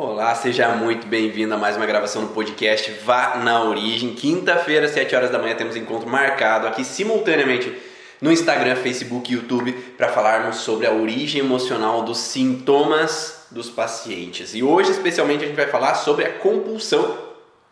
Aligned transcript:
Olá, 0.00 0.32
seja 0.32 0.68
muito 0.68 1.08
bem-vindo 1.08 1.52
a 1.52 1.56
mais 1.56 1.76
uma 1.76 1.84
gravação 1.84 2.22
do 2.22 2.28
podcast 2.28 2.88
Vá 3.04 3.38
na 3.38 3.64
Origem. 3.64 4.14
Quinta-feira, 4.14 4.86
7 4.86 5.16
horas 5.16 5.28
da 5.28 5.40
manhã, 5.40 5.56
temos 5.56 5.74
encontro 5.74 6.08
marcado 6.08 6.68
aqui 6.68 6.84
simultaneamente 6.84 7.76
no 8.20 8.30
Instagram, 8.30 8.76
Facebook 8.76 9.28
e 9.28 9.34
YouTube 9.34 9.72
para 9.96 10.12
falarmos 10.12 10.58
sobre 10.58 10.86
a 10.86 10.92
origem 10.92 11.40
emocional 11.40 12.04
dos 12.04 12.18
sintomas 12.18 13.42
dos 13.50 13.70
pacientes. 13.70 14.54
E 14.54 14.62
hoje, 14.62 14.92
especialmente, 14.92 15.42
a 15.42 15.48
gente 15.48 15.56
vai 15.56 15.66
falar 15.66 15.96
sobre 15.96 16.26
a 16.26 16.32
compulsão 16.34 17.18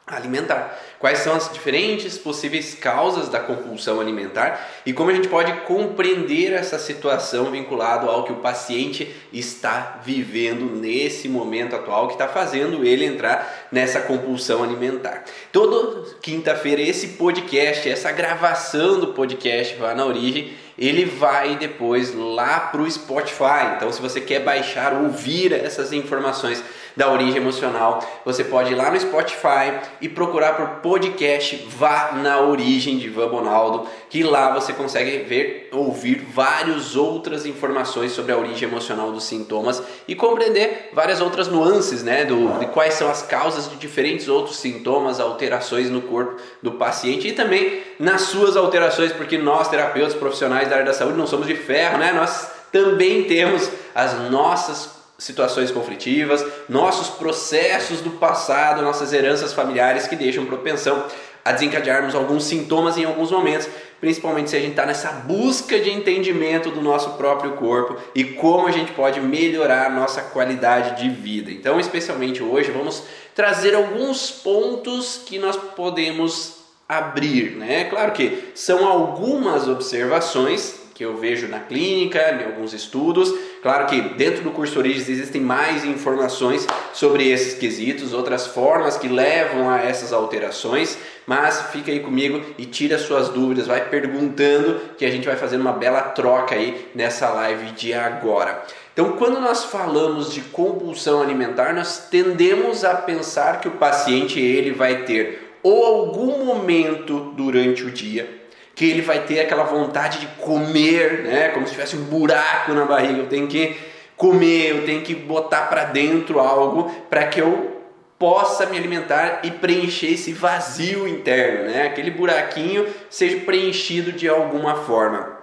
alimentar. 0.07 0.79
Quais 1.01 1.19
são 1.19 1.35
as 1.35 1.53
diferentes 1.53 2.17
possíveis 2.17 2.75
causas 2.75 3.29
da 3.29 3.41
compulsão 3.41 4.01
alimentar 4.01 4.65
e 4.87 4.93
como 4.93 5.11
a 5.11 5.15
gente 5.15 5.27
pode 5.27 5.53
compreender 5.63 6.53
essa 6.53 6.79
situação 6.79 7.51
vinculado 7.51 8.09
ao 8.09 8.23
que 8.23 8.33
o 8.33 8.37
paciente 8.37 9.13
está 9.33 10.01
vivendo 10.05 10.77
nesse 10.77 11.29
momento 11.29 11.75
atual 11.75 12.07
que 12.07 12.15
está 12.15 12.29
fazendo 12.29 12.85
ele 12.85 13.05
entrar 13.05 13.69
nessa 13.73 14.01
compulsão 14.01 14.63
alimentar. 14.63 15.25
Toda 15.51 16.03
quinta-feira 16.23 16.81
esse 16.81 17.09
podcast, 17.09 17.89
essa 17.89 18.13
gravação 18.13 19.01
do 19.01 19.09
podcast 19.09 19.75
vai 19.75 19.95
na 19.95 20.07
origem 20.07 20.55
ele 20.79 21.05
vai 21.05 21.57
depois 21.57 22.15
lá 22.15 22.61
para 22.61 22.83
o 22.83 22.91
Spotify. 22.91 23.75
Então, 23.77 23.91
se 23.91 24.01
você 24.01 24.21
quer 24.21 24.41
baixar, 24.41 24.93
ouvir 24.93 25.53
essas 25.53 25.93
informações 25.93 26.63
da 26.97 27.13
origem 27.13 27.37
emocional, 27.37 28.03
você 28.25 28.43
pode 28.43 28.73
ir 28.73 28.75
lá 28.75 28.91
no 28.91 28.99
Spotify 28.99 29.79
e 30.01 30.09
procurar 30.09 30.55
por 30.55 30.81
podcast 30.81 31.67
Vá 31.69 32.13
na 32.13 32.41
Origem 32.41 32.97
de 32.97 33.07
Ivan 33.07 33.29
Bonaldo, 33.29 33.87
que 34.09 34.23
lá 34.23 34.55
você 34.55 34.73
consegue 34.73 35.19
ver, 35.25 35.69
ouvir 35.73 36.27
várias 36.33 36.97
outras 36.97 37.45
informações 37.45 38.13
sobre 38.13 38.33
a 38.33 38.39
origem 38.39 38.69
emocional 38.69 39.13
dos 39.13 39.25
sintomas 39.25 39.83
e 40.09 40.15
compreender 40.15 40.91
várias 40.95 41.21
outras 41.21 41.49
nuances, 41.49 42.03
né, 42.03 42.25
do, 42.25 42.59
de 42.59 42.67
quais 42.67 42.95
são 42.95 43.11
as 43.11 43.23
causas 43.23 43.69
de 43.69 43.77
diferentes 43.77 44.27
outros 44.29 44.57
sintomas, 44.57 45.21
alterações 45.21 45.91
no 45.91 46.01
corpo 46.01 46.41
do 46.63 46.73
paciente 46.73 47.29
e 47.29 47.33
também 47.33 47.83
nas 47.99 48.23
suas 48.23 48.57
alterações, 48.57 49.13
porque 49.13 49.37
nós 49.37 49.69
terapeutas 49.69 50.15
profissionais 50.15 50.69
da 50.69 50.77
área 50.77 50.87
da 50.87 50.95
saúde 50.95 51.19
não 51.19 51.27
somos 51.27 51.47
de 51.47 51.55
ferro, 51.55 51.99
né? 51.99 52.13
Nós 52.13 52.51
também 52.73 53.25
temos 53.25 53.71
as 53.95 54.31
nossas 54.31 54.96
situações 55.19 55.71
conflitivas, 55.71 56.45
nossos 56.69 57.09
processos 57.09 58.01
do 58.01 58.11
passado, 58.11 58.83
nossas 58.83 59.13
heranças 59.13 59.53
familiares 59.53 60.07
que 60.07 60.17
deixam 60.17 60.45
propensão 60.45 61.07
a 61.45 61.53
desencadearmos 61.53 62.15
alguns 62.15 62.45
sintomas 62.45 62.99
em 62.99 63.05
alguns 63.05 63.31
momentos, 63.31 63.69
principalmente 64.01 64.51
se 64.51 64.57
a 64.57 64.59
gente 64.59 64.71
está 64.71 64.85
nessa 64.85 65.13
busca 65.13 65.79
de 65.79 65.91
entendimento 65.91 66.71
do 66.71 66.83
nosso 66.83 67.11
próprio 67.11 67.53
corpo 67.53 67.97
e 68.15 68.25
como 68.25 68.67
a 68.67 68.73
gente 68.73 68.93
pode 68.93 69.21
melhorar 69.21 69.87
a 69.87 69.91
nossa 69.91 70.21
qualidade 70.23 71.01
de 71.01 71.09
vida. 71.09 71.51
Então, 71.51 71.79
especialmente 71.79 72.43
hoje, 72.43 72.73
vamos 72.73 73.05
trazer 73.35 73.75
alguns 73.77 74.31
pontos 74.31 75.23
que 75.25 75.39
nós 75.39 75.57
podemos 75.57 76.57
abrir, 76.89 77.53
né? 77.53 77.85
Claro 77.85 78.13
que 78.13 78.51
são 78.55 78.87
algumas 78.87 79.69
observações 79.69 80.86
que 80.97 81.05
eu 81.05 81.15
vejo 81.15 81.47
na 81.47 81.61
clínica, 81.61 82.19
em 82.41 82.47
alguns 82.47 82.73
estudos. 82.73 83.31
Claro 83.63 83.85
que 83.87 84.01
dentro 84.01 84.43
do 84.43 84.51
curso 84.51 84.79
Origens 84.79 85.11
existem 85.11 85.43
mais 85.43 85.85
informações 85.85 86.67
sobre 86.95 87.29
esses 87.29 87.53
quesitos, 87.53 88.15
outras 88.15 88.47
formas 88.47 88.97
que 88.97 89.07
levam 89.07 89.69
a 89.69 89.83
essas 89.83 90.11
alterações, 90.11 90.97
mas 91.27 91.61
fica 91.71 91.91
aí 91.91 92.01
comigo 92.01 92.41
e 92.57 92.65
tira 92.65 92.99
suas 92.99 93.29
dúvidas, 93.29 93.67
vai 93.67 93.91
perguntando 93.91 94.81
que 94.97 95.05
a 95.05 95.11
gente 95.11 95.27
vai 95.27 95.37
fazer 95.37 95.59
uma 95.59 95.73
bela 95.73 96.01
troca 96.01 96.55
aí 96.55 96.89
nessa 96.95 97.29
live 97.29 97.73
de 97.73 97.93
agora. 97.93 98.65
Então, 98.95 99.13
quando 99.13 99.39
nós 99.39 99.67
falamos 99.67 100.33
de 100.33 100.41
compulsão 100.41 101.21
alimentar, 101.21 101.75
nós 101.75 102.09
tendemos 102.11 102.85
a 102.85 102.95
pensar 102.95 103.61
que 103.61 103.69
o 103.69 103.73
paciente 103.73 104.41
ele 104.41 104.71
vai 104.71 105.03
ter 105.03 105.59
ou 105.63 105.85
algum 105.85 106.43
momento 106.43 107.35
durante 107.37 107.83
o 107.85 107.91
dia 107.91 108.46
que 108.77 108.85
ele 108.85 109.01
vai 109.01 109.25
ter 109.25 109.41
aquela 109.41 109.65
vontade 109.65 110.21
de 110.21 110.27
comer, 110.27 111.23
né? 111.23 111.49
Como 111.49 111.67
se 111.67 111.73
tivesse 111.73 111.97
um 111.97 112.05
buraco 112.05 112.75
na 112.75 112.85
barriga. 112.85 113.21
Eu 113.21 113.27
tenho 113.27 113.49
que 113.49 113.75
comer, 114.15 114.69
eu 114.69 114.85
tenho 114.85 115.01
que 115.01 115.15
botar 115.15 115.63
para 115.63 115.85
dentro 115.85 116.39
algo 116.39 116.91
para 117.09 117.27
que 117.27 117.41
eu 117.41 117.75
possa 118.19 118.67
me 118.67 118.77
alimentar 118.77 119.41
e 119.45 119.51
preencher 119.51 120.13
esse 120.13 120.31
vazio 120.33 121.09
interno, 121.09 121.71
né? 121.71 121.87
Aquele 121.87 122.11
buraquinho 122.11 122.87
seja 123.09 123.39
preenchido 123.41 124.13
de 124.13 124.29
alguma 124.29 124.75
forma. 124.75 125.37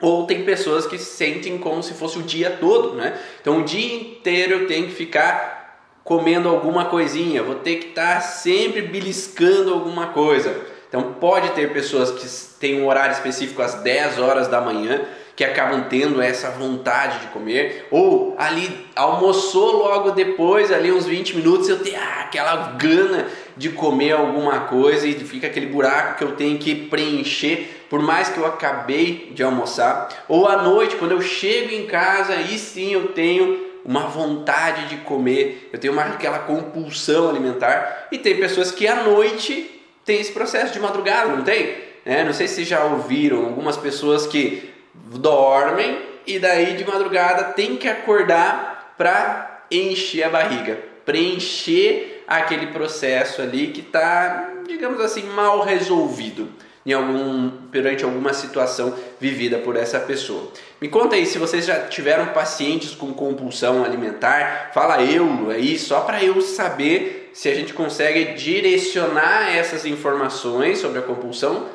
Ou 0.00 0.26
tem 0.26 0.44
pessoas 0.44 0.84
que 0.84 0.98
sentem 0.98 1.58
como 1.58 1.84
se 1.84 1.94
fosse 1.94 2.18
o 2.18 2.22
dia 2.22 2.50
todo, 2.50 2.94
né? 2.94 3.16
Então 3.40 3.60
o 3.60 3.64
dia 3.64 3.94
inteiro 3.94 4.62
eu 4.62 4.66
tenho 4.66 4.86
que 4.86 4.94
ficar 4.94 5.92
comendo 6.02 6.48
alguma 6.48 6.86
coisinha, 6.86 7.40
vou 7.40 7.56
ter 7.56 7.76
que 7.76 7.88
estar 7.90 8.14
tá 8.14 8.20
sempre 8.20 8.82
beliscando 8.82 9.72
alguma 9.72 10.08
coisa. 10.08 10.69
Então 10.90 11.14
pode 11.14 11.50
ter 11.50 11.72
pessoas 11.72 12.10
que 12.10 12.26
têm 12.58 12.82
um 12.82 12.88
horário 12.88 13.12
específico 13.12 13.62
às 13.62 13.74
10 13.74 14.18
horas 14.18 14.48
da 14.48 14.60
manhã 14.60 15.00
que 15.36 15.44
acabam 15.44 15.86
tendo 15.88 16.20
essa 16.20 16.50
vontade 16.50 17.20
de 17.20 17.26
comer, 17.28 17.86
ou 17.90 18.34
ali 18.36 18.86
almoçou 18.94 19.72
logo 19.72 20.10
depois, 20.10 20.70
ali 20.70 20.92
uns 20.92 21.06
20 21.06 21.36
minutos, 21.36 21.66
eu 21.66 21.78
tenho 21.78 21.96
ah, 21.98 22.24
aquela 22.24 22.72
gana 22.72 23.26
de 23.56 23.70
comer 23.70 24.12
alguma 24.12 24.60
coisa 24.66 25.06
e 25.06 25.14
fica 25.14 25.46
aquele 25.46 25.64
buraco 25.64 26.18
que 26.18 26.24
eu 26.24 26.32
tenho 26.36 26.58
que 26.58 26.74
preencher, 26.74 27.86
por 27.88 28.02
mais 28.02 28.28
que 28.28 28.36
eu 28.36 28.44
acabei 28.44 29.32
de 29.34 29.42
almoçar, 29.42 30.08
ou 30.28 30.46
à 30.46 30.60
noite, 30.60 30.96
quando 30.96 31.12
eu 31.12 31.22
chego 31.22 31.72
em 31.72 31.86
casa, 31.86 32.34
aí 32.34 32.58
sim 32.58 32.92
eu 32.92 33.08
tenho 33.12 33.66
uma 33.82 34.08
vontade 34.08 34.88
de 34.88 34.96
comer, 34.98 35.70
eu 35.72 35.78
tenho 35.78 35.94
uma, 35.94 36.02
aquela 36.02 36.40
compulsão 36.40 37.30
alimentar, 37.30 38.08
e 38.12 38.18
tem 38.18 38.36
pessoas 38.36 38.70
que 38.70 38.86
à 38.86 39.04
noite 39.04 39.79
tem 40.04 40.20
esse 40.20 40.32
processo 40.32 40.72
de 40.72 40.80
madrugada, 40.80 41.34
não 41.34 41.44
tem? 41.44 41.76
É, 42.04 42.24
não 42.24 42.32
sei 42.32 42.48
se 42.48 42.64
já 42.64 42.84
ouviram 42.84 43.44
algumas 43.44 43.76
pessoas 43.76 44.26
que 44.26 44.70
dormem 44.94 45.98
e 46.26 46.38
daí 46.38 46.76
de 46.76 46.84
madrugada 46.84 47.52
tem 47.52 47.76
que 47.76 47.88
acordar 47.88 48.94
para 48.96 49.64
encher 49.70 50.24
a 50.24 50.28
barriga, 50.30 50.78
preencher 51.04 52.24
aquele 52.26 52.68
processo 52.68 53.42
ali 53.42 53.68
que 53.68 53.80
está, 53.80 54.50
digamos 54.66 55.00
assim, 55.00 55.22
mal 55.22 55.62
resolvido 55.62 56.48
em 56.84 56.92
algum 56.92 57.50
perante 57.70 58.04
alguma 58.04 58.32
situação 58.32 58.94
vivida 59.20 59.58
por 59.58 59.76
essa 59.76 60.00
pessoa. 60.00 60.50
Me 60.80 60.88
conta 60.88 61.16
aí 61.16 61.26
se 61.26 61.38
vocês 61.38 61.66
já 61.66 61.86
tiveram 61.86 62.26
pacientes 62.28 62.94
com 62.94 63.12
compulsão 63.12 63.84
alimentar, 63.84 64.70
fala 64.72 65.02
eu 65.02 65.50
aí 65.50 65.78
só 65.78 66.00
para 66.00 66.24
eu 66.24 66.40
saber 66.40 67.19
se 67.32 67.48
a 67.48 67.54
gente 67.54 67.72
consegue 67.72 68.34
direcionar 68.34 69.54
essas 69.54 69.84
informações 69.84 70.78
sobre 70.78 70.98
a 70.98 71.02
compulsão 71.02 71.66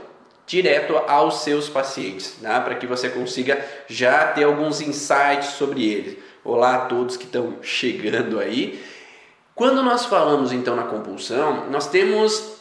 direto 0.45 0.95
aos 1.07 1.41
seus 1.41 1.67
pacientes, 1.67 2.37
tá? 2.41 2.61
para 2.61 2.75
que 2.75 2.85
você 2.85 3.09
consiga 3.09 3.63
já 3.87 4.27
ter 4.27 4.43
alguns 4.43 4.81
insights 4.81 5.49
sobre 5.57 5.85
eles. 5.91 6.17
Olá 6.43 6.75
a 6.75 6.85
todos 6.85 7.17
que 7.17 7.25
estão 7.25 7.55
chegando 7.61 8.39
aí. 8.39 8.83
Quando 9.55 9.81
nós 9.81 10.05
falamos 10.05 10.51
então 10.51 10.75
na 10.75 10.83
compulsão, 10.83 11.69
nós 11.69 11.87
temos 11.87 12.57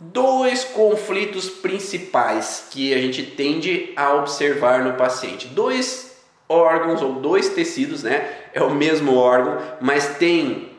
dois 0.00 0.64
conflitos 0.64 1.48
principais 1.48 2.68
que 2.70 2.92
a 2.92 2.98
gente 2.98 3.22
tende 3.22 3.92
a 3.96 4.14
observar 4.14 4.84
no 4.84 4.94
paciente. 4.94 5.46
Dois 5.46 6.16
órgãos 6.48 7.00
ou 7.00 7.14
dois 7.14 7.48
tecidos, 7.48 8.02
né? 8.02 8.28
É 8.52 8.62
o 8.62 8.74
mesmo 8.74 9.16
órgão, 9.16 9.58
mas 9.80 10.18
tem 10.18 10.71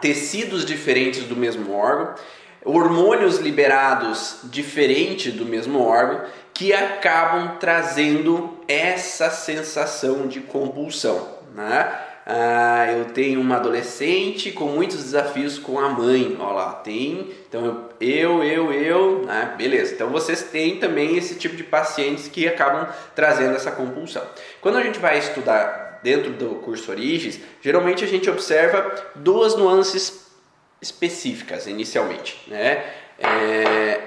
tecidos 0.00 0.64
diferentes 0.64 1.24
do 1.24 1.36
mesmo 1.36 1.72
órgão, 1.72 2.14
hormônios 2.64 3.38
liberados 3.38 4.40
diferentes 4.44 5.32
do 5.32 5.44
mesmo 5.44 5.80
órgão 5.80 6.22
que 6.52 6.72
acabam 6.72 7.56
trazendo 7.58 8.58
essa 8.68 9.30
sensação 9.30 10.26
de 10.26 10.40
compulsão, 10.40 11.26
né? 11.54 11.90
Ah, 12.32 12.86
eu 12.92 13.06
tenho 13.06 13.40
uma 13.40 13.56
adolescente 13.56 14.52
com 14.52 14.66
muitos 14.66 14.98
desafios 14.98 15.58
com 15.58 15.80
a 15.80 15.88
mãe. 15.88 16.36
Olha 16.38 16.52
lá, 16.52 16.72
tem. 16.74 17.30
Então 17.48 17.88
eu, 18.00 18.44
eu, 18.44 18.72
eu. 18.72 19.24
Ah, 19.28 19.46
beleza. 19.56 19.94
Então 19.94 20.10
vocês 20.10 20.42
têm 20.42 20.78
também 20.78 21.16
esse 21.16 21.36
tipo 21.36 21.56
de 21.56 21.64
pacientes 21.64 22.28
que 22.28 22.46
acabam 22.46 22.86
trazendo 23.16 23.56
essa 23.56 23.72
compulsão. 23.72 24.22
Quando 24.60 24.78
a 24.78 24.82
gente 24.82 24.98
vai 25.00 25.18
estudar 25.18 25.79
dentro 26.02 26.32
do 26.32 26.56
curso 26.56 26.90
Origens, 26.90 27.40
geralmente 27.60 28.04
a 28.04 28.06
gente 28.06 28.28
observa 28.28 29.12
duas 29.14 29.56
nuances 29.56 30.26
específicas 30.80 31.66
inicialmente, 31.66 32.40
né? 32.46 32.84
É, 33.18 34.00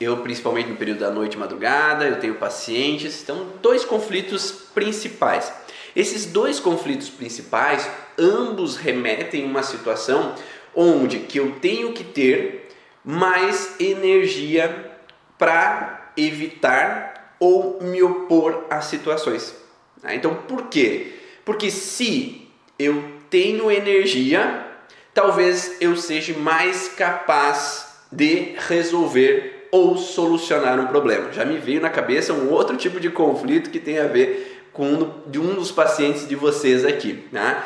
eu 0.00 0.18
principalmente 0.18 0.68
no 0.68 0.76
período 0.76 1.00
da 1.00 1.10
noite 1.10 1.34
e 1.34 1.38
madrugada, 1.38 2.04
eu 2.04 2.20
tenho 2.20 2.34
pacientes, 2.34 3.22
então 3.22 3.46
dois 3.60 3.84
conflitos 3.84 4.50
principais. 4.74 5.52
Esses 5.96 6.26
dois 6.26 6.60
conflitos 6.60 7.08
principais, 7.08 7.90
ambos 8.16 8.76
remetem 8.76 9.44
a 9.44 9.46
uma 9.46 9.62
situação 9.62 10.34
onde 10.74 11.20
que 11.20 11.38
eu 11.38 11.56
tenho 11.60 11.92
que 11.92 12.04
ter 12.04 12.68
mais 13.04 13.80
energia 13.80 14.92
para 15.36 16.12
evitar 16.16 17.34
ou 17.40 17.82
me 17.82 18.02
opor 18.02 18.66
a 18.70 18.80
situações. 18.80 19.56
Tá? 20.00 20.14
Então, 20.14 20.34
por 20.34 20.68
quê? 20.68 21.17
Porque 21.48 21.70
se 21.70 22.46
eu 22.78 23.02
tenho 23.30 23.70
energia, 23.70 24.66
talvez 25.14 25.78
eu 25.80 25.96
seja 25.96 26.38
mais 26.38 26.88
capaz 26.88 27.86
de 28.12 28.52
resolver 28.68 29.66
ou 29.72 29.96
solucionar 29.96 30.78
um 30.78 30.88
problema. 30.88 31.32
Já 31.32 31.46
me 31.46 31.56
veio 31.56 31.80
na 31.80 31.88
cabeça 31.88 32.34
um 32.34 32.50
outro 32.50 32.76
tipo 32.76 33.00
de 33.00 33.08
conflito 33.08 33.70
que 33.70 33.80
tem 33.80 33.98
a 33.98 34.06
ver 34.06 34.68
com 34.74 34.92
um, 34.92 35.10
de 35.26 35.40
um 35.40 35.54
dos 35.54 35.72
pacientes 35.72 36.28
de 36.28 36.34
vocês 36.34 36.84
aqui. 36.84 37.24
Né? 37.32 37.62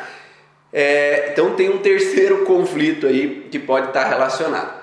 É, 0.71 1.31
então 1.33 1.53
tem 1.53 1.69
um 1.69 1.79
terceiro 1.79 2.45
conflito 2.47 3.05
aí 3.05 3.49
que 3.51 3.59
pode 3.59 3.87
estar 3.87 4.05
relacionado. 4.05 4.81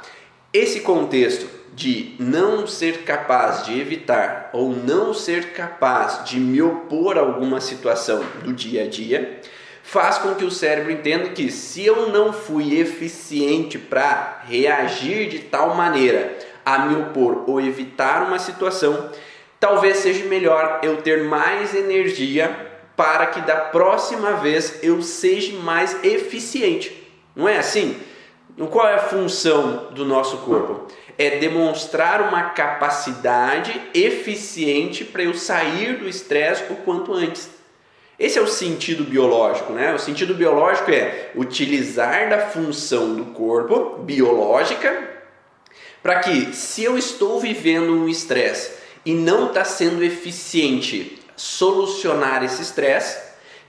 Esse 0.53 0.81
contexto 0.81 1.49
de 1.81 2.15
não 2.19 2.67
ser 2.67 3.05
capaz 3.05 3.65
de 3.65 3.81
evitar 3.81 4.51
ou 4.53 4.69
não 4.69 5.15
ser 5.15 5.55
capaz 5.55 6.27
de 6.27 6.39
me 6.39 6.61
opor 6.61 7.17
a 7.17 7.23
alguma 7.23 7.59
situação 7.59 8.23
do 8.45 8.53
dia 8.53 8.85
a 8.85 8.87
dia 8.87 9.41
faz 9.83 10.19
com 10.19 10.35
que 10.35 10.45
o 10.45 10.51
cérebro 10.51 10.93
entenda 10.93 11.31
que 11.31 11.51
se 11.51 11.87
eu 11.87 12.11
não 12.11 12.35
fui 12.35 12.79
eficiente 12.79 13.79
para 13.79 14.43
reagir 14.47 15.31
de 15.31 15.39
tal 15.39 15.75
maneira 15.75 16.39
a 16.67 16.81
me 16.81 17.01
opor 17.01 17.45
ou 17.47 17.59
evitar 17.59 18.25
uma 18.25 18.39
situação, 18.39 19.11
talvez 19.59 19.97
seja 19.97 20.27
melhor 20.27 20.81
eu 20.83 20.99
ter 20.99 21.25
mais 21.25 21.75
energia 21.75 22.55
para 22.95 23.25
que 23.29 23.41
da 23.41 23.57
próxima 23.57 24.33
vez 24.33 24.81
eu 24.83 25.01
seja 25.01 25.59
mais 25.61 25.97
eficiente. 26.05 27.11
Não 27.35 27.49
é 27.49 27.57
assim? 27.57 27.97
Qual 28.71 28.87
é 28.87 28.97
a 28.97 28.99
função 28.99 29.89
do 29.93 30.05
nosso 30.05 30.37
corpo? 30.39 30.87
É 31.23 31.39
demonstrar 31.39 32.23
uma 32.23 32.45
capacidade 32.51 33.79
eficiente 33.93 35.05
para 35.05 35.23
eu 35.23 35.35
sair 35.35 35.99
do 35.99 36.09
estresse 36.09 36.65
o 36.73 36.77
quanto 36.77 37.13
antes. 37.13 37.51
Esse 38.19 38.39
é 38.39 38.43
o 38.43 38.47
sentido 38.47 39.05
biológico, 39.05 39.75
né? 39.75 39.93
O 39.93 39.99
sentido 39.99 40.35
biológico 40.35 40.91
é 40.91 41.31
utilizar 41.35 42.31
da 42.31 42.39
função 42.39 43.15
do 43.15 43.27
corpo 43.27 43.99
biológica 43.99 45.11
para 46.03 46.21
que, 46.21 46.55
se 46.55 46.83
eu 46.83 46.97
estou 46.97 47.39
vivendo 47.39 47.93
um 47.93 48.09
estresse 48.09 48.73
e 49.05 49.13
não 49.13 49.49
está 49.49 49.63
sendo 49.63 50.03
eficiente 50.03 51.19
solucionar 51.37 52.43
esse 52.43 52.63
estresse, 52.63 53.19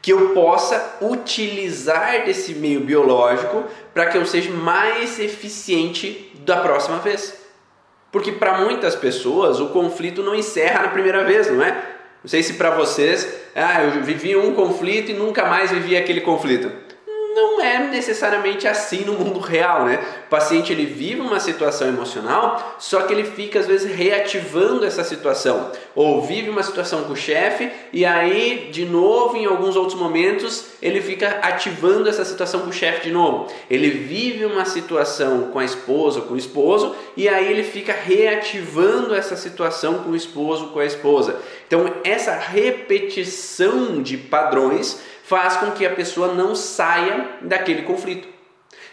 que 0.02 0.14
eu 0.14 0.30
possa 0.30 0.98
utilizar 1.02 2.24
desse 2.24 2.54
meio 2.54 2.80
biológico 2.80 3.66
para 3.94 4.06
que 4.06 4.18
eu 4.18 4.26
seja 4.26 4.52
mais 4.52 5.20
eficiente 5.20 6.32
da 6.46 6.62
próxima 6.62 7.00
vez. 7.00 7.41
Porque 8.12 8.32
para 8.32 8.58
muitas 8.60 8.96
pessoas 8.96 9.60
o 9.60 9.68
conflito 9.70 10.22
não 10.22 10.36
encerra 10.36 10.84
na 10.84 10.88
primeira 10.90 11.24
vez, 11.24 11.50
não 11.50 11.64
é? 11.64 11.72
Não 12.24 12.30
sei 12.30 12.44
se 12.44 12.54
para 12.54 12.72
vocês, 12.72 13.42
ah, 13.56 13.84
eu 13.84 14.04
vivi 14.04 14.36
um 14.36 14.54
conflito 14.54 15.12
e 15.12 15.14
nunca 15.14 15.46
mais 15.46 15.72
vivi 15.72 15.96
aquele 15.96 16.22
conflito 16.22 16.72
não 17.34 17.62
é 17.62 17.80
necessariamente 17.80 18.68
assim 18.68 19.04
no 19.06 19.14
mundo 19.14 19.40
real, 19.40 19.86
né? 19.86 20.04
O 20.26 20.30
paciente 20.30 20.72
ele 20.72 20.86
vive 20.86 21.22
uma 21.22 21.40
situação 21.40 21.88
emocional, 21.88 22.76
só 22.80 23.02
que 23.02 23.14
ele 23.14 23.24
fica 23.24 23.60
às 23.60 23.68
vezes 23.68 23.92
reativando 23.92 24.86
essa 24.86 25.04
situação, 25.04 25.72
ou 25.96 26.22
vive 26.22 26.50
uma 26.50 26.64
situação 26.64 27.04
com 27.04 27.14
o 27.14 27.16
chefe 27.16 27.72
e 27.94 28.06
aí 28.06 28.70
de 28.72 28.86
novo 28.86 29.38
em 29.38 29.46
alguns 29.46 29.76
outros 29.76 30.00
momentos 30.00 30.72
ele 30.82 31.02
fica 31.02 31.40
ativando 31.42 32.10
essa 32.10 32.26
situação 32.26 32.62
com 32.62 32.70
o 32.70 32.74
chefe 32.74 33.04
de 33.08 33.12
novo. 33.12 33.48
Ele 33.70 33.90
vive 33.90 34.46
uma 34.46 34.66
situação 34.66 35.50
com 35.52 35.60
a 35.60 35.66
esposa, 35.66 36.22
com 36.22 36.34
o 36.34 36.38
esposo 36.38 36.96
e 37.16 37.28
aí 37.30 37.52
ele 37.52 37.64
fica 37.64 37.94
reativando 37.94 39.14
essa 39.14 39.36
situação 39.36 40.00
com 40.00 40.12
o 40.12 40.16
esposo, 40.16 40.68
com 40.68 40.80
a 40.80 40.86
esposa. 40.86 41.40
Então 41.68 41.86
essa 42.04 42.36
repetição 42.36 44.02
de 44.02 44.18
padrões 44.18 45.00
faz 45.32 45.56
com 45.56 45.72
que 45.72 45.86
a 45.86 45.92
pessoa 45.92 46.34
não 46.34 46.54
saia 46.54 47.38
daquele 47.40 47.84
conflito. 47.84 48.28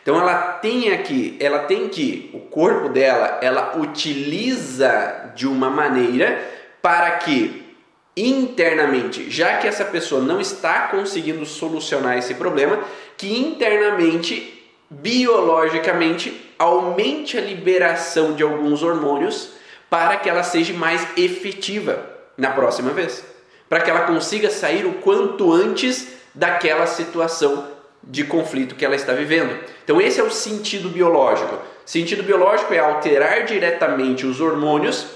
Então 0.00 0.20
ela 0.20 0.52
tem 0.52 0.92
aqui, 0.92 1.36
ela 1.40 1.64
tem 1.64 1.88
que 1.88 2.30
o 2.32 2.38
corpo 2.38 2.88
dela, 2.88 3.40
ela 3.42 3.76
utiliza 3.76 5.32
de 5.34 5.48
uma 5.48 5.68
maneira 5.68 6.40
para 6.80 7.10
que 7.16 7.74
internamente, 8.16 9.28
já 9.28 9.56
que 9.56 9.66
essa 9.66 9.84
pessoa 9.84 10.22
não 10.22 10.40
está 10.40 10.86
conseguindo 10.86 11.44
solucionar 11.44 12.16
esse 12.16 12.34
problema, 12.34 12.84
que 13.16 13.36
internamente, 13.36 14.64
biologicamente, 14.88 16.52
aumente 16.56 17.36
a 17.36 17.40
liberação 17.40 18.34
de 18.34 18.44
alguns 18.44 18.84
hormônios 18.84 19.54
para 19.90 20.16
que 20.16 20.30
ela 20.30 20.44
seja 20.44 20.72
mais 20.72 21.04
efetiva 21.16 21.98
na 22.36 22.52
próxima 22.52 22.90
vez, 22.90 23.24
para 23.68 23.80
que 23.80 23.90
ela 23.90 24.02
consiga 24.02 24.48
sair 24.50 24.86
o 24.86 24.94
quanto 24.94 25.52
antes 25.52 26.17
daquela 26.38 26.86
situação 26.86 27.66
de 28.02 28.22
conflito 28.22 28.76
que 28.76 28.84
ela 28.84 28.94
está 28.94 29.12
vivendo. 29.12 29.58
Então, 29.82 30.00
esse 30.00 30.20
é 30.20 30.22
o 30.22 30.30
sentido 30.30 30.88
biológico. 30.88 31.58
Sentido 31.84 32.22
biológico 32.22 32.72
é 32.72 32.78
alterar 32.78 33.44
diretamente 33.44 34.24
os 34.24 34.40
hormônios, 34.40 35.06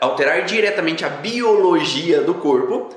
alterar 0.00 0.44
diretamente 0.44 1.04
a 1.04 1.10
biologia 1.10 2.22
do 2.22 2.34
corpo 2.34 2.88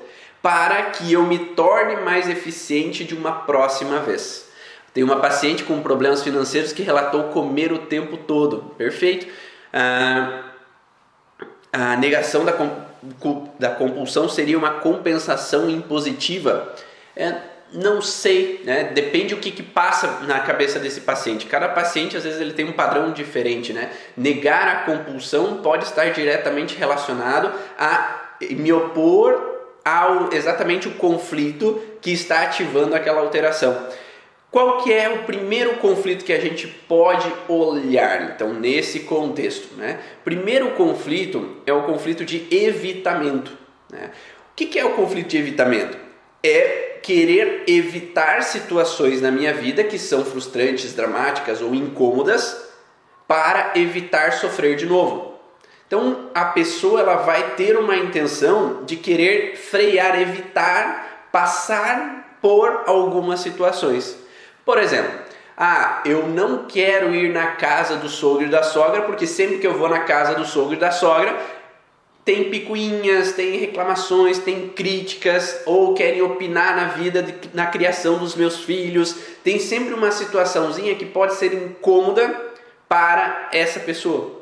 para 0.42 0.84
que 0.84 1.12
eu 1.12 1.24
me 1.24 1.38
torne 1.38 1.98
mais 1.98 2.30
eficiente 2.30 3.04
de 3.04 3.14
uma 3.14 3.32
próxima 3.32 4.00
vez. 4.00 4.48
Tem 4.94 5.04
uma 5.04 5.18
paciente 5.18 5.64
com 5.64 5.82
problemas 5.82 6.24
financeiros 6.24 6.72
que 6.72 6.82
relatou 6.82 7.26
comer 7.26 7.74
o 7.74 7.80
tempo 7.80 8.16
todo. 8.16 8.74
Perfeito. 8.78 9.28
Ah, 9.74 10.44
a 11.74 11.98
negação 11.98 12.46
da, 12.46 12.54
da 13.60 13.70
compulsão 13.70 14.30
seria 14.30 14.58
uma 14.58 14.76
compensação 14.76 15.70
impositiva 15.70 16.74
é, 17.18 17.36
não 17.74 18.02
sei, 18.02 18.62
né? 18.64 18.86
depende 18.94 19.34
o 19.34 19.38
que, 19.38 19.52
que 19.52 19.64
passa 19.64 20.22
na 20.22 20.40
cabeça 20.40 20.80
desse 20.80 21.02
paciente. 21.02 21.46
Cada 21.46 21.68
paciente 21.68 22.16
às 22.16 22.24
vezes 22.24 22.40
ele 22.40 22.54
tem 22.54 22.66
um 22.66 22.72
padrão 22.72 23.12
diferente, 23.12 23.74
né? 23.74 23.92
Negar 24.16 24.68
a 24.68 24.76
compulsão 24.86 25.58
pode 25.58 25.84
estar 25.84 26.06
diretamente 26.12 26.76
relacionado 26.76 27.52
a 27.78 28.36
me 28.52 28.72
opor 28.72 29.58
ao 29.84 30.32
exatamente 30.34 30.88
o 30.88 30.92
conflito 30.92 31.82
que 32.02 32.12
está 32.12 32.44
ativando 32.44 32.96
aquela 32.96 33.22
alteração. 33.22 33.88
Qual 34.50 34.78
que 34.82 34.94
é 34.94 35.10
o 35.10 35.24
primeiro 35.24 35.76
conflito 35.76 36.24
que 36.24 36.32
a 36.32 36.40
gente 36.40 36.68
pode 36.68 37.32
olhar, 37.50 38.32
então, 38.32 38.54
nesse 38.54 39.02
contexto? 39.02 39.76
Né? 39.76 40.00
Primeiro 40.24 40.72
conflito 40.72 41.58
é 41.66 41.74
o 41.74 41.84
conflito 41.84 42.24
de 42.24 42.48
evitamento. 42.50 43.52
Né? 43.92 44.12
O 44.52 44.56
que, 44.56 44.68
que 44.68 44.80
é 44.80 44.86
o 44.86 44.94
conflito 44.94 45.28
de 45.28 45.38
evitamento? 45.38 45.98
É 46.42 46.87
querer 47.08 47.64
evitar 47.68 48.44
situações 48.44 49.22
na 49.22 49.32
minha 49.32 49.54
vida 49.54 49.82
que 49.82 49.98
são 49.98 50.26
frustrantes, 50.26 50.94
dramáticas 50.94 51.62
ou 51.62 51.74
incômodas 51.74 52.68
para 53.26 53.72
evitar 53.76 54.34
sofrer 54.34 54.76
de 54.76 54.86
novo. 54.86 55.34
Então 55.88 56.30
a 56.36 56.44
pessoa 56.44 57.00
ela 57.00 57.16
vai 57.16 57.52
ter 57.52 57.78
uma 57.78 57.96
intenção 57.96 58.84
de 58.84 58.98
querer 58.98 59.56
frear, 59.56 60.20
evitar 60.20 61.30
passar 61.32 62.40
por 62.42 62.84
algumas 62.86 63.40
situações. 63.40 64.18
Por 64.66 64.78
exemplo, 64.78 65.18
ah, 65.56 66.02
eu 66.04 66.28
não 66.28 66.66
quero 66.66 67.16
ir 67.16 67.32
na 67.32 67.52
casa 67.52 67.96
do 67.96 68.10
sogro 68.10 68.48
e 68.48 68.50
da 68.50 68.64
sogra 68.64 69.04
porque 69.04 69.26
sempre 69.26 69.60
que 69.60 69.66
eu 69.66 69.78
vou 69.78 69.88
na 69.88 70.02
casa 70.02 70.36
do 70.36 70.44
sogro 70.44 70.74
e 70.74 70.80
da 70.80 70.92
sogra 70.92 71.34
tem 72.28 72.50
picuinhas, 72.50 73.32
tem 73.32 73.58
reclamações, 73.58 74.38
tem 74.38 74.68
críticas 74.68 75.62
ou 75.66 75.94
querem 75.94 76.22
opinar 76.22 76.76
na 76.76 76.88
vida, 76.90 77.24
de, 77.24 77.34
na 77.54 77.68
criação 77.68 78.18
dos 78.18 78.36
meus 78.36 78.66
filhos. 78.66 79.16
Tem 79.46 79.58
sempre 79.60 79.94
uma 79.94 80.12
situaçãozinha 80.12 80.94
que 80.96 81.06
pode 81.06 81.36
ser 81.36 81.54
incômoda 81.54 82.52
para 82.90 83.48
essa 83.54 83.80
pessoa. 83.80 84.42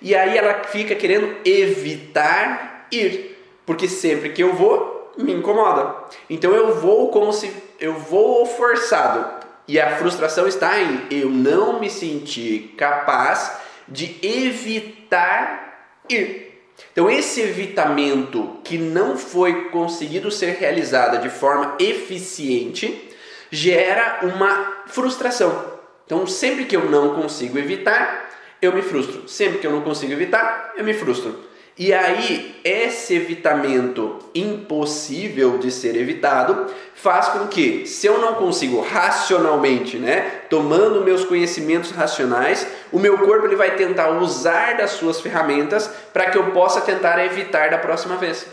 E 0.00 0.14
aí 0.14 0.38
ela 0.38 0.64
fica 0.64 0.94
querendo 0.94 1.36
evitar 1.44 2.86
ir, 2.90 3.36
porque 3.66 3.86
sempre 3.86 4.30
que 4.30 4.42
eu 4.42 4.54
vou, 4.54 5.12
me 5.18 5.34
incomoda. 5.34 5.94
Então 6.30 6.54
eu 6.54 6.76
vou 6.76 7.10
como 7.10 7.34
se 7.34 7.52
eu 7.78 7.98
vou 7.98 8.46
forçado. 8.46 9.44
E 9.68 9.78
a 9.78 9.94
frustração 9.98 10.48
está 10.48 10.80
em 10.80 11.02
eu 11.10 11.28
não 11.28 11.78
me 11.78 11.90
sentir 11.90 12.74
capaz 12.78 13.58
de 13.86 14.16
evitar 14.22 16.00
ir. 16.08 16.49
Então, 16.92 17.10
esse 17.10 17.40
evitamento 17.40 18.58
que 18.64 18.76
não 18.78 19.16
foi 19.16 19.70
conseguido 19.70 20.30
ser 20.30 20.56
realizado 20.56 21.20
de 21.22 21.28
forma 21.28 21.76
eficiente 21.78 23.08
gera 23.50 24.20
uma 24.22 24.84
frustração. 24.86 25.78
Então, 26.06 26.26
sempre 26.26 26.64
que 26.64 26.76
eu 26.76 26.90
não 26.90 27.14
consigo 27.14 27.58
evitar, 27.58 28.30
eu 28.60 28.72
me 28.72 28.82
frustro. 28.82 29.28
Sempre 29.28 29.58
que 29.58 29.66
eu 29.66 29.72
não 29.72 29.82
consigo 29.82 30.12
evitar, 30.12 30.74
eu 30.76 30.84
me 30.84 30.94
frustro. 30.94 31.49
E 31.78 31.94
aí, 31.94 32.60
esse 32.62 33.14
evitamento 33.14 34.18
impossível 34.34 35.56
de 35.58 35.70
ser 35.70 35.96
evitado 35.96 36.66
faz 36.94 37.28
com 37.28 37.46
que, 37.46 37.86
se 37.86 38.06
eu 38.06 38.18
não 38.18 38.34
consigo 38.34 38.82
racionalmente, 38.82 39.96
né, 39.96 40.42
tomando 40.50 41.02
meus 41.02 41.24
conhecimentos 41.24 41.90
racionais, 41.90 42.66
o 42.92 42.98
meu 42.98 43.16
corpo 43.18 43.46
ele 43.46 43.56
vai 43.56 43.76
tentar 43.76 44.10
usar 44.10 44.76
das 44.76 44.90
suas 44.90 45.20
ferramentas 45.20 45.88
para 46.12 46.30
que 46.30 46.36
eu 46.36 46.50
possa 46.50 46.82
tentar 46.82 47.24
evitar 47.24 47.70
da 47.70 47.78
próxima 47.78 48.16
vez. 48.16 48.46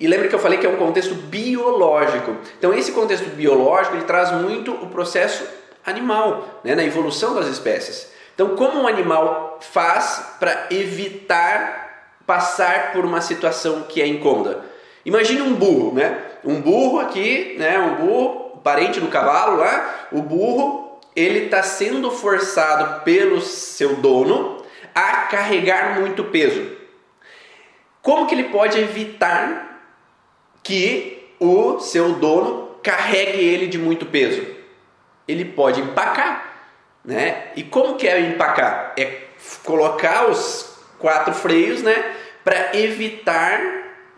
E 0.00 0.06
lembre 0.06 0.28
que 0.28 0.34
eu 0.34 0.40
falei 0.40 0.58
que 0.58 0.66
é 0.66 0.70
um 0.70 0.76
contexto 0.76 1.14
biológico. 1.14 2.36
Então, 2.58 2.72
esse 2.72 2.92
contexto 2.92 3.28
biológico 3.30 3.96
ele 3.96 4.04
traz 4.04 4.32
muito 4.32 4.72
o 4.72 4.86
processo 4.86 5.44
animal, 5.84 6.60
né, 6.64 6.74
na 6.74 6.84
evolução 6.84 7.34
das 7.34 7.46
espécies. 7.46 8.08
Então, 8.34 8.56
como 8.56 8.80
um 8.80 8.88
animal 8.88 9.58
faz 9.60 10.36
para 10.40 10.66
evitar 10.70 11.83
passar 12.26 12.92
por 12.92 13.04
uma 13.04 13.20
situação 13.20 13.82
que 13.82 14.00
é 14.00 14.06
incômoda? 14.06 14.64
Imagine 15.04 15.42
um 15.42 15.54
burro, 15.54 15.94
né? 15.94 16.22
Um 16.44 16.60
burro 16.60 17.00
aqui, 17.00 17.56
né? 17.58 17.78
Um 17.78 18.06
burro, 18.06 18.60
parente 18.62 19.00
do 19.00 19.08
cavalo 19.08 19.58
lá, 19.58 20.08
o 20.10 20.22
burro, 20.22 20.98
ele 21.14 21.46
está 21.46 21.62
sendo 21.62 22.10
forçado 22.10 23.04
pelo 23.04 23.40
seu 23.40 23.96
dono 23.96 24.64
a 24.94 25.26
carregar 25.26 26.00
muito 26.00 26.24
peso. 26.24 26.74
Como 28.00 28.26
que 28.26 28.34
ele 28.34 28.44
pode 28.44 28.78
evitar 28.78 29.82
que 30.62 31.34
o 31.38 31.78
seu 31.80 32.14
dono 32.14 32.76
carregue 32.82 33.38
ele 33.38 33.66
de 33.66 33.78
muito 33.78 34.06
peso? 34.06 34.46
Ele 35.26 35.44
pode 35.44 35.80
empacar, 35.80 36.52
né? 37.04 37.48
E 37.56 37.62
como 37.62 37.96
que 37.96 38.06
é 38.06 38.20
empacar? 38.20 38.94
É 38.96 39.24
colocar 39.64 40.26
os 40.26 40.74
quatro 40.98 41.34
freios, 41.34 41.82
né, 41.82 42.13
para 42.44 42.76
evitar 42.76 43.60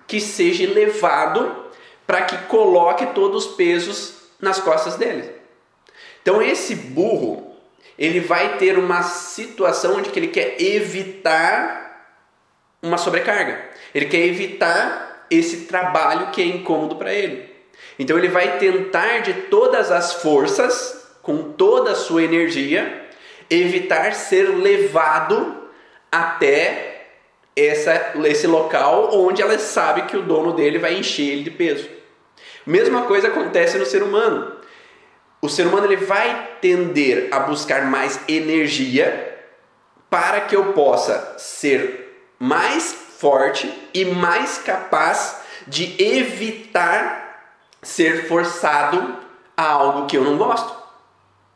que 0.07 0.21
seja 0.21 0.69
levado 0.71 1.65
para 2.07 2.23
que 2.23 2.37
coloque 2.47 3.07
todos 3.07 3.47
os 3.47 3.57
pesos 3.57 4.15
nas 4.41 4.61
costas 4.61 4.97
dele. 4.97 5.31
Então 6.23 6.41
esse 6.41 6.75
burro, 6.75 7.57
ele 7.99 8.21
vai 8.21 8.59
ter 8.59 8.79
uma 8.79 9.03
situação 9.03 9.97
onde 9.97 10.11
que 10.11 10.19
ele 10.19 10.29
quer 10.29 10.61
evitar 10.61 11.87
uma 12.83 12.99
sobrecarga. 12.99 13.71
Ele 13.95 14.07
quer 14.07 14.25
evitar 14.27 15.27
esse 15.31 15.67
trabalho 15.67 16.31
que 16.31 16.41
é 16.41 16.45
incômodo 16.45 16.97
para 16.97 17.13
ele. 17.13 17.55
Então 17.99 18.17
ele 18.17 18.29
vai 18.29 18.59
tentar 18.59 19.21
de 19.21 19.33
todas 19.35 19.91
as 19.91 20.15
forças, 20.15 21.09
com 21.23 21.53
toda 21.53 21.93
a 21.93 21.97
sua 21.97 22.23
energia, 22.23 23.07
evitar 23.51 24.13
ser 24.13 24.49
levado 24.51 25.69
até 26.11 26.96
essa, 27.57 28.13
esse 28.25 28.47
local 28.47 29.11
onde 29.13 29.41
ela 29.41 29.59
sabe 29.59 30.03
que 30.03 30.17
o 30.17 30.23
dono 30.23 30.53
dele 30.53 30.79
vai 30.79 30.95
encher 30.95 31.33
ele 31.33 31.43
de 31.45 31.51
peso. 31.51 31.89
Mesma 32.67 33.03
coisa 33.03 33.29
acontece 33.29 33.79
no 33.79 33.87
ser 33.87 34.03
humano. 34.03 34.53
O 35.41 35.49
ser 35.49 35.67
humano 35.67 35.87
ele 35.87 35.97
vai 35.97 36.57
tender 36.61 37.29
a 37.31 37.41
buscar 37.41 37.87
mais 37.87 38.21
energia 38.29 39.35
para 40.11 40.43
que 40.43 40.57
eu 40.57 40.73
possa 40.73 41.35
ser 41.39 42.35
mais 42.39 42.93
forte 42.93 43.73
e 43.95 44.05
mais 44.05 44.59
capaz 44.59 45.41
de 45.67 45.95
evitar 46.03 47.27
ser 47.83 48.27
forçado 48.27 49.17
a 49.57 49.71
algo 49.71 50.07
que 50.07 50.17
eu 50.17 50.25
não 50.25 50.37
gosto, 50.37 50.75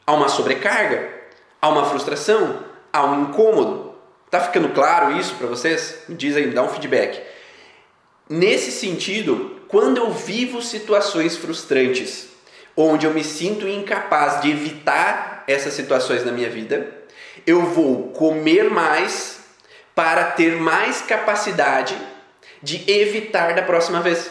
a 0.06 0.12
uma 0.12 0.28
sobrecarga, 0.28 1.08
a 1.60 1.68
uma 1.68 1.84
frustração, 1.84 2.64
a 2.92 3.04
um 3.04 3.22
incômodo. 3.22 3.89
Tá 4.30 4.40
ficando 4.40 4.68
claro 4.70 5.18
isso 5.18 5.34
para 5.34 5.48
vocês? 5.48 6.04
Me 6.08 6.14
diz 6.14 6.36
aí, 6.36 6.46
me 6.46 6.54
dá 6.54 6.62
um 6.62 6.68
feedback. 6.68 7.20
Nesse 8.28 8.70
sentido, 8.70 9.60
quando 9.66 9.98
eu 9.98 10.12
vivo 10.12 10.62
situações 10.62 11.36
frustrantes, 11.36 12.28
onde 12.76 13.06
eu 13.06 13.12
me 13.12 13.24
sinto 13.24 13.66
incapaz 13.66 14.40
de 14.40 14.50
evitar 14.50 15.42
essas 15.48 15.74
situações 15.74 16.24
na 16.24 16.30
minha 16.30 16.48
vida, 16.48 16.88
eu 17.44 17.62
vou 17.66 18.08
comer 18.10 18.70
mais 18.70 19.40
para 19.94 20.24
ter 20.30 20.56
mais 20.56 21.00
capacidade 21.00 21.96
de 22.62 22.88
evitar 22.88 23.54
da 23.54 23.62
próxima 23.62 24.00
vez. 24.00 24.30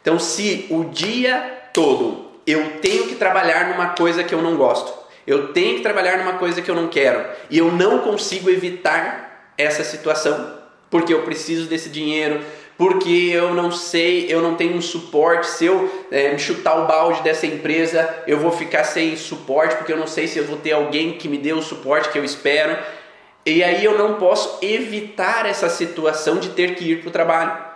Então, 0.00 0.18
se 0.18 0.66
o 0.70 0.84
dia 0.84 1.68
todo 1.72 2.30
eu 2.46 2.78
tenho 2.80 3.08
que 3.08 3.16
trabalhar 3.16 3.70
numa 3.70 3.88
coisa 3.88 4.22
que 4.22 4.32
eu 4.32 4.40
não 4.40 4.56
gosto, 4.56 5.05
eu 5.26 5.52
tenho 5.52 5.76
que 5.76 5.82
trabalhar 5.82 6.18
numa 6.18 6.34
coisa 6.34 6.62
que 6.62 6.70
eu 6.70 6.74
não 6.74 6.88
quero 6.88 7.24
e 7.50 7.58
eu 7.58 7.72
não 7.72 7.98
consigo 7.98 8.48
evitar 8.48 9.52
essa 9.58 9.82
situação 9.82 10.56
porque 10.90 11.12
eu 11.12 11.22
preciso 11.22 11.66
desse 11.66 11.88
dinheiro, 11.88 12.40
porque 12.78 13.30
eu 13.32 13.54
não 13.54 13.72
sei, 13.72 14.26
eu 14.28 14.40
não 14.40 14.54
tenho 14.54 14.76
um 14.76 14.82
suporte. 14.82 15.46
Se 15.46 15.64
eu 15.64 16.06
é, 16.10 16.36
chutar 16.38 16.78
o 16.78 16.86
balde 16.86 17.22
dessa 17.22 17.46
empresa, 17.46 18.22
eu 18.26 18.38
vou 18.38 18.52
ficar 18.52 18.84
sem 18.84 19.16
suporte, 19.16 19.76
porque 19.76 19.92
eu 19.92 19.96
não 19.96 20.06
sei 20.06 20.28
se 20.28 20.38
eu 20.38 20.44
vou 20.44 20.58
ter 20.58 20.72
alguém 20.72 21.14
que 21.14 21.28
me 21.28 21.38
dê 21.38 21.52
o 21.52 21.62
suporte 21.62 22.10
que 22.10 22.18
eu 22.18 22.24
espero. 22.24 22.76
E 23.44 23.62
aí 23.62 23.84
eu 23.84 23.96
não 23.96 24.14
posso 24.14 24.58
evitar 24.64 25.46
essa 25.46 25.68
situação 25.68 26.38
de 26.38 26.50
ter 26.50 26.74
que 26.74 26.92
ir 26.92 27.00
para 27.00 27.08
o 27.08 27.12
trabalho. 27.12 27.66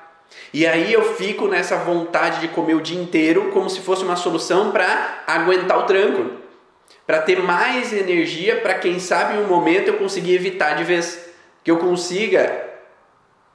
E 0.53 0.67
aí 0.67 0.93
eu 0.93 1.15
fico 1.15 1.47
nessa 1.49 1.77
vontade 1.77 2.41
de 2.41 2.49
comer 2.49 2.75
o 2.75 2.81
dia 2.81 3.01
inteiro 3.01 3.51
como 3.53 3.71
se 3.71 3.81
fosse 3.81 4.05
uma 4.05 4.17
solução 4.17 4.71
para 4.71 5.25
aguentar 5.27 5.79
o 5.79 5.85
tranco, 5.85 6.40
para 7.11 7.23
ter 7.23 7.43
mais 7.43 7.93
energia, 7.93 8.61
para 8.61 8.75
quem 8.75 9.01
sabe 9.01 9.37
em 9.37 9.41
um 9.41 9.49
momento 9.49 9.89
eu 9.89 9.99
conseguir 9.99 10.33
evitar 10.33 10.77
de 10.77 10.85
vez, 10.85 11.29
que 11.65 11.69
eu 11.69 11.79
consiga 11.79 12.69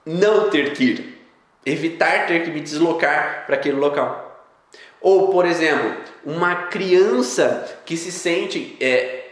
não 0.06 0.50
ter 0.50 0.74
que 0.74 0.84
ir 0.84 1.16
evitar 1.66 2.28
ter 2.28 2.44
que 2.44 2.52
me 2.52 2.60
deslocar 2.60 3.46
para 3.46 3.56
aquele 3.56 3.78
local. 3.78 4.46
Ou, 5.00 5.30
por 5.30 5.46
exemplo, 5.46 5.96
uma 6.26 6.66
criança 6.66 7.80
que 7.86 7.96
se 7.96 8.12
sente 8.12 8.76
é, 8.82 9.30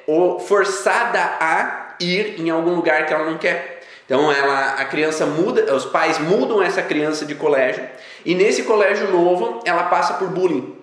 forçada 0.48 1.20
a 1.20 1.96
ir 2.00 2.39
em 2.39 2.50
algum 2.50 2.75
lugar 2.75 3.06
que 3.06 3.13
ela 3.13 3.30
não 3.30 3.38
quer. 3.38 3.82
Então 4.06 4.32
ela, 4.32 4.75
a 4.75 4.86
criança 4.86 5.25
muda, 5.25 5.75
os 5.75 5.84
pais 5.84 6.18
mudam 6.18 6.63
essa 6.63 6.82
criança 6.82 7.25
de 7.25 7.36
colégio 7.36 7.86
e 8.25 8.34
nesse 8.34 8.63
colégio 8.63 9.12
novo 9.12 9.60
ela 9.65 9.84
passa 9.84 10.13
por 10.13 10.30
bullying, 10.30 10.77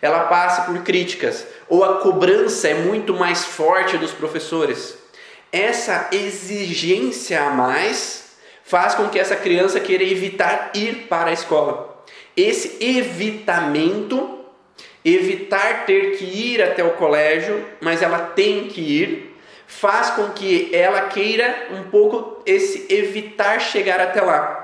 ela 0.00 0.24
passa 0.24 0.62
por 0.62 0.82
críticas 0.82 1.46
ou 1.68 1.84
a 1.84 2.00
cobrança 2.00 2.68
é 2.68 2.74
muito 2.74 3.14
mais 3.14 3.44
forte 3.44 3.96
dos 3.96 4.12
professores. 4.12 4.96
Essa 5.52 6.08
exigência 6.12 7.42
a 7.42 7.50
mais 7.50 8.24
faz 8.64 8.94
com 8.94 9.08
que 9.08 9.18
essa 9.18 9.36
criança 9.36 9.78
queira 9.78 10.02
evitar 10.02 10.72
ir 10.74 11.06
para 11.08 11.30
a 11.30 11.32
escola. 11.32 12.04
Esse 12.36 12.84
evitamento, 12.84 14.40
evitar 15.04 15.84
ter 15.86 16.16
que 16.16 16.24
ir 16.24 16.62
até 16.62 16.82
o 16.82 16.92
colégio, 16.92 17.64
mas 17.80 18.02
ela 18.02 18.18
tem 18.18 18.68
que 18.68 18.80
ir, 18.80 19.36
faz 19.66 20.10
com 20.10 20.30
que 20.30 20.70
ela 20.74 21.02
queira 21.02 21.68
um 21.70 21.84
pouco 21.84 22.42
esse 22.44 22.86
evitar 22.92 23.60
chegar 23.60 24.00
até 24.00 24.20
lá. 24.20 24.63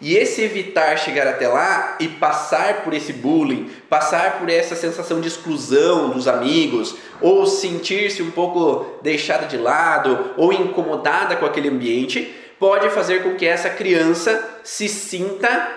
E 0.00 0.14
esse 0.14 0.42
evitar 0.42 0.96
chegar 0.96 1.26
até 1.26 1.48
lá 1.48 1.96
e 1.98 2.06
passar 2.06 2.82
por 2.82 2.94
esse 2.94 3.12
bullying, 3.12 3.68
passar 3.88 4.38
por 4.38 4.48
essa 4.48 4.76
sensação 4.76 5.20
de 5.20 5.26
exclusão 5.26 6.10
dos 6.10 6.28
amigos, 6.28 6.94
ou 7.20 7.46
sentir-se 7.46 8.22
um 8.22 8.30
pouco 8.30 9.00
deixada 9.02 9.46
de 9.46 9.56
lado, 9.56 10.34
ou 10.36 10.52
incomodada 10.52 11.34
com 11.34 11.44
aquele 11.44 11.68
ambiente, 11.68 12.32
pode 12.60 12.90
fazer 12.90 13.24
com 13.24 13.34
que 13.34 13.44
essa 13.44 13.70
criança 13.70 14.60
se 14.62 14.88
sinta 14.88 15.68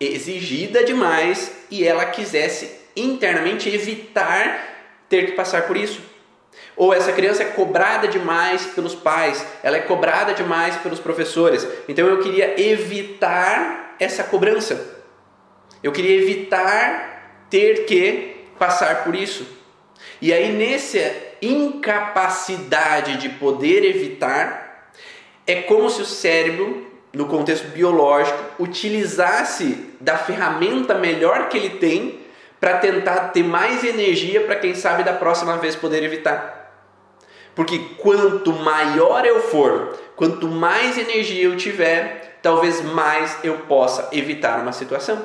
exigida 0.00 0.84
demais 0.84 1.52
e 1.70 1.84
ela 1.84 2.06
quisesse 2.06 2.70
internamente 2.96 3.68
evitar 3.68 4.76
ter 5.08 5.26
que 5.26 5.32
passar 5.32 5.62
por 5.66 5.76
isso. 5.76 6.00
Ou 6.76 6.92
essa 6.92 7.12
criança 7.12 7.42
é 7.42 7.46
cobrada 7.46 8.06
demais 8.06 8.66
pelos 8.66 8.94
pais, 8.94 9.44
ela 9.62 9.78
é 9.78 9.80
cobrada 9.80 10.34
demais 10.34 10.76
pelos 10.76 11.00
professores. 11.00 11.66
Então 11.88 12.06
eu 12.06 12.20
queria 12.20 12.60
evitar 12.60 13.96
essa 13.98 14.22
cobrança. 14.22 14.96
Eu 15.82 15.90
queria 15.90 16.20
evitar 16.20 17.46
ter 17.48 17.86
que 17.86 18.36
passar 18.58 19.04
por 19.04 19.14
isso. 19.14 19.46
E 20.20 20.32
aí, 20.32 20.52
nessa 20.52 20.98
incapacidade 21.40 23.18
de 23.18 23.28
poder 23.30 23.84
evitar, 23.84 24.90
é 25.46 25.62
como 25.62 25.88
se 25.88 26.02
o 26.02 26.06
cérebro, 26.06 26.86
no 27.12 27.26
contexto 27.26 27.68
biológico, 27.68 28.38
utilizasse 28.58 29.90
da 30.00 30.18
ferramenta 30.18 30.94
melhor 30.94 31.48
que 31.48 31.56
ele 31.56 31.70
tem 31.70 32.20
para 32.60 32.78
tentar 32.78 33.28
ter 33.28 33.44
mais 33.44 33.84
energia 33.84 34.42
para 34.42 34.56
quem 34.56 34.74
sabe 34.74 35.02
da 35.02 35.12
próxima 35.12 35.56
vez 35.58 35.76
poder 35.76 36.02
evitar. 36.02 36.65
Porque 37.56 37.78
quanto 37.96 38.52
maior 38.52 39.24
eu 39.24 39.40
for, 39.40 39.98
quanto 40.14 40.46
mais 40.46 40.98
energia 40.98 41.44
eu 41.44 41.56
tiver, 41.56 42.38
talvez 42.42 42.82
mais 42.82 43.38
eu 43.42 43.54
possa 43.60 44.10
evitar 44.12 44.60
uma 44.60 44.72
situação. 44.72 45.18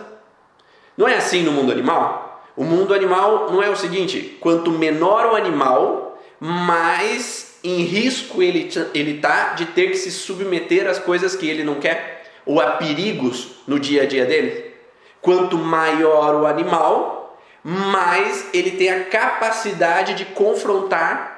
Não 0.98 1.10
é 1.10 1.18
assim 1.18 1.44
no 1.44 1.52
mundo 1.52 1.74
animal? 1.74 2.42
O 2.56 2.64
mundo 2.64 2.94
animal 2.94 3.52
não 3.52 3.62
é 3.62 3.70
o 3.70 3.76
seguinte: 3.76 4.38
quanto 4.40 4.72
menor 4.72 5.34
o 5.34 5.36
animal, 5.36 6.18
mais 6.40 7.60
em 7.64 7.84
risco 7.84 8.42
ele 8.42 8.70
ele 8.94 9.20
tá 9.20 9.54
de 9.54 9.66
ter 9.66 9.92
que 9.92 9.98
se 9.98 10.10
submeter 10.10 10.88
às 10.88 10.98
coisas 10.98 11.36
que 11.36 11.48
ele 11.48 11.66
não 11.66 11.76
quer 11.76 12.32
ou 12.46 12.62
a 12.62 12.72
perigos 12.72 13.58
no 13.68 13.78
dia 13.78 14.04
a 14.04 14.06
dia 14.06 14.26
dele. 14.26 14.74
Quanto 15.22 15.58
maior 15.58 16.36
o 16.36 16.48
animal, 16.48 17.38
mais 17.62 18.48
ele 18.54 18.72
tem 18.72 18.90
a 18.90 19.04
capacidade 19.04 20.14
de 20.16 20.26
confrontar 20.26 21.31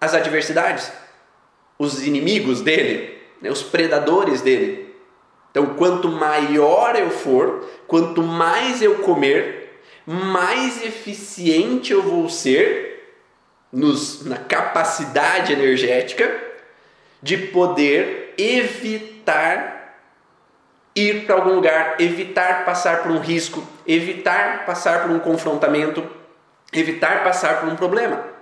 as 0.00 0.14
adversidades, 0.14 0.92
os 1.78 2.06
inimigos 2.06 2.60
dele, 2.60 3.18
né, 3.40 3.50
os 3.50 3.62
predadores 3.62 4.40
dele. 4.40 4.94
Então, 5.50 5.74
quanto 5.74 6.08
maior 6.08 6.94
eu 6.96 7.10
for, 7.10 7.68
quanto 7.86 8.22
mais 8.22 8.82
eu 8.82 8.96
comer, 8.96 9.80
mais 10.06 10.82
eficiente 10.84 11.92
eu 11.92 12.02
vou 12.02 12.28
ser 12.28 13.14
nos, 13.72 14.24
na 14.24 14.36
capacidade 14.36 15.52
energética 15.52 16.48
de 17.22 17.36
poder 17.36 18.34
evitar 18.38 19.78
ir 20.94 21.26
para 21.26 21.36
algum 21.36 21.54
lugar, 21.54 21.96
evitar 22.00 22.64
passar 22.64 23.02
por 23.02 23.12
um 23.12 23.18
risco, 23.18 23.62
evitar 23.86 24.64
passar 24.64 25.02
por 25.02 25.10
um 25.10 25.18
confrontamento, 25.18 26.04
evitar 26.72 27.22
passar 27.22 27.60
por 27.60 27.68
um 27.68 27.76
problema. 27.76 28.37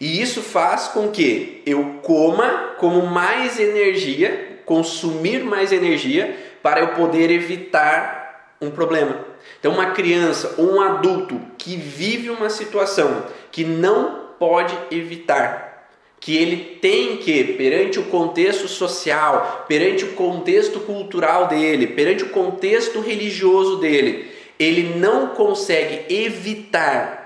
E 0.00 0.20
isso 0.20 0.42
faz 0.42 0.88
com 0.88 1.08
que 1.08 1.62
eu 1.64 2.00
coma 2.02 2.74
como 2.78 3.06
mais 3.06 3.58
energia, 3.58 4.60
consumir 4.64 5.42
mais 5.44 5.72
energia 5.72 6.36
para 6.62 6.80
eu 6.80 6.88
poder 6.88 7.30
evitar 7.30 8.56
um 8.60 8.70
problema. 8.70 9.24
Então, 9.58 9.72
uma 9.72 9.90
criança 9.90 10.54
ou 10.58 10.76
um 10.76 10.80
adulto 10.80 11.40
que 11.56 11.76
vive 11.76 12.30
uma 12.30 12.50
situação 12.50 13.24
que 13.50 13.64
não 13.64 14.26
pode 14.38 14.76
evitar, 14.90 15.88
que 16.20 16.36
ele 16.36 16.78
tem 16.80 17.16
que, 17.18 17.44
perante 17.54 17.98
o 17.98 18.04
contexto 18.04 18.68
social, 18.68 19.64
perante 19.68 20.04
o 20.04 20.12
contexto 20.12 20.80
cultural 20.80 21.46
dele, 21.46 21.86
perante 21.86 22.24
o 22.24 22.30
contexto 22.30 23.00
religioso 23.00 23.76
dele, 23.76 24.30
ele 24.58 24.98
não 24.98 25.28
consegue 25.28 26.12
evitar 26.12 27.25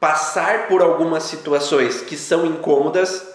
passar 0.00 0.66
por 0.66 0.80
algumas 0.80 1.24
situações 1.24 2.00
que 2.00 2.16
são 2.16 2.46
incômodas, 2.46 3.28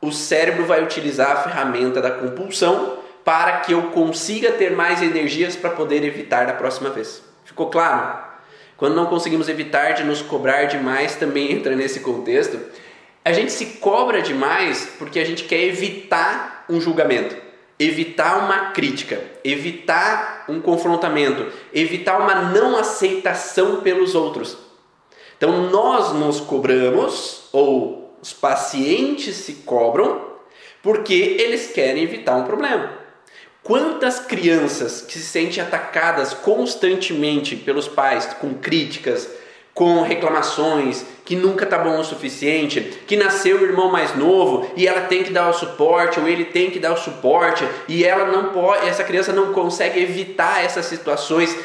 o 0.00 0.10
cérebro 0.10 0.64
vai 0.64 0.82
utilizar 0.82 1.32
a 1.32 1.42
ferramenta 1.42 2.00
da 2.00 2.10
compulsão 2.10 2.98
para 3.22 3.58
que 3.58 3.72
eu 3.72 3.82
consiga 3.90 4.52
ter 4.52 4.70
mais 4.70 5.02
energias 5.02 5.54
para 5.54 5.68
poder 5.70 6.02
evitar 6.02 6.46
da 6.46 6.54
próxima 6.54 6.88
vez. 6.88 7.22
Ficou 7.44 7.68
claro? 7.68 8.26
Quando 8.78 8.94
não 8.94 9.06
conseguimos 9.06 9.48
evitar 9.48 9.92
de 9.92 10.04
nos 10.04 10.22
cobrar 10.22 10.64
demais, 10.64 11.16
também 11.16 11.52
entra 11.52 11.76
nesse 11.76 12.00
contexto. 12.00 12.58
A 13.22 13.32
gente 13.32 13.52
se 13.52 13.66
cobra 13.66 14.22
demais 14.22 14.94
porque 14.98 15.20
a 15.20 15.24
gente 15.24 15.44
quer 15.44 15.62
evitar 15.64 16.64
um 16.70 16.80
julgamento, 16.80 17.36
evitar 17.78 18.38
uma 18.38 18.70
crítica, 18.70 19.20
evitar 19.44 20.46
um 20.48 20.60
confrontamento, 20.60 21.46
evitar 21.74 22.18
uma 22.18 22.36
não 22.36 22.78
aceitação 22.78 23.82
pelos 23.82 24.14
outros. 24.14 24.67
Então 25.38 25.70
nós 25.70 26.12
nos 26.12 26.40
cobramos, 26.40 27.44
ou 27.52 28.12
os 28.20 28.32
pacientes 28.32 29.36
se 29.36 29.54
cobram, 29.64 30.20
porque 30.82 31.14
eles 31.38 31.70
querem 31.70 32.02
evitar 32.02 32.36
um 32.36 32.44
problema. 32.44 32.92
Quantas 33.62 34.18
crianças 34.18 35.00
que 35.00 35.12
se 35.12 35.20
sentem 35.24 35.62
atacadas 35.62 36.34
constantemente 36.34 37.54
pelos 37.54 37.86
pais 37.86 38.26
com 38.40 38.54
críticas, 38.54 39.28
com 39.78 40.02
reclamações, 40.02 41.04
que 41.24 41.36
nunca 41.36 41.64
tá 41.64 41.78
bom 41.78 42.00
o 42.00 42.04
suficiente, 42.04 42.80
que 43.06 43.16
nasceu 43.16 43.58
o 43.58 43.64
irmão 43.64 43.92
mais 43.92 44.16
novo 44.16 44.68
e 44.74 44.88
ela 44.88 45.02
tem 45.02 45.22
que 45.22 45.30
dar 45.30 45.48
o 45.48 45.52
suporte 45.52 46.18
ou 46.18 46.26
ele 46.26 46.46
tem 46.46 46.68
que 46.68 46.80
dar 46.80 46.94
o 46.94 46.96
suporte 46.96 47.64
e 47.86 48.04
ela 48.04 48.24
não 48.24 48.52
pode, 48.52 48.88
essa 48.88 49.04
criança 49.04 49.32
não 49.32 49.52
consegue 49.52 50.02
evitar 50.02 50.64
essas 50.64 50.86
situações 50.86 51.56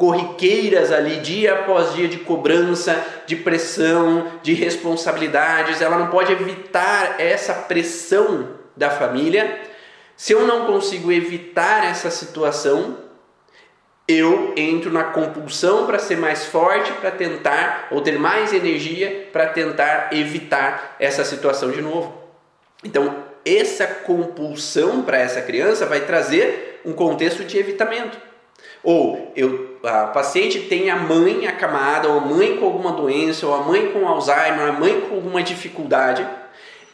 corriqueiras 0.00 0.90
ali, 0.90 1.18
dia 1.18 1.52
após 1.52 1.92
dia, 1.92 2.08
de 2.08 2.20
cobrança, 2.20 3.04
de 3.26 3.36
pressão, 3.36 4.32
de 4.42 4.54
responsabilidades. 4.54 5.82
Ela 5.82 5.98
não 5.98 6.06
pode 6.06 6.32
evitar 6.32 7.20
essa 7.20 7.52
pressão 7.52 8.48
da 8.74 8.88
família. 8.88 9.60
Se 10.16 10.32
eu 10.32 10.46
não 10.46 10.64
consigo 10.64 11.12
evitar 11.12 11.84
essa 11.84 12.10
situação, 12.10 12.96
eu 14.08 14.54
entro 14.56 14.90
na 14.90 15.04
compulsão 15.04 15.84
para 15.84 15.98
ser 15.98 16.16
mais 16.16 16.46
forte, 16.46 16.90
para 16.94 17.10
tentar, 17.10 17.88
ou 17.90 18.00
ter 18.00 18.18
mais 18.18 18.54
energia 18.54 19.28
para 19.30 19.48
tentar 19.48 20.14
evitar 20.14 20.96
essa 20.98 21.26
situação 21.26 21.70
de 21.70 21.82
novo. 21.82 22.10
Então, 22.82 23.22
essa 23.44 23.86
compulsão 23.86 25.02
para 25.02 25.18
essa 25.18 25.42
criança 25.42 25.84
vai 25.84 26.00
trazer 26.06 26.80
um 26.86 26.94
contexto 26.94 27.44
de 27.44 27.58
evitamento. 27.58 28.16
Ou 28.82 29.30
eu, 29.36 29.69
a 29.82 30.06
paciente 30.06 30.60
tem 30.60 30.90
a 30.90 30.96
mãe 30.96 31.46
acamada, 31.46 32.08
ou 32.08 32.18
a 32.18 32.20
mãe 32.20 32.56
com 32.56 32.66
alguma 32.66 32.92
doença, 32.92 33.46
ou 33.46 33.54
a 33.54 33.62
mãe 33.62 33.92
com 33.92 34.06
Alzheimer, 34.06 34.68
a 34.68 34.72
mãe 34.72 35.00
com 35.02 35.14
alguma 35.14 35.42
dificuldade, 35.42 36.26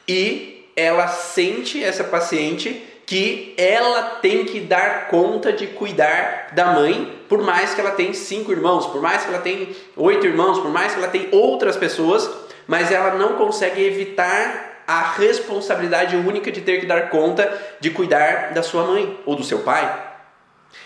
e 0.09 0.71
ela 0.77 1.09
sente 1.09 1.83
essa 1.83 2.05
paciente 2.05 2.83
que 3.07 3.55
ela 3.57 4.03
tem 4.21 4.45
que 4.45 4.61
dar 4.61 5.09
conta 5.09 5.53
de 5.53 5.69
cuidar 5.69 6.49
da 6.53 6.67
mãe, 6.73 7.13
por 7.29 7.43
mais 7.43 7.73
que 7.73 7.81
ela 7.81 7.93
tenha 7.93 8.13
cinco 8.13 8.51
irmãos, 8.51 8.87
por 8.87 9.01
mais 9.01 9.23
que 9.23 9.29
ela 9.29 9.39
tenha 9.39 9.69
oito 9.97 10.27
irmãos, 10.27 10.59
por 10.59 10.71
mais 10.71 10.93
que 10.93 10.99
ela 10.99 11.09
tenha 11.09 11.29
outras 11.33 11.77
pessoas, 11.77 12.29
mas 12.67 12.91
ela 12.91 13.15
não 13.15 13.35
consegue 13.35 13.85
evitar 13.85 14.83
a 14.87 15.03
responsabilidade 15.13 16.17
única 16.17 16.51
de 16.51 16.61
ter 16.61 16.81
que 16.81 16.87
dar 16.87 17.11
conta 17.11 17.51
de 17.81 17.91
cuidar 17.91 18.53
da 18.53 18.63
sua 18.63 18.85
mãe 18.85 19.19
ou 19.25 19.35
do 19.35 19.45
seu 19.45 19.61
pai. 19.61 20.16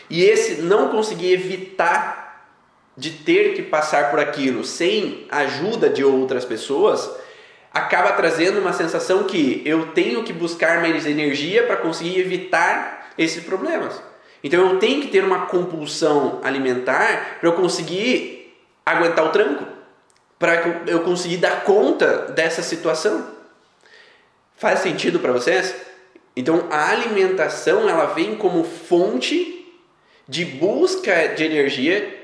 E 0.08 0.24
esse 0.24 0.62
não 0.62 0.88
conseguir 0.88 1.32
evitar 1.32 2.20
de 2.96 3.10
ter 3.10 3.54
que 3.54 3.62
passar 3.62 4.10
por 4.10 4.18
aquilo 4.18 4.64
sem 4.64 5.26
ajuda 5.30 5.88
de 5.88 6.04
outras 6.04 6.44
pessoas, 6.44 7.10
acaba 7.72 8.12
trazendo 8.12 8.60
uma 8.60 8.72
sensação 8.72 9.24
que 9.24 9.62
eu 9.64 9.92
tenho 9.92 10.24
que 10.24 10.32
buscar 10.32 10.80
mais 10.80 11.06
energia 11.06 11.62
para 11.62 11.76
conseguir 11.76 12.18
evitar 12.18 13.12
esses 13.16 13.42
problemas. 13.44 14.02
Então 14.42 14.70
eu 14.70 14.78
tenho 14.78 15.02
que 15.02 15.08
ter 15.08 15.22
uma 15.22 15.46
compulsão 15.46 16.40
alimentar 16.42 17.38
para 17.40 17.48
eu 17.48 17.52
conseguir 17.52 18.54
aguentar 18.84 19.24
o 19.24 19.30
tranco, 19.30 19.66
para 20.38 20.54
eu 20.86 21.00
conseguir 21.00 21.36
dar 21.36 21.64
conta 21.64 22.32
dessa 22.32 22.62
situação. 22.62 23.26
Faz 24.56 24.80
sentido 24.80 25.20
para 25.20 25.32
vocês? 25.32 25.74
Então 26.34 26.66
a 26.70 26.90
alimentação 26.90 27.88
ela 27.88 28.06
vem 28.06 28.34
como 28.34 28.64
fonte 28.64 29.59
de 30.30 30.44
busca 30.44 31.26
de 31.34 31.42
energia 31.42 32.20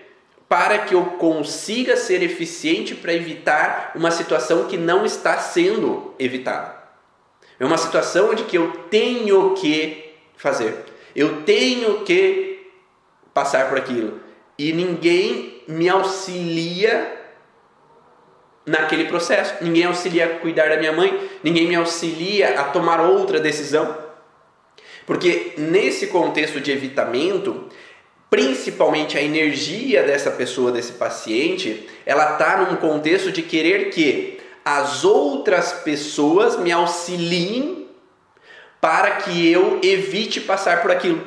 para 0.48 0.78
que 0.78 0.94
eu 0.94 1.04
consiga 1.18 1.96
ser 1.96 2.22
eficiente 2.22 2.94
para 2.94 3.12
evitar 3.12 3.90
uma 3.96 4.12
situação 4.12 4.68
que 4.68 4.76
não 4.76 5.04
está 5.04 5.38
sendo 5.38 6.14
evitada. 6.16 6.76
É 7.58 7.64
uma 7.64 7.76
situação 7.76 8.30
onde 8.30 8.44
que 8.44 8.56
eu 8.56 8.70
tenho 8.88 9.54
que 9.54 10.14
fazer. 10.36 10.84
Eu 11.16 11.42
tenho 11.42 12.04
que 12.04 12.70
passar 13.34 13.68
por 13.68 13.76
aquilo. 13.76 14.20
E 14.56 14.72
ninguém 14.72 15.64
me 15.66 15.88
auxilia 15.88 17.12
naquele 18.64 19.06
processo. 19.06 19.64
Ninguém 19.64 19.84
auxilia 19.84 20.26
a 20.26 20.38
cuidar 20.38 20.68
da 20.68 20.76
minha 20.76 20.92
mãe, 20.92 21.28
ninguém 21.42 21.66
me 21.66 21.74
auxilia 21.74 22.60
a 22.60 22.64
tomar 22.64 23.00
outra 23.00 23.40
decisão. 23.40 24.06
Porque 25.06 25.54
nesse 25.56 26.08
contexto 26.08 26.60
de 26.60 26.72
evitamento, 26.72 27.68
principalmente 28.28 29.16
a 29.16 29.22
energia 29.22 30.02
dessa 30.02 30.30
pessoa, 30.30 30.72
desse 30.72 30.92
paciente, 30.92 31.88
ela 32.04 32.32
está 32.32 32.58
num 32.58 32.76
contexto 32.76 33.30
de 33.30 33.42
querer 33.42 33.90
que 33.90 34.40
as 34.64 35.04
outras 35.04 35.72
pessoas 35.72 36.58
me 36.58 36.72
auxiliem 36.72 37.86
para 38.80 39.12
que 39.16 39.50
eu 39.50 39.80
evite 39.82 40.40
passar 40.40 40.82
por 40.82 40.90
aquilo. 40.90 41.22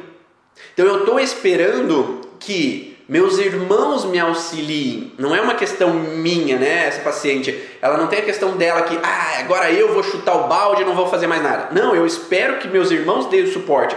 Então 0.74 0.86
eu 0.86 1.00
estou 1.00 1.20
esperando 1.20 2.22
que 2.40 2.98
meus 3.08 3.40
irmãos 3.40 4.06
me 4.06 4.20
auxiliem. 4.20 5.14
Não 5.18 5.36
é 5.36 5.42
uma 5.42 5.56
questão 5.56 5.94
minha, 5.94 6.60
né? 6.60 6.86
Essa 6.88 7.02
paciente, 7.02 7.58
ela 7.82 7.98
não 7.98 8.08
tem 8.08 8.20
a 8.20 8.24
questão 8.24 8.56
dela 8.56 8.84
que, 8.84 8.96
ah, 9.02 9.40
agora 9.40 9.72
eu 9.72 9.94
vou 9.94 10.04
chutar 10.04 10.36
o 10.36 10.48
balde 10.48 10.84
e 10.84 10.86
não 10.86 10.96
vou 10.96 11.08
fazer 11.08 11.26
mais 11.26 11.42
nada. 11.42 11.70
Não, 11.72 11.96
eu 11.96 12.06
espero 12.06 12.58
que 12.58 12.68
meus 12.68 12.92
irmãos 12.92 13.26
deem 13.26 13.46
o 13.46 13.52
suporte. 13.52 13.96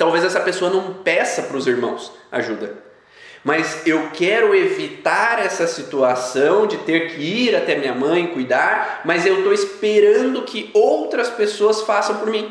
Talvez 0.00 0.24
essa 0.24 0.40
pessoa 0.40 0.70
não 0.70 0.94
peça 0.94 1.42
para 1.42 1.58
os 1.58 1.66
irmãos 1.66 2.10
ajuda. 2.32 2.74
Mas 3.44 3.86
eu 3.86 4.08
quero 4.14 4.54
evitar 4.54 5.38
essa 5.38 5.66
situação 5.66 6.66
de 6.66 6.78
ter 6.78 7.10
que 7.10 7.20
ir 7.20 7.54
até 7.54 7.76
minha 7.76 7.94
mãe 7.94 8.28
cuidar, 8.28 9.02
mas 9.04 9.26
eu 9.26 9.40
estou 9.40 9.52
esperando 9.52 10.40
que 10.40 10.70
outras 10.72 11.28
pessoas 11.28 11.82
façam 11.82 12.16
por 12.16 12.30
mim. 12.30 12.50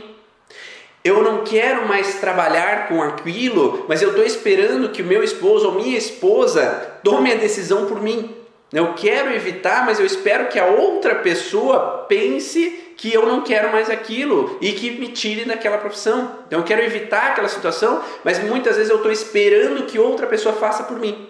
Eu 1.03 1.23
não 1.23 1.43
quero 1.43 1.87
mais 1.87 2.19
trabalhar 2.19 2.87
com 2.87 3.01
aquilo, 3.01 3.83
mas 3.89 4.03
eu 4.03 4.09
estou 4.09 4.23
esperando 4.23 4.89
que 4.89 5.01
o 5.01 5.07
meu 5.07 5.23
esposo 5.23 5.69
ou 5.69 5.73
minha 5.73 5.97
esposa 5.97 6.99
tome 7.03 7.31
a 7.31 7.35
decisão 7.35 7.87
por 7.87 7.99
mim. 7.99 8.35
Eu 8.71 8.93
quero 8.93 9.33
evitar, 9.33 9.87
mas 9.87 9.99
eu 9.99 10.05
espero 10.05 10.49
que 10.49 10.59
a 10.59 10.67
outra 10.67 11.15
pessoa 11.15 12.05
pense 12.07 12.88
que 12.99 13.13
eu 13.13 13.25
não 13.25 13.39
quero 13.39 13.71
mais 13.71 13.89
aquilo 13.89 14.57
e 14.59 14.73
que 14.73 14.91
me 14.91 15.07
tire 15.07 15.45
daquela 15.45 15.77
profissão. 15.77 16.39
Então 16.45 16.59
eu 16.59 16.65
quero 16.65 16.83
evitar 16.83 17.27
aquela 17.27 17.47
situação, 17.47 18.03
mas 18.25 18.39
muitas 18.39 18.75
vezes 18.75 18.91
eu 18.91 18.97
estou 18.97 19.09
esperando 19.09 19.85
que 19.85 19.97
outra 19.97 20.27
pessoa 20.27 20.53
faça 20.53 20.83
por 20.83 20.99
mim. 20.99 21.29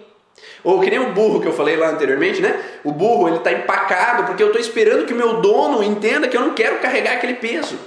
Ou 0.64 0.80
que 0.80 0.90
nem 0.90 0.98
o 0.98 1.12
burro 1.12 1.40
que 1.40 1.46
eu 1.46 1.52
falei 1.52 1.76
lá 1.76 1.90
anteriormente, 1.90 2.42
né? 2.42 2.60
O 2.82 2.90
burro 2.90 3.28
ele 3.28 3.36
está 3.36 3.52
empacado 3.52 4.24
porque 4.24 4.42
eu 4.42 4.48
estou 4.48 4.60
esperando 4.60 5.06
que 5.06 5.12
o 5.12 5.16
meu 5.16 5.40
dono 5.40 5.80
entenda 5.80 6.26
que 6.26 6.36
eu 6.36 6.40
não 6.40 6.54
quero 6.54 6.80
carregar 6.80 7.12
aquele 7.12 7.34
peso. 7.34 7.78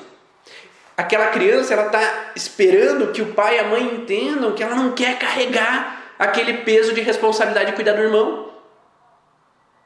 Aquela 0.96 1.28
criança 1.28 1.74
ela 1.74 1.88
está 1.88 2.32
esperando 2.38 3.12
que 3.12 3.22
o 3.22 3.34
pai 3.34 3.58
e 3.58 3.60
a 3.60 3.66
mãe 3.66 3.84
entendam 3.84 4.54
que 4.54 4.64
ela 4.64 4.76
não 4.76 4.94
quer 4.94 5.20
carregar 5.20 6.04
aquele 6.18 6.60
peso 6.60 6.94
de 6.94 7.02
responsabilidade 7.02 7.72
de 7.72 7.76
cuidar 7.76 7.94
do 7.94 8.02
irmão. 8.02 8.50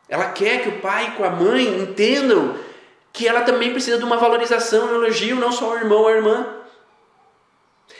Ela 0.07 0.25
quer 0.25 0.61
que 0.61 0.69
o 0.69 0.73
pai 0.73 1.15
e 1.19 1.23
a 1.23 1.29
mãe 1.31 1.65
entendam 1.81 2.66
que 3.17 3.27
ela 3.27 3.41
também 3.41 3.71
precisa 3.71 3.97
de 3.97 4.03
uma 4.03 4.15
valorização, 4.17 4.91
um 4.91 4.93
elogio, 4.93 5.35
não 5.37 5.51
só 5.51 5.71
o 5.71 5.75
irmão 5.75 6.01
ou 6.01 6.07
a 6.07 6.11
irmã. 6.11 6.45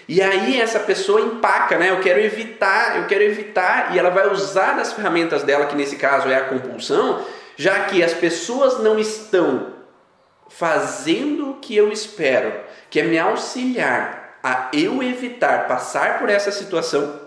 E 0.07 0.21
aí 0.21 0.61
essa 0.61 0.79
pessoa 0.79 1.19
empaca, 1.19 1.75
né? 1.75 1.89
Eu 1.89 1.99
quero 2.01 2.19
evitar, 2.19 2.97
eu 2.97 3.07
quero 3.07 3.23
evitar, 3.23 3.95
e 3.95 3.99
ela 3.99 4.11
vai 4.11 4.31
usar 4.31 4.73
das 4.73 4.93
ferramentas 4.93 5.41
dela, 5.41 5.65
que 5.65 5.75
nesse 5.75 5.95
caso 5.95 6.29
é 6.29 6.35
a 6.35 6.45
compulsão, 6.45 7.25
já 7.55 7.85
que 7.85 8.03
as 8.03 8.13
pessoas 8.13 8.77
não 8.77 8.99
estão 8.99 9.73
fazendo 10.49 11.49
o 11.49 11.55
que 11.55 11.75
eu 11.75 11.91
espero, 11.91 12.53
que 12.87 12.99
é 12.99 13.03
me 13.03 13.17
auxiliar 13.17 14.37
a 14.43 14.69
eu 14.71 15.01
evitar 15.01 15.67
passar 15.67 16.19
por 16.19 16.29
essa 16.29 16.51
situação. 16.51 17.19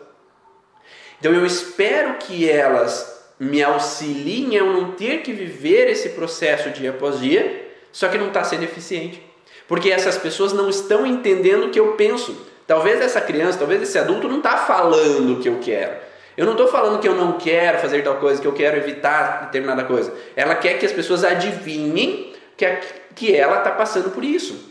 Então 1.19 1.35
eu 1.35 1.45
espero 1.45 2.15
que 2.19 2.49
elas 2.49 3.21
me 3.37 3.61
auxiliem 3.65 4.55
a 4.55 4.61
eu 4.61 4.73
não 4.73 4.93
ter 4.93 5.23
que 5.23 5.33
viver 5.33 5.91
esse 5.91 6.11
processo 6.11 6.71
dia 6.71 6.91
após 6.91 7.19
dia, 7.19 7.69
só 7.93 8.09
que 8.09 8.19
não 8.19 8.29
está 8.29 8.45
sendo 8.45 8.65
eficiente. 8.65 9.23
Porque 9.67 9.91
essas 9.91 10.19
pessoas 10.19 10.53
não 10.53 10.69
estão 10.69 11.07
entendendo 11.07 11.67
o 11.67 11.71
que 11.71 11.79
eu 11.79 11.93
penso. 11.93 12.47
Talvez 12.67 13.01
essa 13.01 13.21
criança, 13.21 13.59
talvez 13.59 13.83
esse 13.83 13.99
adulto 13.99 14.29
não 14.29 14.39
está 14.39 14.57
falando 14.59 15.35
o 15.35 15.41
que 15.41 15.49
eu 15.49 15.59
quero. 15.61 15.93
Eu 16.37 16.45
não 16.47 16.53
estou 16.53 16.69
falando 16.69 17.01
que 17.01 17.09
eu 17.09 17.15
não 17.15 17.33
quero 17.33 17.79
fazer 17.79 18.03
tal 18.03 18.17
coisa, 18.17 18.41
que 18.41 18.49
eu 18.49 18.53
quero 18.53 18.77
evitar 18.77 19.47
determinada 19.47 19.85
coisa. 19.85 20.13
Ela 20.35 20.55
quer 20.55 20.79
que 20.79 20.87
as 20.87 20.93
pessoas 20.93 21.25
adivinhem 21.25 22.33
que, 22.57 22.65
a, 22.65 22.81
que 23.15 23.35
ela 23.35 23.59
está 23.59 23.71
passando 23.71 24.11
por 24.11 24.25
isso. 24.25 24.71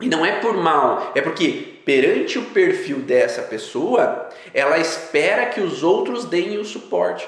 E 0.00 0.08
não 0.08 0.26
é 0.26 0.40
por 0.40 0.54
mal, 0.54 1.12
é 1.14 1.22
porque 1.22 1.80
perante 1.84 2.38
o 2.38 2.46
perfil 2.46 2.98
dessa 2.98 3.42
pessoa, 3.42 4.28
ela 4.52 4.78
espera 4.78 5.46
que 5.46 5.60
os 5.60 5.82
outros 5.82 6.24
deem 6.24 6.58
o 6.58 6.64
suporte. 6.64 7.26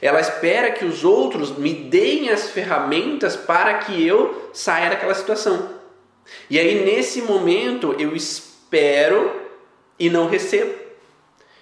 Ela 0.00 0.20
espera 0.20 0.70
que 0.70 0.84
os 0.84 1.04
outros 1.04 1.56
me 1.56 1.72
deem 1.72 2.30
as 2.30 2.50
ferramentas 2.50 3.36
para 3.36 3.74
que 3.74 4.06
eu 4.06 4.50
saia 4.52 4.90
daquela 4.90 5.14
situação. 5.14 5.76
E 6.50 6.58
aí, 6.58 6.84
nesse 6.84 7.22
momento, 7.22 7.94
eu 7.98 8.14
espero 8.14 9.40
e 9.98 10.10
não 10.10 10.28
recebo. 10.28 10.74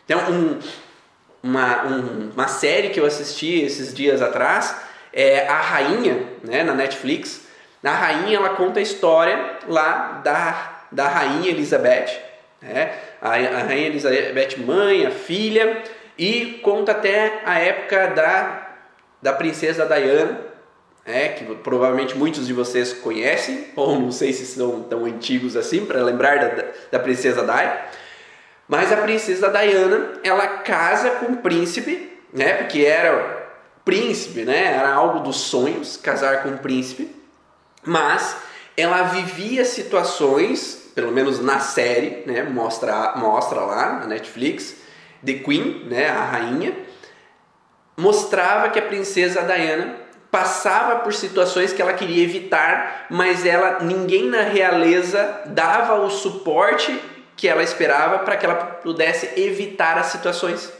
Então, 0.04 0.20
um, 0.30 0.58
uma, 1.42 1.84
um, 1.84 2.30
uma 2.30 2.48
série 2.48 2.90
que 2.90 2.98
eu 2.98 3.06
assisti 3.06 3.60
esses 3.60 3.94
dias 3.94 4.20
atrás 4.20 4.74
é 5.12 5.46
A 5.46 5.60
Rainha, 5.60 6.26
né, 6.42 6.62
na 6.62 6.74
Netflix. 6.74 7.42
Na 7.82 7.92
Rainha, 7.92 8.38
ela 8.38 8.50
conta 8.50 8.80
a 8.80 8.82
história 8.82 9.58
lá 9.68 10.20
da, 10.24 10.87
da 10.90 11.08
Rainha 11.08 11.50
Elizabeth. 11.50 12.18
Né? 12.60 12.94
A, 13.20 13.30
a 13.30 13.62
Rainha 13.62 13.88
Elizabeth, 13.88 14.56
mãe, 14.58 15.06
a 15.06 15.10
filha, 15.10 15.82
e 16.18 16.61
conta 16.62 16.92
até 16.92 17.42
a 17.44 17.59
época 17.59 18.09
da, 18.09 18.68
da 19.20 19.33
princesa 19.33 19.85
Diana, 19.87 20.40
é, 21.05 21.29
que 21.29 21.44
provavelmente 21.57 22.16
muitos 22.16 22.46
de 22.46 22.53
vocês 22.53 22.92
conhecem, 22.92 23.66
ou 23.77 23.98
não 23.98 24.11
sei 24.11 24.33
se 24.33 24.46
são 24.46 24.83
tão 24.83 25.05
antigos 25.05 25.57
assim 25.57 25.85
para 25.85 26.03
lembrar 26.03 26.38
da, 26.38 26.64
da 26.92 26.98
princesa 26.98 27.42
Diana. 27.42 27.79
Mas 28.66 28.90
a 28.90 28.96
princesa 28.96 29.50
Diana, 29.50 30.20
ela 30.22 30.46
casa 30.46 31.11
com 31.11 31.33
o 31.33 31.37
príncipe, 31.38 32.18
né? 32.33 32.55
Porque 32.55 32.81
era 32.81 33.44
príncipe, 33.85 34.44
né? 34.44 34.74
Era 34.74 34.94
algo 34.94 35.20
dos 35.20 35.37
sonhos 35.37 35.96
casar 35.98 36.42
com 36.42 36.48
um 36.50 36.57
príncipe. 36.57 37.14
Mas 37.85 38.37
ela 38.77 39.03
vivia 39.03 39.64
situações, 39.64 40.90
pelo 40.94 41.12
menos 41.12 41.40
na 41.40 41.61
série, 41.61 42.22
né? 42.24 42.42
Mostra, 42.42 43.14
mostra 43.16 43.61
lá 43.61 44.00
na 44.00 44.07
Netflix, 44.07 44.77
The 45.24 45.34
Queen, 45.34 45.84
né? 45.87 46.08
A 46.08 46.24
rainha, 46.24 46.76
mostrava 47.96 48.68
que 48.68 48.78
a 48.78 48.82
princesa 48.82 49.42
Diana 49.42 50.04
passava 50.30 50.96
por 51.00 51.14
situações 51.14 51.72
que 51.72 51.80
ela 51.80 51.92
queria 51.92 52.24
evitar, 52.24 53.06
mas 53.08 53.46
ela 53.46 53.78
ninguém 53.80 54.24
na 54.24 54.42
realeza 54.42 55.42
dava 55.46 55.94
o 55.94 56.10
suporte 56.10 57.00
que 57.37 57.46
ela 57.46 57.62
esperava 57.62 58.18
para 58.20 58.37
que 58.37 58.44
ela 58.44 58.56
pudesse 58.56 59.40
evitar 59.40 59.96
as 59.96 60.06
situações. 60.06 60.72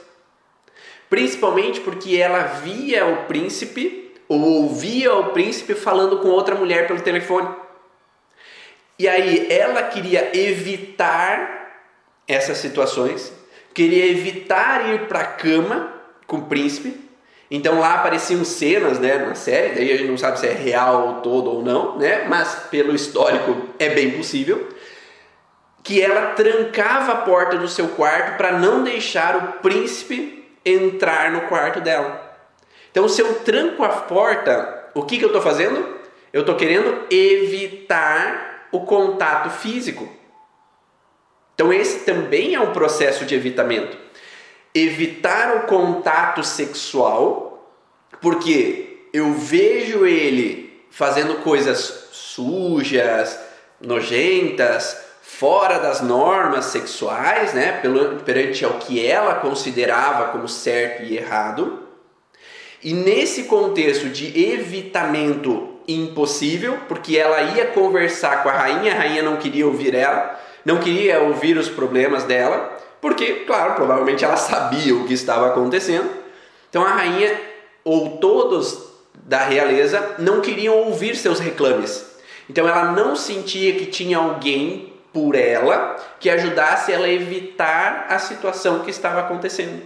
Principalmente 1.09 1.81
porque 1.81 2.17
ela 2.17 2.43
via 2.43 3.07
o 3.07 3.27
príncipe 3.27 4.13
ou 4.29 4.41
ouvia 4.41 5.15
o 5.15 5.31
príncipe 5.31 5.75
falando 5.75 6.19
com 6.19 6.29
outra 6.29 6.55
mulher 6.55 6.89
pelo 6.89 7.01
telefone. 7.01 7.55
E 8.99 9.09
aí 9.09 9.47
ela 9.53 9.85
queria 9.85 10.37
evitar 10.37 11.85
essas 12.27 12.59
situações, 12.59 13.33
queria 13.75 14.07
evitar 14.07 14.95
ir 14.95 15.09
para 15.09 15.21
a 15.21 15.27
cama 15.27 15.93
com 16.27 16.37
o 16.37 16.43
príncipe, 16.47 17.05
então 17.51 17.81
lá 17.81 17.95
apareciam 17.95 18.45
cenas, 18.45 18.99
né, 18.99 19.19
na 19.19 19.35
série, 19.35 19.75
daí 19.75 19.93
a 19.93 19.97
gente 19.97 20.11
não 20.11 20.17
sabe 20.17 20.39
se 20.39 20.47
é 20.47 20.53
real 20.53 21.21
todo 21.23 21.51
ou 21.51 21.63
não, 21.63 21.99
né, 21.99 22.25
mas 22.29 22.67
pelo 22.71 22.95
histórico 22.95 23.69
é 23.79 23.91
bem 23.91 24.13
possível, 24.13 24.69
que 25.83 26.01
ela 26.01 26.29
trancava 26.29 27.13
a 27.13 27.17
porta 27.17 27.59
do 27.59 27.69
seu 27.69 27.89
quarto 27.89 28.39
para 28.39 28.53
não 28.53 28.83
deixar 28.83 29.37
o 29.37 29.61
príncipe 29.61 30.49
entrar 30.65 31.31
no 31.31 31.43
quarto 31.43 31.81
dela. 31.81 32.23
Então 32.91 33.07
se 33.09 33.21
eu 33.21 33.35
tranco 33.41 33.85
a 33.85 33.89
porta, 33.89 34.89
o 34.95 35.03
que, 35.03 35.19
que 35.19 35.25
eu 35.25 35.29
estou 35.29 35.43
fazendo? 35.43 35.99
Eu 36.33 36.41
estou 36.41 36.55
querendo 36.55 37.07
evitar 37.11 38.69
o 38.73 38.81
contato 38.81 39.51
físico. 39.51 40.09
Então 41.55 41.73
esse 41.73 42.01
também 42.01 42.55
é 42.55 42.61
um 42.61 42.73
processo 42.73 43.25
de 43.25 43.35
evitamento 43.35 44.05
evitar 44.75 45.59
o 45.59 45.61
contato 45.67 46.43
sexual, 46.43 47.73
porque 48.21 49.07
eu 49.13 49.33
vejo 49.33 50.05
ele 50.05 50.85
fazendo 50.91 51.37
coisas 51.37 52.09
sujas, 52.11 53.39
nojentas, 53.81 54.99
fora 55.23 55.79
das 55.79 56.01
normas 56.01 56.67
sexuais, 56.67 57.55
né, 57.55 57.81
perante 58.25 58.65
ao 58.65 58.75
que 58.75 59.05
ela 59.05 59.37
considerava 59.37 60.33
como 60.33 60.49
certo 60.49 61.05
e 61.05 61.17
errado. 61.17 61.81
E 62.83 62.93
nesse 62.93 63.45
contexto 63.45 64.09
de 64.09 64.53
evitamento 64.53 65.79
impossível, 65.87 66.79
porque 66.89 67.17
ela 67.17 67.41
ia 67.43 67.67
conversar 67.69 68.43
com 68.43 68.49
a 68.49 68.53
rainha, 68.53 68.93
a 68.93 68.97
rainha 68.97 69.23
não 69.23 69.37
queria 69.37 69.67
ouvir 69.67 69.95
ela, 69.95 70.41
não 70.65 70.79
queria 70.79 71.21
ouvir 71.21 71.57
os 71.57 71.69
problemas 71.69 72.25
dela, 72.25 72.79
porque, 73.01 73.45
claro, 73.47 73.75
provavelmente 73.75 74.25
ela 74.25 74.37
sabia 74.37 74.95
o 74.95 75.07
que 75.07 75.13
estava 75.13 75.49
acontecendo. 75.49 76.11
Então 76.71 76.85
a 76.85 76.91
rainha 76.91 77.39
ou 77.85 78.17
todos 78.17 78.95
da 79.15 79.45
realeza 79.45 80.17
não 80.19 80.41
queriam 80.41 80.75
ouvir 80.75 81.15
seus 81.17 81.39
reclames. 81.39 82.15
Então 82.49 82.69
ela 82.69 82.93
não 82.93 83.15
sentia 83.15 83.75
que 83.75 83.87
tinha 83.87 84.19
alguém 84.19 84.93
por 85.13 85.35
ela 85.35 85.97
que 86.19 86.29
ajudasse 86.29 86.93
ela 86.93 87.07
a 87.07 87.13
evitar 87.13 88.07
a 88.09 88.19
situação 88.19 88.81
que 88.81 88.91
estava 88.91 89.21
acontecendo. 89.21 89.83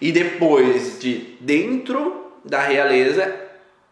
E 0.00 0.12
depois 0.12 0.98
de 0.98 1.36
dentro 1.40 2.32
da 2.44 2.60
realeza, 2.60 3.34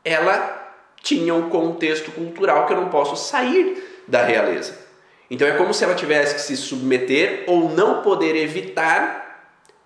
ela 0.04 0.56
tinha 1.02 1.34
um 1.34 1.48
contexto 1.48 2.10
cultural 2.12 2.66
que 2.66 2.72
eu 2.72 2.80
não 2.80 2.88
posso 2.88 3.16
sair 3.16 4.02
da 4.06 4.24
realeza. 4.24 4.87
Então 5.30 5.46
é 5.46 5.52
como 5.52 5.74
se 5.74 5.84
ela 5.84 5.94
tivesse 5.94 6.34
que 6.34 6.40
se 6.40 6.56
submeter 6.56 7.44
ou 7.46 7.68
não 7.70 8.02
poder 8.02 8.34
evitar 8.36 9.28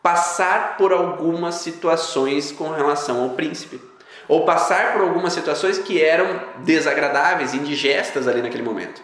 passar 0.02 0.76
por 0.76 0.92
algumas 0.92 1.56
situações 1.56 2.52
com 2.52 2.70
relação 2.70 3.22
ao 3.22 3.30
príncipe. 3.30 3.80
Ou 4.28 4.44
passar 4.44 4.92
por 4.92 5.02
algumas 5.02 5.32
situações 5.32 5.78
que 5.78 6.02
eram 6.02 6.40
desagradáveis, 6.58 7.54
indigestas 7.54 8.28
ali 8.28 8.40
naquele 8.40 8.62
momento. 8.62 9.02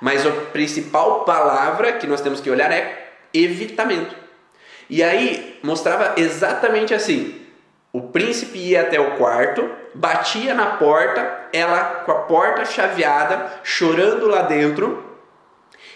Mas 0.00 0.26
a 0.26 0.30
principal 0.30 1.24
palavra 1.24 1.92
que 1.92 2.06
nós 2.06 2.20
temos 2.20 2.40
que 2.40 2.50
olhar 2.50 2.70
é 2.70 3.12
evitamento. 3.32 4.14
E 4.88 5.02
aí 5.02 5.58
mostrava 5.62 6.14
exatamente 6.16 6.94
assim: 6.94 7.46
o 7.92 8.02
príncipe 8.02 8.58
ia 8.58 8.82
até 8.82 9.00
o 9.00 9.16
quarto, 9.16 9.68
batia 9.94 10.54
na 10.54 10.66
porta, 10.76 11.48
ela 11.52 12.02
com 12.04 12.12
a 12.12 12.20
porta 12.22 12.64
chaveada, 12.64 13.60
chorando 13.64 14.26
lá 14.26 14.42
dentro, 14.42 15.02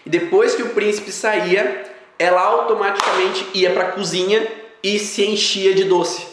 e 0.04 0.10
depois 0.10 0.54
que 0.54 0.62
o 0.62 0.70
príncipe 0.70 1.12
saía, 1.12 1.84
ela 2.18 2.40
automaticamente 2.42 3.46
ia 3.54 3.72
para 3.72 3.88
a 3.88 3.92
cozinha 3.92 4.46
e 4.82 4.98
se 4.98 5.24
enchia 5.24 5.74
de 5.74 5.84
doce. 5.84 6.26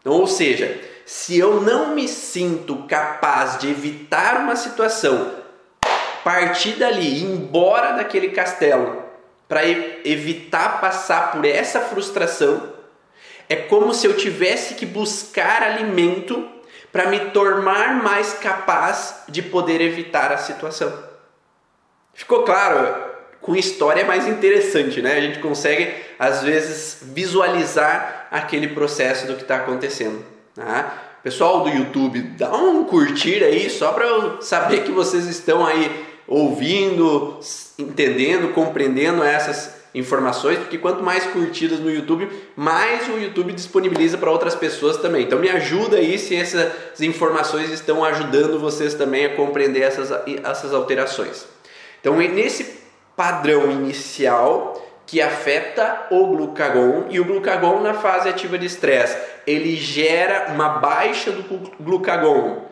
Então, 0.00 0.14
ou 0.14 0.26
seja, 0.26 0.80
se 1.04 1.38
eu 1.38 1.60
não 1.60 1.94
me 1.94 2.08
sinto 2.08 2.84
capaz 2.88 3.58
de 3.58 3.70
evitar 3.70 4.38
uma 4.38 4.56
situação, 4.56 5.32
partir 6.24 6.72
dali, 6.72 7.20
ir 7.20 7.24
embora 7.24 7.92
daquele 7.92 8.30
castelo, 8.30 9.02
para 9.48 9.66
evitar 9.66 10.80
passar 10.80 11.32
por 11.32 11.44
essa 11.44 11.80
frustração, 11.80 12.72
é 13.48 13.56
como 13.56 13.92
se 13.92 14.06
eu 14.06 14.16
tivesse 14.16 14.74
que 14.74 14.86
buscar 14.86 15.62
alimento 15.62 16.48
para 16.92 17.08
me 17.08 17.18
tornar 17.30 18.02
mais 18.02 18.34
capaz 18.34 19.24
de 19.28 19.42
poder 19.42 19.80
evitar 19.80 20.32
a 20.32 20.38
situação. 20.38 21.09
Ficou 22.20 22.42
claro? 22.42 22.94
Com 23.40 23.56
história 23.56 24.02
é 24.02 24.04
mais 24.04 24.28
interessante, 24.28 25.00
né? 25.00 25.14
A 25.16 25.20
gente 25.22 25.38
consegue, 25.38 25.90
às 26.18 26.42
vezes, 26.42 26.98
visualizar 27.00 28.28
aquele 28.30 28.68
processo 28.68 29.26
do 29.26 29.36
que 29.36 29.42
está 29.42 29.56
acontecendo. 29.56 30.22
Tá? 30.54 31.16
Pessoal 31.22 31.64
do 31.64 31.70
YouTube, 31.70 32.20
dá 32.36 32.54
um 32.54 32.84
curtir 32.84 33.42
aí 33.42 33.70
só 33.70 33.92
para 33.92 34.04
eu 34.04 34.42
saber 34.42 34.84
que 34.84 34.92
vocês 34.92 35.24
estão 35.24 35.66
aí 35.66 35.90
ouvindo, 36.28 37.40
entendendo, 37.78 38.52
compreendendo 38.52 39.24
essas 39.24 39.80
informações, 39.94 40.58
porque 40.58 40.76
quanto 40.76 41.02
mais 41.02 41.24
curtidas 41.24 41.80
no 41.80 41.90
YouTube, 41.90 42.28
mais 42.54 43.08
o 43.08 43.18
YouTube 43.18 43.54
disponibiliza 43.54 44.18
para 44.18 44.30
outras 44.30 44.54
pessoas 44.54 44.98
também. 44.98 45.24
Então 45.24 45.38
me 45.38 45.48
ajuda 45.48 45.96
aí 45.96 46.18
se 46.18 46.36
essas 46.36 47.00
informações 47.00 47.70
estão 47.70 48.04
ajudando 48.04 48.60
vocês 48.60 48.92
também 48.92 49.24
a 49.24 49.34
compreender 49.34 49.80
essas, 49.80 50.10
essas 50.44 50.74
alterações. 50.74 51.46
Então 52.00 52.16
nesse 52.16 52.80
padrão 53.16 53.70
inicial 53.70 54.80
que 55.06 55.20
afeta 55.20 56.06
o 56.10 56.26
glucagon 56.28 57.06
e 57.10 57.18
o 57.18 57.24
glucagon 57.24 57.80
na 57.80 57.94
fase 57.94 58.28
ativa 58.28 58.56
de 58.56 58.66
estresse, 58.66 59.18
ele 59.46 59.74
gera 59.76 60.52
uma 60.52 60.68
baixa 60.68 61.32
do 61.32 61.42
glucagon 61.80 62.70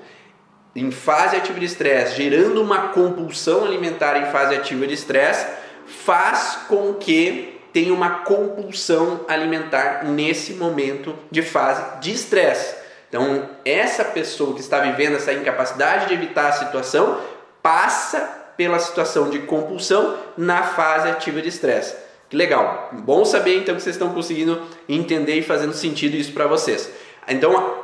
em 0.76 0.92
fase 0.92 1.36
ativa 1.36 1.58
de 1.58 1.66
estresse, 1.66 2.16
gerando 2.16 2.62
uma 2.62 2.88
compulsão 2.88 3.64
alimentar 3.64 4.16
em 4.18 4.30
fase 4.30 4.54
ativa 4.54 4.86
de 4.86 4.94
estresse, 4.94 5.46
faz 5.86 6.60
com 6.68 6.94
que 6.94 7.60
tenha 7.72 7.92
uma 7.92 8.20
compulsão 8.20 9.24
alimentar 9.28 10.04
nesse 10.04 10.52
momento 10.54 11.16
de 11.30 11.42
fase 11.42 12.00
de 12.00 12.12
estresse. 12.12 12.76
Então, 13.08 13.48
essa 13.64 14.04
pessoa 14.04 14.54
que 14.54 14.60
está 14.60 14.78
vivendo 14.80 15.16
essa 15.16 15.32
incapacidade 15.32 16.06
de 16.06 16.14
evitar 16.14 16.48
a 16.48 16.52
situação 16.52 17.20
passa 17.62 18.37
pela 18.58 18.80
situação 18.80 19.30
de 19.30 19.38
compulsão 19.38 20.18
na 20.36 20.64
fase 20.64 21.08
ativa 21.08 21.40
de 21.40 21.48
estresse. 21.48 21.94
Que 22.28 22.36
legal. 22.36 22.90
Bom 22.92 23.24
saber 23.24 23.56
então 23.56 23.76
que 23.76 23.80
vocês 23.80 23.94
estão 23.94 24.12
conseguindo 24.12 24.60
entender 24.88 25.36
e 25.36 25.42
fazendo 25.42 25.72
sentido 25.72 26.16
isso 26.16 26.32
para 26.32 26.48
vocês. 26.48 26.90
Então, 27.28 27.78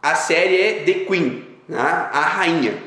a 0.00 0.14
série 0.14 0.60
é 0.60 0.72
The 0.84 1.04
Queen, 1.04 1.44
né? 1.68 1.78
a 1.80 2.20
rainha. 2.20 2.78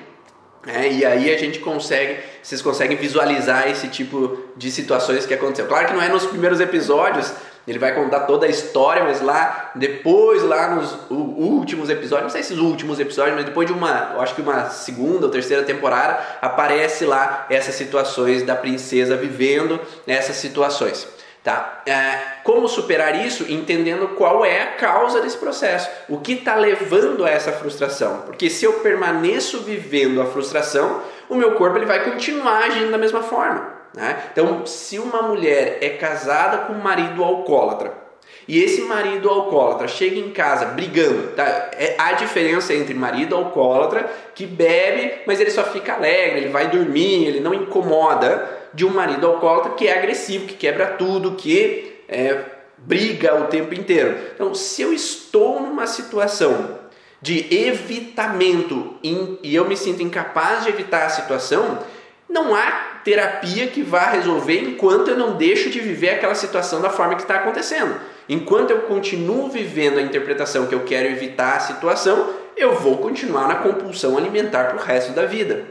É, 0.66 0.90
e 0.90 1.06
aí 1.06 1.34
a 1.34 1.38
gente 1.38 1.60
consegue, 1.60 2.20
vocês 2.42 2.62
conseguem 2.62 2.96
visualizar 2.96 3.70
esse 3.70 3.90
tipo 3.90 4.42
de 4.56 4.72
situações 4.72 5.26
que 5.26 5.34
aconteceu. 5.34 5.68
Claro 5.68 5.88
que 5.88 5.94
não 5.94 6.02
é 6.02 6.08
nos 6.08 6.26
primeiros 6.26 6.62
episódios, 6.62 7.34
ele 7.68 7.80
vai 7.80 7.96
contar 7.96 8.22
toda 8.22 8.46
a 8.46 8.50
história, 8.50 9.04
mas 9.04 9.22
lá 9.22 9.72
depois, 9.76 10.44
lá 10.44 10.76
nos 10.76 10.98
últimos 11.10 11.90
episódios, 11.90 12.24
não 12.24 12.30
sei 12.30 12.44
se 12.44 12.54
os 12.54 12.60
últimos 12.60 13.00
episódios, 13.00 13.36
mas 13.36 13.46
depois 13.46 13.68
de 13.68 13.74
uma, 13.74 14.12
eu 14.14 14.22
acho 14.22 14.36
que 14.36 14.42
uma 14.42 14.70
segunda 14.70 15.28
ou 15.28 15.32
terceira 15.32 15.64
temporada, 15.64 16.20
aparece 16.42 17.06
lá 17.06 17.46
essas 17.50 17.76
situações 17.76 18.44
da 18.44 18.56
princesa 18.56 19.16
vivendo 19.16 19.80
essas 20.06 20.36
situações. 20.36 21.08
Tá? 21.44 21.82
É, 21.86 22.20
como 22.46 22.70
superar 22.70 23.26
isso? 23.26 23.52
Entendendo 23.52 24.16
qual 24.16 24.46
é 24.46 24.62
a 24.62 24.68
causa 24.76 25.20
desse 25.20 25.38
processo. 25.38 25.90
O 26.08 26.20
que 26.20 26.34
está 26.34 26.56
levando 26.56 27.26
a 27.26 27.30
essa 27.30 27.52
frustração? 27.52 28.22
Porque 28.26 28.50
se 28.50 28.64
eu 28.64 28.74
permaneço 28.80 29.60
vivendo 29.60 30.22
a 30.22 30.26
frustração, 30.26 31.02
o 31.30 31.36
meu 31.36 31.56
corpo 31.56 31.78
ele 31.78 31.86
vai 31.86 32.02
continuar 32.06 32.64
agindo 32.64 32.92
da 32.92 32.98
mesma 32.98 33.22
forma. 33.24 33.83
Né? 33.94 34.24
Então, 34.32 34.66
se 34.66 34.98
uma 34.98 35.22
mulher 35.22 35.78
é 35.82 35.90
casada 35.90 36.60
com 36.60 36.74
um 36.74 36.82
marido 36.82 37.24
alcoólatra 37.24 38.04
e 38.48 38.62
esse 38.62 38.82
marido 38.82 39.30
alcoólatra 39.30 39.88
chega 39.88 40.18
em 40.18 40.32
casa 40.32 40.66
brigando, 40.66 41.30
tá? 41.30 41.72
É, 41.78 41.96
há 41.98 42.14
diferença 42.14 42.74
entre 42.74 42.94
marido 42.94 43.36
alcoólatra 43.36 44.10
que 44.36 44.46
bebe, 44.46 45.22
mas 45.26 45.40
ele 45.40 45.52
só 45.52 45.64
fica 45.64 45.94
alegre, 45.94 46.42
ele 46.42 46.50
vai 46.50 46.68
dormir, 46.70 47.26
ele 47.26 47.40
não 47.40 47.54
incomoda 47.54 48.62
de 48.74 48.86
um 48.86 48.90
marido 48.90 49.28
alcoólatra 49.28 49.74
que 49.74 49.88
é 49.88 49.98
agressivo, 49.98 50.48
que 50.48 50.56
quebra 50.56 50.88
tudo, 50.88 51.36
que 51.36 52.02
é, 52.10 52.42
briga 52.78 53.36
o 53.36 53.48
tempo 53.48 53.74
inteiro. 53.74 54.18
Então, 54.34 54.54
se 54.54 54.82
eu 54.82 54.92
estou 54.92 55.62
numa 55.62 55.88
situação 55.88 56.80
de 57.22 57.48
evitamento 57.56 58.96
e 59.02 59.56
eu 59.56 59.64
me 59.66 59.78
sinto 59.78 60.04
incapaz 60.04 60.64
de 60.64 60.70
evitar 60.70 61.06
a 61.06 61.10
situação, 61.10 61.80
não 62.28 62.54
há 62.54 62.93
terapia 63.04 63.68
que 63.68 63.82
vá 63.82 64.10
resolver 64.10 64.60
enquanto 64.62 65.10
eu 65.10 65.18
não 65.18 65.36
deixo 65.36 65.70
de 65.70 65.80
viver 65.80 66.12
aquela 66.12 66.36
situação 66.36 66.82
da 66.82 66.90
forma 66.90 67.16
que 67.16 67.22
está 67.22 67.36
acontecendo. 67.36 68.00
Enquanto 68.28 68.72
eu 68.72 68.82
continuo 68.84 69.50
vivendo 69.50 70.00
a 70.00 70.02
interpretação 70.02 70.68
que 70.68 70.76
eu 70.76 70.86
quero 70.86 71.10
evitar 71.10 71.58
a 71.58 71.60
situação, 71.60 72.34
eu 72.56 72.76
vou 72.76 72.98
continuar 72.98 73.48
na 73.48 73.56
compulsão 73.56 74.18
alimentar 74.18 74.66
para 74.66 74.78
o 74.78 74.80
resto 74.80 75.12
da 75.12 75.26
vida. 75.26 75.66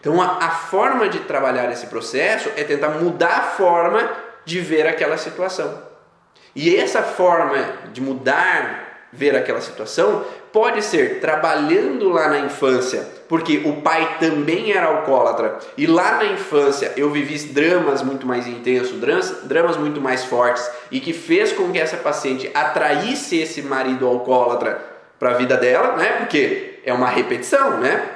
Então 0.00 0.20
a, 0.20 0.38
a 0.38 0.50
forma 0.50 1.08
de 1.08 1.20
trabalhar 1.20 1.70
esse 1.70 1.86
processo 1.86 2.50
é 2.56 2.64
tentar 2.64 2.90
mudar 2.90 3.38
a 3.38 3.42
forma 3.42 4.10
de 4.44 4.60
ver 4.60 4.86
aquela 4.86 5.16
situação. 5.16 5.82
E 6.54 6.74
essa 6.74 7.02
forma 7.02 7.56
de 7.92 8.00
mudar 8.00 8.88
ver 9.12 9.36
aquela 9.36 9.60
situação 9.60 10.24
pode 10.52 10.82
ser 10.82 11.20
trabalhando 11.20 12.08
lá 12.08 12.28
na 12.28 12.40
infância, 12.40 13.06
porque 13.28 13.62
o 13.64 13.82
pai 13.82 14.16
também 14.18 14.72
era 14.72 14.86
alcoólatra 14.86 15.58
e 15.76 15.86
lá 15.86 16.16
na 16.16 16.24
infância 16.24 16.92
eu 16.96 17.10
vivi 17.10 17.38
dramas 17.48 18.02
muito 18.02 18.26
mais 18.26 18.46
intensos, 18.46 18.98
dramas, 19.44 19.76
muito 19.76 20.00
mais 20.00 20.24
fortes 20.24 20.68
e 20.90 21.00
que 21.00 21.12
fez 21.12 21.52
com 21.52 21.70
que 21.70 21.78
essa 21.78 21.96
paciente 21.96 22.50
atraísse 22.54 23.38
esse 23.38 23.62
marido 23.62 24.06
alcoólatra 24.06 24.82
para 25.18 25.30
a 25.30 25.34
vida 25.34 25.56
dela, 25.56 25.96
né? 25.96 26.12
Porque 26.18 26.80
é 26.84 26.92
uma 26.92 27.08
repetição, 27.08 27.78
né? 27.78 28.08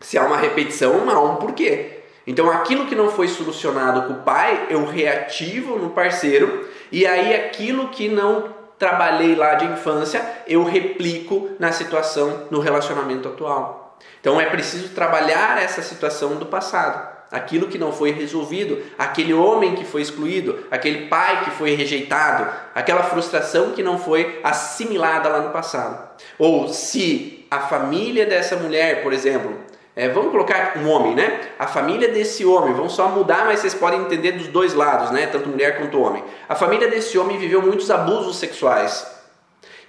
Se 0.00 0.18
há 0.18 0.24
uma 0.24 0.36
repetição, 0.36 1.08
há 1.08 1.20
um 1.20 1.36
porquê. 1.36 2.00
Então 2.26 2.50
aquilo 2.50 2.86
que 2.86 2.94
não 2.94 3.10
foi 3.10 3.28
solucionado 3.28 4.02
com 4.02 4.14
o 4.14 4.22
pai, 4.22 4.66
eu 4.68 4.84
reativo 4.84 5.76
no 5.76 5.90
parceiro, 5.90 6.68
e 6.92 7.06
aí 7.06 7.34
aquilo 7.34 7.88
que 7.88 8.08
não 8.08 8.59
trabalhei 8.80 9.34
lá 9.34 9.54
de 9.54 9.66
infância, 9.66 10.24
eu 10.48 10.64
replico 10.64 11.50
na 11.58 11.70
situação, 11.70 12.46
no 12.50 12.60
relacionamento 12.60 13.28
atual. 13.28 13.98
Então 14.20 14.40
é 14.40 14.46
preciso 14.46 14.88
trabalhar 14.88 15.62
essa 15.62 15.82
situação 15.82 16.36
do 16.36 16.46
passado. 16.46 17.20
Aquilo 17.30 17.68
que 17.68 17.78
não 17.78 17.92
foi 17.92 18.10
resolvido, 18.10 18.82
aquele 18.98 19.32
homem 19.34 19.76
que 19.76 19.84
foi 19.84 20.00
excluído, 20.00 20.66
aquele 20.70 21.06
pai 21.06 21.44
que 21.44 21.50
foi 21.50 21.74
rejeitado, 21.74 22.50
aquela 22.74 23.04
frustração 23.04 23.72
que 23.72 23.82
não 23.82 23.98
foi 23.98 24.40
assimilada 24.42 25.28
lá 25.28 25.40
no 25.40 25.50
passado. 25.50 26.08
Ou 26.38 26.66
se 26.68 27.46
a 27.50 27.60
família 27.60 28.24
dessa 28.24 28.56
mulher, 28.56 29.02
por 29.02 29.12
exemplo, 29.12 29.56
é, 29.96 30.08
vamos 30.08 30.30
colocar 30.30 30.78
um 30.78 30.88
homem, 30.88 31.14
né? 31.14 31.40
A 31.58 31.66
família 31.66 32.08
desse 32.08 32.44
homem, 32.44 32.72
vamos 32.72 32.92
só 32.92 33.08
mudar, 33.08 33.44
mas 33.46 33.60
vocês 33.60 33.74
podem 33.74 34.00
entender 34.00 34.32
dos 34.32 34.46
dois 34.46 34.72
lados, 34.72 35.10
né? 35.10 35.26
Tanto 35.26 35.48
mulher 35.48 35.78
quanto 35.78 36.00
homem. 36.00 36.22
A 36.48 36.54
família 36.54 36.88
desse 36.88 37.18
homem 37.18 37.38
viveu 37.38 37.60
muitos 37.60 37.90
abusos 37.90 38.36
sexuais. 38.36 39.06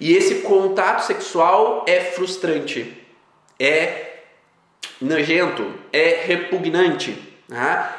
E 0.00 0.12
esse 0.14 0.36
contato 0.36 1.00
sexual 1.04 1.84
é 1.86 2.00
frustrante, 2.00 3.00
é 3.58 4.16
nojento, 5.00 5.72
é 5.92 6.22
repugnante. 6.24 7.16
Tá? 7.48 7.96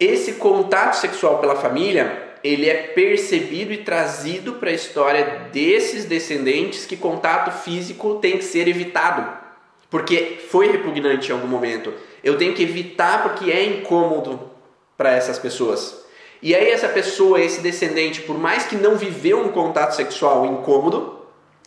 Esse 0.00 0.34
contato 0.34 0.94
sexual 0.94 1.38
pela 1.38 1.56
família, 1.56 2.36
ele 2.42 2.70
é 2.70 2.74
percebido 2.74 3.72
e 3.72 3.78
trazido 3.78 4.54
para 4.54 4.70
a 4.70 4.74
história 4.74 5.48
desses 5.52 6.06
descendentes 6.06 6.86
que 6.86 6.96
contato 6.96 7.50
físico 7.62 8.14
tem 8.14 8.38
que 8.38 8.44
ser 8.44 8.66
evitado 8.66 9.47
porque 9.90 10.38
foi 10.48 10.70
repugnante 10.70 11.30
em 11.30 11.34
algum 11.34 11.46
momento. 11.46 11.92
Eu 12.22 12.36
tenho 12.36 12.54
que 12.54 12.62
evitar 12.62 13.22
porque 13.22 13.50
é 13.50 13.64
incômodo 13.64 14.50
para 14.96 15.12
essas 15.12 15.38
pessoas. 15.38 16.04
E 16.42 16.54
aí 16.54 16.70
essa 16.70 16.88
pessoa, 16.88 17.40
esse 17.40 17.60
descendente, 17.60 18.22
por 18.22 18.38
mais 18.38 18.66
que 18.66 18.76
não 18.76 18.96
viveu 18.96 19.40
um 19.40 19.48
contato 19.48 19.94
sexual 19.94 20.46
incômodo, 20.46 21.18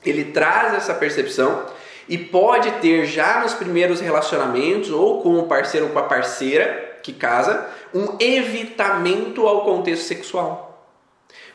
ele 0.05 0.25
traz 0.25 0.73
essa 0.73 0.93
percepção 0.93 1.65
e 2.07 2.17
pode 2.17 2.71
ter 2.73 3.05
já 3.05 3.41
nos 3.41 3.53
primeiros 3.53 3.99
relacionamentos 3.99 4.91
ou 4.91 5.21
com 5.21 5.39
o 5.39 5.47
parceiro 5.47 5.87
ou 5.87 5.91
com 5.91 5.99
a 5.99 6.03
parceira 6.03 6.99
que 7.03 7.13
casa, 7.13 7.67
um 7.93 8.17
evitamento 8.19 9.47
ao 9.47 9.63
contexto 9.65 10.03
sexual. 10.03 10.87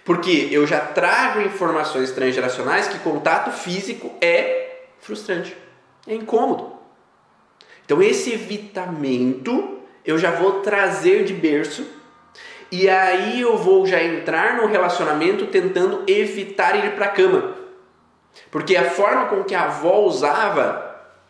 Porque 0.05 0.49
eu 0.51 0.67
já 0.67 0.81
trago 0.81 1.41
informações 1.41 2.11
transgeracionais 2.13 2.89
que 2.89 2.99
contato 2.99 3.51
físico 3.51 4.13
é 4.21 4.85
frustrante. 5.01 5.57
É 6.07 6.15
incômodo. 6.15 6.77
Então 7.85 8.03
esse 8.03 8.33
evitamento 8.33 9.79
eu 10.05 10.19
já 10.19 10.31
vou 10.31 10.61
trazer 10.61 11.25
de 11.25 11.33
berço 11.33 11.87
e 12.71 12.89
aí 12.89 13.41
eu 13.41 13.57
vou 13.57 13.87
já 13.87 14.03
entrar 14.03 14.57
no 14.57 14.67
relacionamento 14.67 15.47
tentando 15.47 16.03
evitar 16.07 16.85
ir 16.85 16.93
para 16.93 17.07
a 17.07 17.11
cama. 17.11 17.55
Porque 18.51 18.77
a 18.77 18.91
forma 18.91 19.27
com 19.27 19.45
que 19.45 19.55
a 19.55 19.65
avó 19.65 20.01
usava 20.01 20.85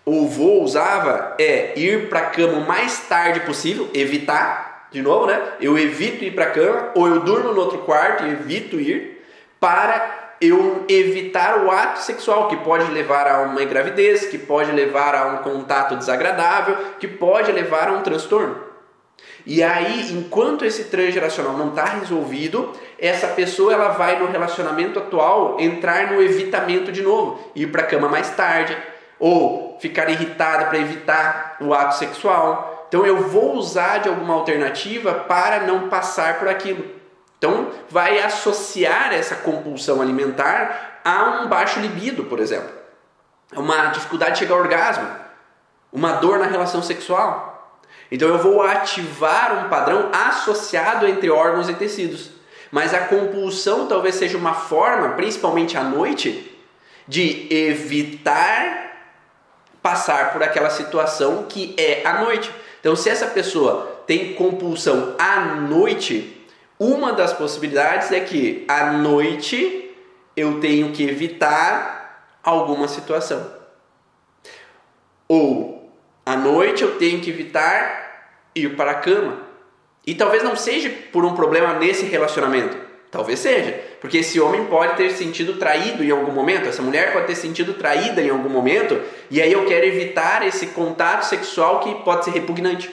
ou 0.05 0.29
vô 0.29 0.63
usava 0.63 1.35
é 1.39 1.79
ir 1.79 2.09
para 2.09 2.21
a 2.21 2.31
cama 2.31 2.59
o 2.59 2.67
mais 2.67 3.01
tarde 3.09 3.41
possível, 3.41 3.89
evitar, 3.93 4.89
de 4.91 5.03
novo, 5.03 5.27
né? 5.27 5.55
Eu 5.61 5.79
evito 5.79 6.25
ir 6.25 6.35
para 6.35 6.45
a 6.45 6.51
cama 6.51 6.93
ou 6.95 7.07
eu 7.07 7.21
durmo 7.21 7.53
no 7.53 7.61
outro 7.61 7.79
quarto 7.79 8.25
e 8.25 8.31
evito 8.31 8.81
ir 8.81 9.25
para 9.59 10.26
eu 10.41 10.85
evitar 10.89 11.65
o 11.65 11.71
ato 11.71 12.01
sexual, 12.01 12.49
que 12.49 12.57
pode 12.57 12.91
levar 12.91 13.27
a 13.27 13.43
uma 13.43 13.65
gravidez, 13.65 14.27
que 14.27 14.39
pode 14.39 14.71
levar 14.73 15.15
a 15.15 15.27
um 15.27 15.37
contato 15.39 15.97
desagradável, 15.97 16.77
que 16.99 17.09
pode 17.09 17.51
levar 17.53 17.89
a 17.89 17.93
um 17.93 18.03
transtorno. 18.03 18.67
E 19.47 19.63
aí, 19.63 20.13
enquanto 20.13 20.65
esse 20.65 20.85
transgeracional 20.85 21.53
não 21.53 21.69
está 21.69 21.85
resolvido, 21.85 22.73
essa 22.99 23.29
pessoa 23.29 23.73
ela 23.73 23.89
vai 23.91 24.19
no 24.19 24.27
relacionamento 24.27 24.99
atual 24.99 25.57
entrar 25.61 26.13
no 26.13 26.21
evitamento 26.21 26.91
de 26.91 27.03
novo, 27.03 27.39
ir 27.55 27.69
para 27.69 27.83
a 27.83 27.87
cama 27.87 28.09
mais 28.09 28.31
tarde, 28.31 28.77
ou 29.19 29.79
ficar 29.81 30.11
irritada 30.11 30.67
para 30.67 30.79
evitar 30.79 31.57
o 31.61 31.73
ato 31.73 31.97
sexual. 31.97 32.87
Então 32.89 33.07
eu 33.07 33.29
vou 33.29 33.55
usar 33.55 33.99
de 33.99 34.09
alguma 34.09 34.35
alternativa 34.35 35.15
para 35.15 35.61
não 35.61 35.89
passar 35.89 36.39
por 36.39 36.49
aquilo. 36.49 36.96
Então 37.39 37.71
vai 37.91 38.19
associar 38.21 39.13
essa 39.13 39.37
compulsão 39.37 40.01
alimentar 40.01 41.01
a 41.05 41.41
um 41.41 41.49
baixo 41.49 41.81
libido, 41.81 42.25
por 42.25 42.41
exemplo, 42.41 42.71
uma 43.53 43.87
dificuldade 43.87 44.33
de 44.33 44.39
chegar 44.41 44.55
ao 44.55 44.61
orgasmo, 44.61 45.09
uma 45.93 46.13
dor 46.13 46.39
na 46.39 46.47
relação 46.47 46.83
sexual. 46.83 47.81
Então 48.11 48.29
eu 48.29 48.39
vou 48.39 48.63
ativar 48.63 49.65
um 49.65 49.69
padrão 49.69 50.11
associado 50.13 51.07
entre 51.07 51.31
órgãos 51.31 51.69
e 51.69 51.75
tecidos. 51.75 52.31
Mas 52.71 52.93
a 52.93 53.01
compulsão 53.01 53.87
talvez 53.87 54.17
seja 54.17 54.37
uma 54.37 54.55
forma, 54.55 55.11
principalmente 55.11 55.77
à 55.77 55.85
noite, 55.85 56.53
de 57.07 57.47
evitar 57.53 58.87
passar 59.81 60.33
por 60.33 60.43
aquela 60.43 60.69
situação 60.69 61.45
que 61.49 61.75
é 61.79 62.05
à 62.05 62.25
noite. 62.25 62.53
Então, 62.81 62.97
se 62.97 63.09
essa 63.09 63.29
pessoa 63.29 64.03
tem 64.07 64.35
compulsão 64.35 65.15
à 65.19 65.41
noite, 65.41 66.36
uma 66.79 67.13
das 67.13 67.33
possibilidades 67.33 68.13
é 68.13 68.21
que 68.21 68.65
à 68.69 68.93
noite 68.93 69.95
eu 70.37 70.61
tenho 70.61 70.93
que 70.93 71.03
evitar 71.03 72.39
alguma 72.43 72.87
situação. 72.87 73.51
Ou 75.29 75.91
à 76.25 76.37
noite 76.37 76.83
eu 76.83 76.99
tenho 76.99 77.21
que 77.21 77.31
evitar 77.31 78.07
ir 78.55 78.77
para 78.77 78.93
a 78.93 78.97
cama. 78.97 79.43
E 80.07 80.15
talvez 80.15 80.43
não 80.43 80.55
seja 80.55 80.91
por 81.13 81.25
um 81.25 81.35
problema 81.35 81.75
nesse 81.75 82.05
relacionamento. 82.05 82.87
Talvez 83.11 83.39
seja, 83.39 83.81
porque 84.01 84.19
esse 84.19 84.39
homem 84.39 84.67
pode 84.67 84.95
ter 84.97 85.11
sentido 85.11 85.55
traído 85.55 86.05
em 86.05 86.11
algum 86.11 86.33
momento, 86.33 86.69
essa 86.69 86.83
mulher 86.83 87.13
pode 87.13 87.29
ter 87.29 87.35
sentido 87.35 87.75
traída 87.75 88.21
em 88.21 88.29
algum 88.29 88.49
momento, 88.49 89.01
e 89.31 89.41
aí 89.41 89.53
eu 89.53 89.65
quero 89.65 89.87
evitar 89.87 90.47
esse 90.47 90.67
contato 90.69 91.23
sexual 91.23 91.81
que 91.81 91.95
pode 92.05 92.25
ser 92.25 92.33
repugnante. 92.33 92.91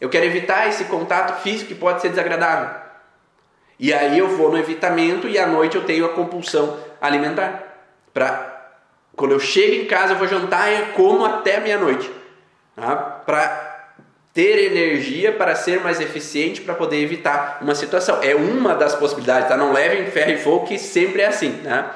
Eu 0.00 0.08
quero 0.08 0.26
evitar 0.26 0.68
esse 0.68 0.84
contato 0.84 1.40
físico 1.42 1.68
que 1.68 1.74
pode 1.74 2.02
ser 2.02 2.10
desagradável. 2.10 2.87
E 3.78 3.92
aí 3.92 4.18
eu 4.18 4.28
vou 4.28 4.50
no 4.50 4.58
evitamento 4.58 5.28
e 5.28 5.38
à 5.38 5.46
noite 5.46 5.76
eu 5.76 5.84
tenho 5.84 6.04
a 6.04 6.10
compulsão 6.10 6.76
alimentar. 7.00 7.64
Para 8.12 8.56
quando 9.14 9.32
eu 9.32 9.40
chego 9.40 9.74
em 9.74 9.84
casa, 9.86 10.12
eu 10.12 10.18
vou 10.18 10.28
jantar 10.28 10.72
e 10.72 10.92
como 10.92 11.24
até 11.24 11.60
meia-noite. 11.60 12.10
Tá? 12.74 12.96
Para 12.96 13.68
ter 14.38 14.72
energia 14.72 15.32
para 15.32 15.56
ser 15.56 15.80
mais 15.80 16.00
eficiente 16.00 16.60
para 16.60 16.72
poder 16.72 17.02
evitar 17.02 17.58
uma 17.60 17.74
situação. 17.74 18.20
É 18.22 18.34
uma 18.36 18.74
das 18.74 18.94
possibilidades, 18.94 19.48
tá? 19.48 19.56
Não 19.56 19.72
levem 19.72 20.06
ferro 20.12 20.30
e 20.30 20.36
fogo 20.38 20.66
que 20.66 20.78
sempre 20.78 21.22
é 21.22 21.26
assim, 21.26 21.50
né? 21.62 21.90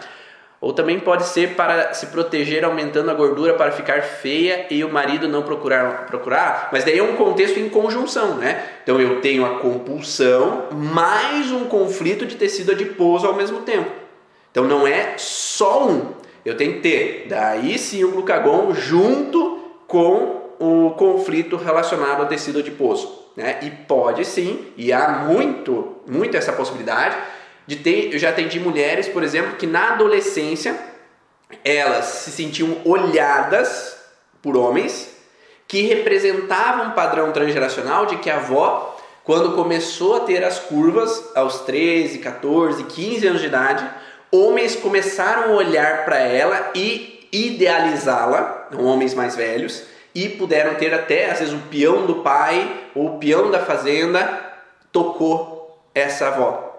Ou 0.62 0.72
também 0.72 1.00
pode 1.00 1.26
ser 1.26 1.56
para 1.56 1.92
se 1.92 2.06
proteger 2.06 2.64
aumentando 2.64 3.10
a 3.10 3.14
gordura 3.14 3.54
para 3.54 3.72
ficar 3.72 4.00
feia 4.00 4.64
e 4.70 4.84
o 4.84 4.92
marido 4.92 5.26
não 5.26 5.42
procurar, 5.42 6.06
procurar, 6.06 6.68
mas 6.70 6.84
daí 6.84 7.00
é 7.00 7.02
um 7.02 7.16
contexto 7.16 7.58
em 7.58 7.68
conjunção, 7.68 8.36
né? 8.36 8.64
Então 8.84 9.00
eu 9.00 9.20
tenho 9.20 9.44
a 9.44 9.58
compulsão 9.58 10.68
mais 10.70 11.50
um 11.50 11.64
conflito 11.64 12.24
de 12.24 12.36
tecido 12.36 12.70
adiposo 12.70 13.26
ao 13.26 13.34
mesmo 13.34 13.62
tempo. 13.62 13.90
Então 14.52 14.62
não 14.62 14.86
é 14.86 15.14
só 15.16 15.88
um, 15.88 16.12
eu 16.46 16.56
tenho 16.56 16.74
que 16.74 16.80
ter 16.80 17.26
daí 17.28 17.76
sim 17.76 18.04
o 18.04 18.12
glucagon 18.12 18.72
junto 18.72 19.58
com 19.88 20.42
o 20.60 20.90
conflito 20.90 21.56
relacionado 21.56 22.20
ao 22.20 22.26
tecido 22.26 22.60
adiposo. 22.60 23.20
Né? 23.36 23.58
E 23.62 23.70
pode 23.70 24.24
sim, 24.24 24.68
e 24.76 24.92
há 24.92 25.08
muito, 25.26 25.96
muito 26.06 26.36
essa 26.36 26.52
possibilidade 26.52 27.16
de 27.72 27.82
ter. 27.82 28.12
Eu 28.12 28.18
já 28.18 28.28
atendi 28.28 28.60
mulheres, 28.60 29.08
por 29.08 29.22
exemplo, 29.22 29.56
que 29.56 29.66
na 29.66 29.92
adolescência 29.92 30.76
elas 31.64 32.04
se 32.06 32.30
sentiam 32.30 32.78
olhadas 32.84 33.96
por 34.42 34.56
homens 34.56 35.10
que 35.68 35.82
representavam 35.82 36.88
um 36.88 36.90
padrão 36.90 37.32
transgeracional 37.32 38.04
de 38.04 38.16
que 38.16 38.28
a 38.28 38.36
avó, 38.36 38.98
quando 39.24 39.54
começou 39.54 40.16
a 40.16 40.20
ter 40.20 40.44
as 40.44 40.58
curvas 40.58 41.30
aos 41.34 41.60
13, 41.60 42.18
14, 42.18 42.84
15 42.84 43.26
anos 43.26 43.40
de 43.40 43.46
idade, 43.46 43.88
homens 44.30 44.76
começaram 44.76 45.52
a 45.52 45.56
olhar 45.56 46.04
para 46.04 46.18
ela 46.18 46.72
e 46.74 47.28
idealizá-la, 47.32 48.68
homens 48.78 49.14
mais 49.14 49.34
velhos, 49.34 49.84
e 50.14 50.28
puderam 50.28 50.74
ter 50.74 50.92
até, 50.92 51.30
às 51.30 51.38
vezes, 51.38 51.54
o 51.54 51.68
peão 51.70 52.04
do 52.04 52.16
pai 52.16 52.70
ou 52.94 53.14
o 53.14 53.18
peão 53.18 53.50
da 53.50 53.60
fazenda 53.60 54.40
tocou 54.90 55.82
essa 55.94 56.28
avó. 56.28 56.71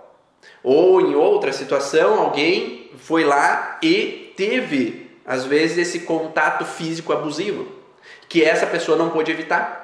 Ou 0.63 1.01
em 1.01 1.13
outra 1.13 1.51
situação, 1.51 2.21
alguém 2.21 2.89
foi 2.97 3.23
lá 3.23 3.77
e 3.81 4.33
teve, 4.37 5.11
às 5.25 5.45
vezes, 5.45 5.77
esse 5.77 5.99
contato 6.01 6.63
físico 6.63 7.11
abusivo, 7.11 7.67
que 8.29 8.43
essa 8.43 8.65
pessoa 8.65 8.97
não 8.97 9.09
pôde 9.09 9.31
evitar. 9.31 9.83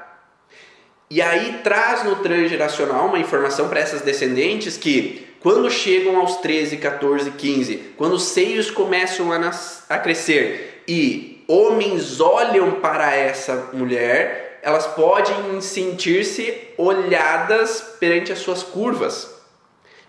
E 1.09 1.21
aí 1.21 1.59
traz 1.63 2.03
no 2.03 2.17
transgeracional 2.17 3.07
uma 3.07 3.19
informação 3.19 3.67
para 3.67 3.79
essas 3.79 4.01
descendentes 4.01 4.77
que 4.77 5.27
quando 5.39 5.69
chegam 5.71 6.17
aos 6.17 6.37
13, 6.37 6.77
14, 6.77 7.31
15, 7.31 7.93
quando 7.97 8.13
os 8.13 8.23
seios 8.23 8.69
começam 8.69 9.31
a, 9.31 9.51
a 9.89 9.97
crescer 9.97 10.83
e 10.87 11.43
homens 11.47 12.19
olham 12.19 12.73
para 12.73 13.15
essa 13.15 13.69
mulher, 13.73 14.59
elas 14.61 14.85
podem 14.85 15.59
sentir-se 15.61 16.55
olhadas 16.77 17.95
perante 17.99 18.31
as 18.31 18.39
suas 18.39 18.61
curvas. 18.61 19.38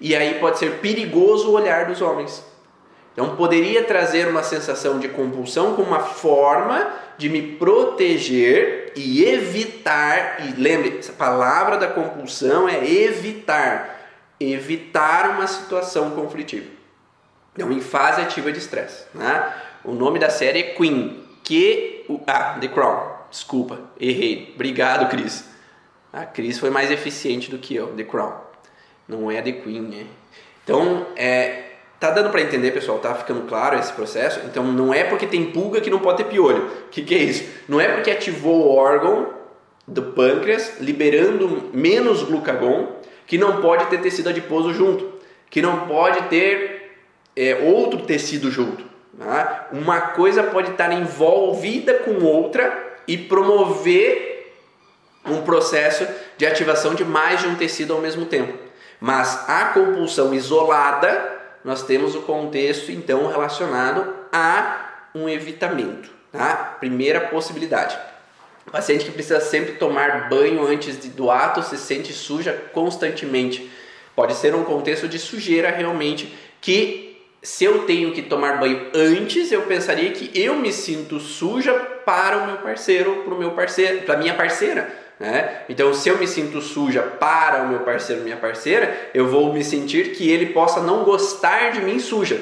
E 0.00 0.16
aí 0.16 0.38
pode 0.40 0.58
ser 0.58 0.78
perigoso 0.78 1.50
o 1.50 1.52
olhar 1.52 1.86
dos 1.86 2.00
homens. 2.00 2.42
Então 3.12 3.36
poderia 3.36 3.84
trazer 3.84 4.28
uma 4.28 4.42
sensação 4.42 4.98
de 4.98 5.08
compulsão 5.08 5.74
como 5.74 5.88
uma 5.88 6.00
forma 6.00 6.90
de 7.18 7.28
me 7.28 7.42
proteger 7.42 8.92
e 8.96 9.24
evitar, 9.24 10.38
e 10.46 10.58
lembre, 10.58 10.98
essa 10.98 11.12
palavra 11.12 11.76
da 11.76 11.86
compulsão 11.86 12.68
é 12.68 12.82
evitar, 12.82 14.08
evitar 14.38 15.30
uma 15.30 15.46
situação 15.46 16.12
conflitiva. 16.12 16.66
Então 17.52 17.70
em 17.70 17.80
fase 17.80 18.22
ativa 18.22 18.50
de 18.50 18.58
estresse. 18.58 19.04
Né? 19.14 19.52
O 19.84 19.92
nome 19.92 20.18
da 20.18 20.30
série 20.30 20.60
é 20.60 20.62
Queen, 20.74 21.22
que. 21.44 22.06
Ah, 22.26 22.56
The 22.60 22.68
Crown. 22.68 23.20
Desculpa, 23.30 23.78
errei. 24.00 24.52
Obrigado, 24.54 25.08
Cris. 25.08 25.44
A 26.12 26.24
Cris 26.24 26.58
foi 26.58 26.70
mais 26.70 26.90
eficiente 26.90 27.50
do 27.50 27.58
que 27.58 27.74
eu, 27.74 27.88
The 27.88 28.04
Crown. 28.04 28.49
Não 29.10 29.30
é 29.30 29.42
The 29.42 29.52
Queen, 29.52 29.82
né? 29.82 30.06
Então, 30.62 31.06
é, 31.16 31.64
tá 31.98 32.10
dando 32.10 32.30
para 32.30 32.40
entender, 32.40 32.70
pessoal? 32.70 32.98
Tá 33.00 33.14
ficando 33.14 33.42
claro 33.48 33.76
esse 33.78 33.92
processo? 33.92 34.40
Então, 34.46 34.64
não 34.64 34.94
é 34.94 35.02
porque 35.02 35.26
tem 35.26 35.50
pulga 35.50 35.80
que 35.80 35.90
não 35.90 35.98
pode 35.98 36.18
ter 36.18 36.30
piolho. 36.30 36.66
O 36.86 36.88
que, 36.90 37.02
que 37.02 37.14
é 37.14 37.18
isso? 37.18 37.44
Não 37.68 37.80
é 37.80 37.88
porque 37.88 38.10
ativou 38.10 38.66
o 38.66 38.76
órgão 38.76 39.30
do 39.86 40.02
pâncreas, 40.02 40.78
liberando 40.80 41.70
menos 41.74 42.22
glucagon, 42.22 42.88
que 43.26 43.36
não 43.36 43.60
pode 43.60 43.86
ter 43.86 44.00
tecido 44.00 44.28
adiposo 44.28 44.72
junto, 44.72 45.12
que 45.50 45.60
não 45.60 45.88
pode 45.88 46.22
ter 46.28 46.96
é, 47.34 47.56
outro 47.56 48.02
tecido 48.02 48.50
junto. 48.50 48.84
Tá? 49.18 49.68
Uma 49.72 50.00
coisa 50.00 50.44
pode 50.44 50.70
estar 50.70 50.92
envolvida 50.92 51.94
com 51.94 52.24
outra 52.24 52.96
e 53.08 53.18
promover 53.18 54.54
um 55.26 55.42
processo 55.42 56.06
de 56.38 56.46
ativação 56.46 56.94
de 56.94 57.04
mais 57.04 57.40
de 57.40 57.48
um 57.48 57.54
tecido 57.54 57.92
ao 57.92 58.00
mesmo 58.00 58.24
tempo. 58.24 58.69
Mas 59.00 59.48
a 59.48 59.66
compulsão 59.66 60.34
isolada, 60.34 61.40
nós 61.64 61.82
temos 61.82 62.14
o 62.14 62.22
contexto 62.22 62.92
então 62.92 63.28
relacionado 63.28 64.14
a 64.32 65.08
um 65.14 65.28
evitamento. 65.28 66.10
Tá? 66.30 66.76
Primeira 66.78 67.20
possibilidade. 67.22 67.98
O 68.66 68.70
paciente 68.70 69.04
que 69.04 69.10
precisa 69.10 69.40
sempre 69.40 69.72
tomar 69.72 70.28
banho 70.28 70.64
antes 70.64 70.96
do 70.96 71.30
ato 71.30 71.62
se 71.62 71.76
sente 71.76 72.12
suja 72.12 72.52
constantemente. 72.72 73.70
Pode 74.14 74.34
ser 74.34 74.54
um 74.54 74.64
contexto 74.64 75.08
de 75.08 75.18
sujeira 75.18 75.70
realmente 75.70 76.32
que 76.60 77.10
se 77.42 77.64
eu 77.64 77.86
tenho 77.86 78.12
que 78.12 78.22
tomar 78.22 78.60
banho 78.60 78.90
antes, 78.94 79.50
eu 79.50 79.62
pensaria 79.62 80.12
que 80.12 80.30
eu 80.38 80.56
me 80.56 80.72
sinto 80.72 81.18
suja 81.18 81.72
para 82.04 82.36
o 82.36 82.46
meu 82.46 82.56
parceiro, 82.58 83.22
para 83.24 83.34
o 83.34 83.38
meu 83.38 83.52
parceiro, 83.52 84.02
para 84.02 84.18
minha 84.18 84.34
parceira, 84.34 84.94
né? 85.20 85.64
Então, 85.68 85.92
se 85.92 86.08
eu 86.08 86.16
me 86.16 86.26
sinto 86.26 86.62
suja 86.62 87.02
para 87.02 87.62
o 87.62 87.68
meu 87.68 87.80
parceiro, 87.80 88.22
minha 88.22 88.38
parceira, 88.38 89.10
eu 89.12 89.28
vou 89.28 89.52
me 89.52 89.62
sentir 89.62 90.12
que 90.12 90.30
ele 90.30 90.46
possa 90.46 90.80
não 90.80 91.04
gostar 91.04 91.72
de 91.72 91.82
mim 91.82 91.98
suja, 91.98 92.40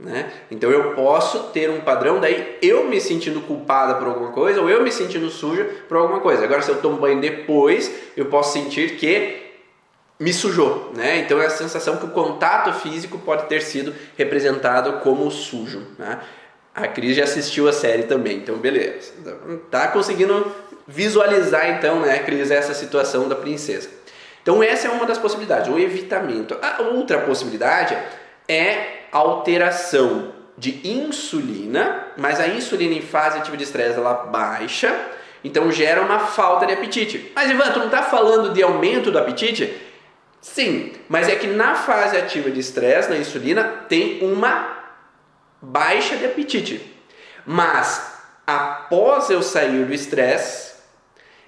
né? 0.00 0.32
Então, 0.50 0.70
eu 0.70 0.94
posso 0.94 1.50
ter 1.50 1.68
um 1.68 1.82
padrão 1.82 2.18
daí 2.18 2.56
eu 2.62 2.88
me 2.88 2.98
sentindo 2.98 3.42
culpada 3.42 3.96
por 3.96 4.08
alguma 4.08 4.32
coisa 4.32 4.62
ou 4.62 4.70
eu 4.70 4.82
me 4.82 4.90
sentindo 4.90 5.28
suja 5.28 5.68
por 5.86 5.98
alguma 5.98 6.20
coisa. 6.20 6.42
Agora, 6.44 6.62
se 6.62 6.70
eu 6.70 6.80
tomo 6.80 6.96
banho 6.96 7.20
depois, 7.20 7.92
eu 8.16 8.24
posso 8.26 8.54
sentir 8.54 8.96
que 8.96 9.46
me 10.18 10.32
sujou, 10.32 10.90
né? 10.96 11.18
Então 11.18 11.40
é 11.42 11.46
a 11.46 11.50
sensação 11.50 11.98
que 11.98 12.06
o 12.06 12.10
contato 12.10 12.72
físico 12.80 13.18
pode 13.18 13.46
ter 13.48 13.60
sido 13.60 13.94
representado 14.16 15.00
como 15.00 15.30
sujo, 15.30 15.86
né? 15.98 16.20
A 16.74 16.86
Cris 16.86 17.16
já 17.16 17.24
assistiu 17.24 17.68
a 17.68 17.72
série 17.72 18.04
também, 18.04 18.38
então 18.38 18.56
beleza. 18.56 19.12
Tá 19.70 19.88
conseguindo 19.88 20.52
visualizar 20.86 21.68
então, 21.70 22.00
né, 22.00 22.20
Cris, 22.20 22.50
essa 22.50 22.72
situação 22.72 23.28
da 23.28 23.34
princesa. 23.34 23.90
Então 24.42 24.62
essa 24.62 24.88
é 24.88 24.90
uma 24.90 25.04
das 25.04 25.18
possibilidades, 25.18 25.70
o 25.70 25.78
evitamento. 25.78 26.56
A 26.62 26.82
outra 26.82 27.18
possibilidade 27.18 27.96
é 28.48 29.00
alteração 29.12 30.32
de 30.56 30.80
insulina, 30.88 32.06
mas 32.16 32.40
a 32.40 32.48
insulina 32.48 32.94
em 32.94 33.02
fase 33.02 33.38
ativa 33.38 33.56
de 33.56 33.64
estresse 33.64 33.98
ela 33.98 34.14
baixa, 34.14 34.94
então 35.44 35.70
gera 35.70 36.00
uma 36.00 36.18
falta 36.18 36.66
de 36.66 36.72
apetite. 36.72 37.30
Mas 37.34 37.50
Ivan, 37.50 37.70
tu 37.70 37.78
não 37.78 37.86
está 37.86 38.02
falando 38.02 38.52
de 38.52 38.62
aumento 38.62 39.10
do 39.10 39.18
apetite? 39.18 39.72
Sim, 40.40 40.92
mas 41.08 41.28
é 41.28 41.36
que 41.36 41.46
na 41.46 41.74
fase 41.74 42.16
ativa 42.16 42.50
de 42.50 42.60
estresse, 42.60 43.10
na 43.10 43.16
insulina, 43.16 43.64
tem 43.88 44.20
uma 44.22 44.77
baixa 45.60 46.16
de 46.16 46.26
apetite. 46.26 46.80
Mas 47.46 48.14
após 48.46 49.30
eu 49.30 49.42
sair 49.42 49.84
do 49.84 49.94
estresse, 49.94 50.74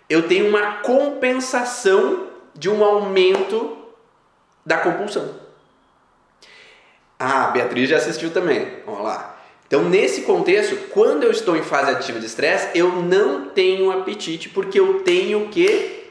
eu 0.09 0.27
tenho 0.27 0.49
uma 0.49 0.79
compensação 0.79 2.29
de 2.55 2.69
um 2.69 2.85
aumento 2.85 3.79
da 4.65 4.79
compulsão. 4.79 5.37
Ah, 7.19 7.49
a 7.49 7.51
Beatriz 7.51 7.89
já 7.89 7.99
assistiu 7.99 8.31
também. 8.31 8.79
Vamos 8.85 9.03
lá. 9.03 9.37
Então, 9.67 9.85
nesse 9.85 10.23
contexto, 10.23 10.75
quando 10.91 11.23
eu 11.23 11.31
estou 11.31 11.57
em 11.57 11.63
fase 11.63 11.93
ativa 11.93 12.19
de 12.19 12.27
estresse, 12.27 12.77
eu 12.77 12.91
não 12.91 13.51
tenho 13.51 13.93
apetite 13.93 14.49
porque 14.49 14.81
eu 14.81 15.01
tenho 15.05 15.49
que 15.49 16.11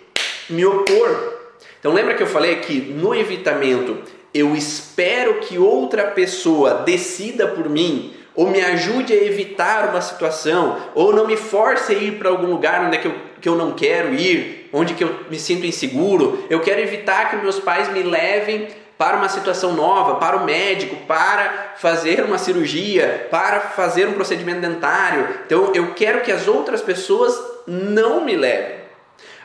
me 0.50 0.66
opor. 0.66 1.40
Então, 1.80 1.94
lembra 1.94 2.16
que 2.16 2.24
eu 2.24 2.28
falei 2.28 2.58
que 2.58 2.80
no 2.80 3.14
evitamento 3.14 4.02
eu 4.34 4.56
espero 4.56 5.40
que 5.42 5.58
outra 5.58 6.06
pessoa 6.06 6.84
decida 6.86 7.48
por 7.48 7.70
mim 7.70 8.14
ou 8.36 8.48
me 8.48 8.62
ajude 8.62 9.12
a 9.12 9.24
evitar 9.24 9.90
uma 9.90 10.00
situação, 10.02 10.78
ou 10.96 11.12
não 11.14 11.28
me 11.28 11.36
force 11.36 11.92
a 11.92 11.98
ir 11.98 12.18
para 12.18 12.30
algum 12.30 12.48
lugar 12.48 12.86
onde 12.86 12.96
é 12.96 13.00
que, 13.02 13.08
eu, 13.08 13.16
que 13.42 13.50
eu 13.50 13.56
não 13.56 13.74
quero 13.74 14.14
ir, 14.14 14.70
onde 14.72 14.94
que 14.94 15.04
eu 15.04 15.14
me 15.30 15.38
sinto 15.38 15.66
inseguro. 15.66 16.46
Eu 16.50 16.62
quero 16.62 16.80
evitar 16.80 17.30
que 17.30 17.36
meus 17.36 17.60
pais 17.60 17.92
me 17.92 18.02
levem 18.02 18.70
para 18.98 19.18
uma 19.18 19.28
situação 19.28 19.74
nova, 19.74 20.16
para 20.16 20.38
o 20.38 20.46
médico, 20.46 20.96
para 21.06 21.74
fazer 21.78 22.24
uma 22.24 22.38
cirurgia, 22.38 23.28
para 23.30 23.60
fazer 23.60 24.08
um 24.08 24.14
procedimento 24.14 24.62
dentário. 24.62 25.28
Então 25.46 25.74
eu 25.74 25.94
quero 25.94 26.22
que 26.22 26.32
as 26.32 26.48
outras 26.48 26.82
pessoas 26.82 27.38
não 27.68 28.24
me 28.24 28.38
levem. 28.38 28.80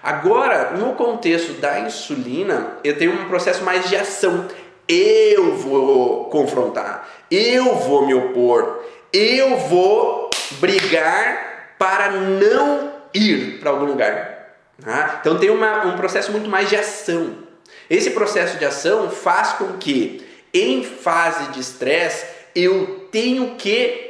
Agora, 0.05 0.72
no 0.72 0.93
contexto 0.93 1.55
da 1.55 1.80
insulina, 1.80 2.76
eu 2.85 2.99
tenho 2.99 3.12
um 3.12 3.24
processo 3.26 3.64
mais 3.64 3.89
de 3.89 3.97
ação. 3.97 4.47
Eu 4.89 5.57
vou 5.57 6.26
confrontar, 6.26 7.09
eu 7.30 7.76
vou 7.76 8.07
me 8.07 8.14
opor, 8.14 8.85
eu 9.12 9.57
vou 9.57 10.30
brigar 10.61 11.76
para 11.78 12.11
não 12.11 12.93
ir 13.12 13.59
para 13.61 13.70
algum 13.70 13.87
lugar. 13.87 14.57
Tá? 14.82 15.18
Então 15.20 15.39
tem 15.39 15.51
uma, 15.51 15.87
um 15.87 15.97
processo 15.97 16.32
muito 16.32 16.49
mais 16.49 16.68
de 16.68 16.76
ação. 16.76 17.39
Esse 17.89 18.11
processo 18.11 18.59
de 18.59 18.64
ação 18.64 19.11
faz 19.11 19.53
com 19.53 19.74
que, 19.74 20.26
em 20.53 20.82
fase 20.82 21.51
de 21.53 21.61
estresse, 21.61 22.26
eu 22.55 23.09
tenho 23.11 23.55
que 23.57 24.05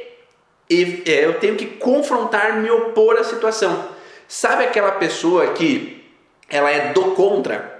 é, 0.69 1.25
eu 1.25 1.39
tenho 1.39 1.55
que 1.55 1.65
confrontar, 1.65 2.57
me 2.57 2.69
opor 2.71 3.17
à 3.17 3.23
situação. 3.23 3.87
Sabe 4.27 4.63
aquela 4.63 4.93
pessoa 4.93 5.53
que 5.53 6.03
ela 6.49 6.71
é 6.71 6.91
do 6.91 7.11
contra? 7.11 7.74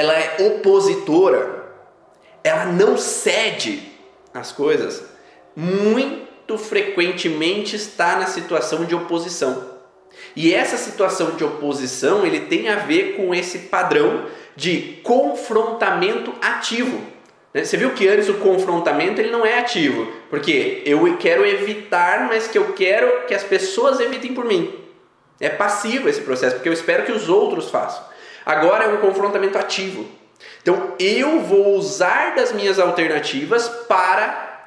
Ela 0.00 0.14
é 0.14 0.36
opositora? 0.46 1.74
Ela 2.42 2.64
não 2.64 2.96
cede 2.96 3.82
às 4.32 4.50
coisas? 4.50 5.04
Muito 5.54 6.56
frequentemente 6.56 7.76
está 7.76 8.16
na 8.16 8.24
situação 8.24 8.86
de 8.86 8.94
oposição. 8.94 9.72
E 10.34 10.54
essa 10.54 10.78
situação 10.78 11.32
de 11.32 11.44
oposição, 11.44 12.24
ele 12.24 12.40
tem 12.46 12.70
a 12.70 12.76
ver 12.76 13.16
com 13.16 13.34
esse 13.34 13.58
padrão 13.58 14.24
de 14.56 15.00
confrontamento 15.02 16.32
ativo. 16.40 16.98
Né? 17.52 17.62
Você 17.62 17.76
viu 17.76 17.90
que 17.90 18.08
antes 18.08 18.30
o 18.30 18.38
confrontamento 18.38 19.20
ele 19.20 19.30
não 19.30 19.44
é 19.44 19.58
ativo, 19.58 20.10
porque 20.30 20.82
eu 20.86 21.14
quero 21.18 21.44
evitar, 21.44 22.26
mas 22.26 22.48
que 22.48 22.56
eu 22.56 22.72
quero 22.72 23.26
que 23.26 23.34
as 23.34 23.44
pessoas 23.44 24.00
evitem 24.00 24.32
por 24.32 24.46
mim. 24.46 24.74
É 25.38 25.50
passivo 25.50 26.08
esse 26.08 26.22
processo, 26.22 26.54
porque 26.54 26.70
eu 26.70 26.72
espero 26.72 27.04
que 27.04 27.12
os 27.12 27.28
outros 27.28 27.68
façam. 27.68 28.09
Agora 28.44 28.84
é 28.84 28.88
um 28.88 28.98
confrontamento 28.98 29.58
ativo. 29.58 30.06
Então 30.62 30.94
eu 30.98 31.40
vou 31.40 31.74
usar 31.76 32.34
das 32.34 32.52
minhas 32.52 32.78
alternativas 32.78 33.68
para 33.88 34.66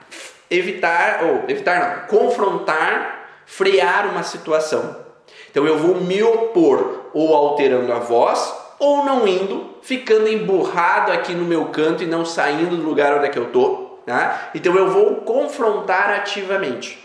evitar, 0.49 1.24
ou 1.24 1.43
evitar 1.47 2.07
não, 2.09 2.19
confrontar, 2.19 3.43
frear 3.45 4.07
uma 4.07 4.24
situação. 4.24 5.03
Então 5.49 5.65
eu 5.65 5.78
vou 5.78 5.95
me 5.95 6.21
opor 6.24 7.09
ou 7.13 7.36
alterando 7.36 7.91
a 7.91 7.99
voz 7.99 8.53
ou 8.80 9.05
não 9.05 9.28
indo, 9.28 9.76
ficando 9.82 10.28
emburrado 10.28 11.11
aqui 11.11 11.34
no 11.34 11.45
meu 11.45 11.65
canto 11.65 12.03
e 12.03 12.07
não 12.07 12.26
saindo 12.26 12.76
do 12.76 12.84
lugar 12.84 13.15
onde 13.15 13.28
é 13.28 13.30
que 13.30 13.39
eu 13.39 13.47
estou. 13.47 14.01
Tá? 14.05 14.49
Então 14.53 14.76
eu 14.76 14.89
vou 14.89 15.17
confrontar 15.17 16.09
ativamente. 16.09 17.01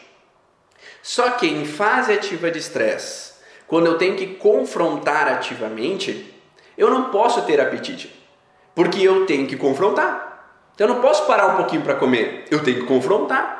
Só 1.02 1.30
que 1.30 1.46
em 1.46 1.64
fase 1.64 2.12
ativa 2.12 2.50
de 2.50 2.58
estresse, 2.58 3.34
quando 3.66 3.86
eu 3.86 3.98
tenho 3.98 4.16
que 4.16 4.26
confrontar 4.34 5.28
ativamente, 5.28 6.34
eu 6.78 6.88
não 6.88 7.10
posso 7.10 7.42
ter 7.42 7.60
apetite, 7.60 8.10
porque 8.74 9.02
eu 9.02 9.26
tenho 9.26 9.46
que 9.46 9.56
confrontar. 9.56 10.26
Então 10.74 10.86
eu 10.86 10.94
não 10.94 11.02
posso 11.02 11.26
parar 11.26 11.48
um 11.48 11.56
pouquinho 11.56 11.82
para 11.82 11.96
comer, 11.96 12.44
eu 12.50 12.62
tenho 12.62 12.78
que 12.78 12.86
confrontar. 12.86 13.58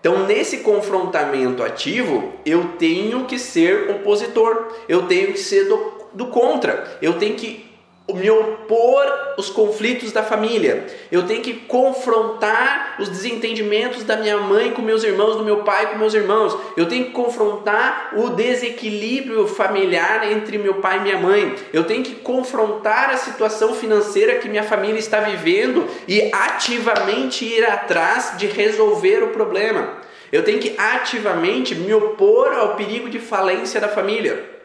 Então, 0.00 0.26
nesse 0.26 0.58
confrontamento 0.58 1.62
ativo, 1.62 2.32
eu 2.46 2.74
tenho 2.78 3.24
que 3.24 3.36
ser 3.36 3.90
opositor, 3.90 4.68
eu 4.88 5.06
tenho 5.08 5.32
que 5.32 5.40
ser 5.40 5.64
do, 5.64 5.92
do 6.12 6.26
contra, 6.26 6.98
eu 7.02 7.14
tenho 7.14 7.34
que 7.34 7.67
me 8.14 8.30
opor 8.30 9.34
os 9.36 9.50
conflitos 9.50 10.12
da 10.12 10.22
família. 10.22 10.86
Eu 11.12 11.26
tenho 11.26 11.42
que 11.42 11.52
confrontar 11.52 12.96
os 12.98 13.08
desentendimentos 13.08 14.02
da 14.02 14.16
minha 14.16 14.38
mãe 14.38 14.72
com 14.72 14.80
meus 14.80 15.04
irmãos, 15.04 15.36
do 15.36 15.44
meu 15.44 15.58
pai 15.58 15.90
com 15.90 15.98
meus 15.98 16.14
irmãos. 16.14 16.56
Eu 16.76 16.86
tenho 16.86 17.06
que 17.06 17.10
confrontar 17.12 18.14
o 18.16 18.30
desequilíbrio 18.30 19.46
familiar 19.46 20.30
entre 20.32 20.56
meu 20.58 20.74
pai 20.74 20.98
e 20.98 21.00
minha 21.00 21.18
mãe. 21.18 21.54
Eu 21.72 21.84
tenho 21.84 22.02
que 22.02 22.14
confrontar 22.14 23.10
a 23.10 23.16
situação 23.16 23.74
financeira 23.74 24.36
que 24.36 24.48
minha 24.48 24.64
família 24.64 24.98
está 24.98 25.20
vivendo 25.20 25.86
e 26.06 26.30
ativamente 26.32 27.44
ir 27.44 27.64
atrás 27.64 28.34
de 28.38 28.46
resolver 28.46 29.22
o 29.22 29.28
problema. 29.28 29.98
Eu 30.32 30.42
tenho 30.42 30.58
que 30.58 30.74
ativamente 30.78 31.74
me 31.74 31.92
opor 31.92 32.52
ao 32.52 32.74
perigo 32.74 33.08
de 33.08 33.18
falência 33.18 33.80
da 33.80 33.88
família. 33.88 34.57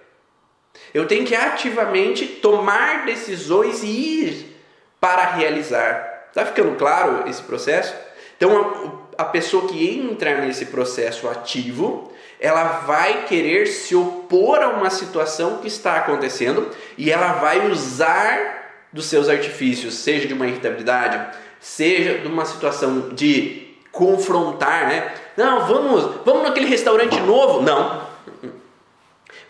Eu 0.93 1.07
tenho 1.07 1.25
que 1.25 1.35
ativamente 1.35 2.25
tomar 2.25 3.05
decisões 3.05 3.83
e 3.83 3.87
ir 3.87 4.57
para 4.99 5.23
realizar. 5.25 6.27
Está 6.29 6.45
ficando 6.45 6.75
claro 6.75 7.27
esse 7.29 7.41
processo? 7.43 7.93
Então, 8.37 9.01
a, 9.17 9.23
a 9.23 9.25
pessoa 9.25 9.67
que 9.67 9.99
entra 9.99 10.41
nesse 10.41 10.67
processo 10.67 11.29
ativo, 11.29 12.11
ela 12.39 12.79
vai 12.85 13.25
querer 13.25 13.67
se 13.67 13.95
opor 13.95 14.59
a 14.59 14.69
uma 14.69 14.89
situação 14.89 15.57
que 15.57 15.67
está 15.67 15.97
acontecendo 15.97 16.69
e 16.97 17.11
ela 17.11 17.33
vai 17.33 17.69
usar 17.69 18.87
dos 18.91 19.05
seus 19.05 19.29
artifícios, 19.29 19.95
seja 19.95 20.27
de 20.27 20.33
uma 20.33 20.47
irritabilidade, 20.47 21.37
seja 21.59 22.19
de 22.19 22.27
uma 22.27 22.45
situação 22.45 23.09
de 23.13 23.75
confrontar, 23.91 24.87
né? 24.87 25.13
Não, 25.37 25.65
vamos, 25.65 26.21
vamos 26.25 26.43
naquele 26.43 26.65
restaurante 26.65 27.19
novo? 27.21 27.61
Não. 27.61 28.12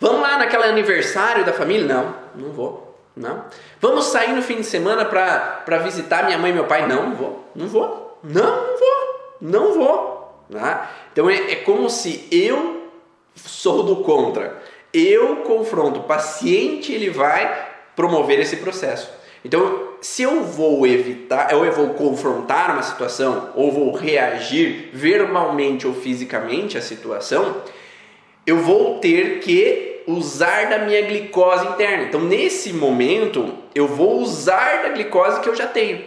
Vamos 0.04 0.20
lá 0.20 0.38
naquele 0.38 0.66
aniversário 0.66 1.46
da 1.46 1.54
família? 1.54 1.88
Não, 1.88 2.14
não 2.36 2.52
vou. 2.52 2.94
Não. 3.16 3.46
Vamos 3.80 4.08
sair 4.08 4.34
no 4.34 4.42
fim 4.42 4.58
de 4.58 4.66
semana 4.66 5.06
para 5.06 5.78
visitar 5.78 6.26
minha 6.26 6.38
mãe 6.38 6.52
e 6.52 6.54
meu 6.54 6.66
pai? 6.66 6.86
Não, 6.86 7.08
não 7.08 7.16
vou. 7.16 7.52
Não 7.56 7.68
vou. 7.68 8.20
Não, 8.22 8.44
não 8.44 8.78
vou. 8.78 9.38
Não 9.40 9.74
vou. 9.74 10.46
Tá? 10.52 10.92
Então 11.14 11.30
é, 11.30 11.54
é 11.54 11.56
como 11.56 11.90
se 11.90 12.28
eu 12.30 12.90
sou 13.34 13.84
do 13.84 14.04
contra. 14.04 14.62
Eu 14.94 15.38
confronto. 15.38 16.02
O 16.02 16.04
paciente 16.04 16.92
ele 16.92 17.10
vai 17.10 17.70
promover 17.96 18.42
esse 18.42 18.58
processo. 18.58 19.10
Então, 19.46 19.94
se 20.02 20.24
eu 20.24 20.44
vou 20.44 20.86
evitar, 20.86 21.56
ou 21.56 21.66
eu 21.66 21.72
vou 21.72 21.92
confrontar 21.92 22.74
uma 22.74 22.84
situação, 22.84 23.52
ou 23.56 23.72
vou 23.72 23.94
reagir 23.94 24.90
verbalmente 24.92 25.88
ou 25.88 25.94
fisicamente 25.94 26.78
à 26.78 26.82
situação, 26.82 27.64
eu 28.46 28.58
vou 28.58 29.00
ter 29.00 29.40
que 29.40 29.93
usar 30.08 30.70
da 30.70 30.80
minha 30.80 31.02
glicose 31.02 31.66
interna. 31.68 32.04
Então, 32.04 32.22
nesse 32.22 32.74
momento, 32.74 33.54
eu 33.74 33.88
vou 33.88 34.20
usar 34.20 34.84
da 34.84 34.90
glicose 34.90 35.40
que 35.42 35.50
eu 35.50 35.56
já 35.56 35.68
tenho. 35.68 36.04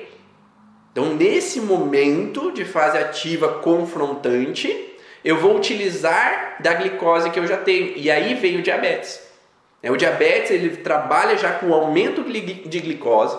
Então, 0.93 1.15
nesse 1.15 1.61
momento 1.61 2.53
de 2.53 2.65
fase 2.65 2.97
ativa 2.97 3.49
confrontante, 3.61 4.95
eu 5.25 5.37
vou 5.37 5.57
utilizar 5.57 6.57
da 6.61 6.73
glicose 6.75 7.31
que 7.31 7.39
eu 7.39 7.47
já 7.47 7.57
tenho. 7.57 7.93
E 7.97 8.11
aí 8.11 8.35
vem 8.35 8.59
o 8.59 8.63
diabetes. 8.63 9.21
É, 9.83 9.91
o 9.91 9.97
diabetes 9.97 10.51
ele 10.51 10.77
trabalha 10.79 11.37
já 11.37 11.53
com 11.53 11.73
aumento 11.73 12.23
de 12.23 12.81
glicose 12.81 13.37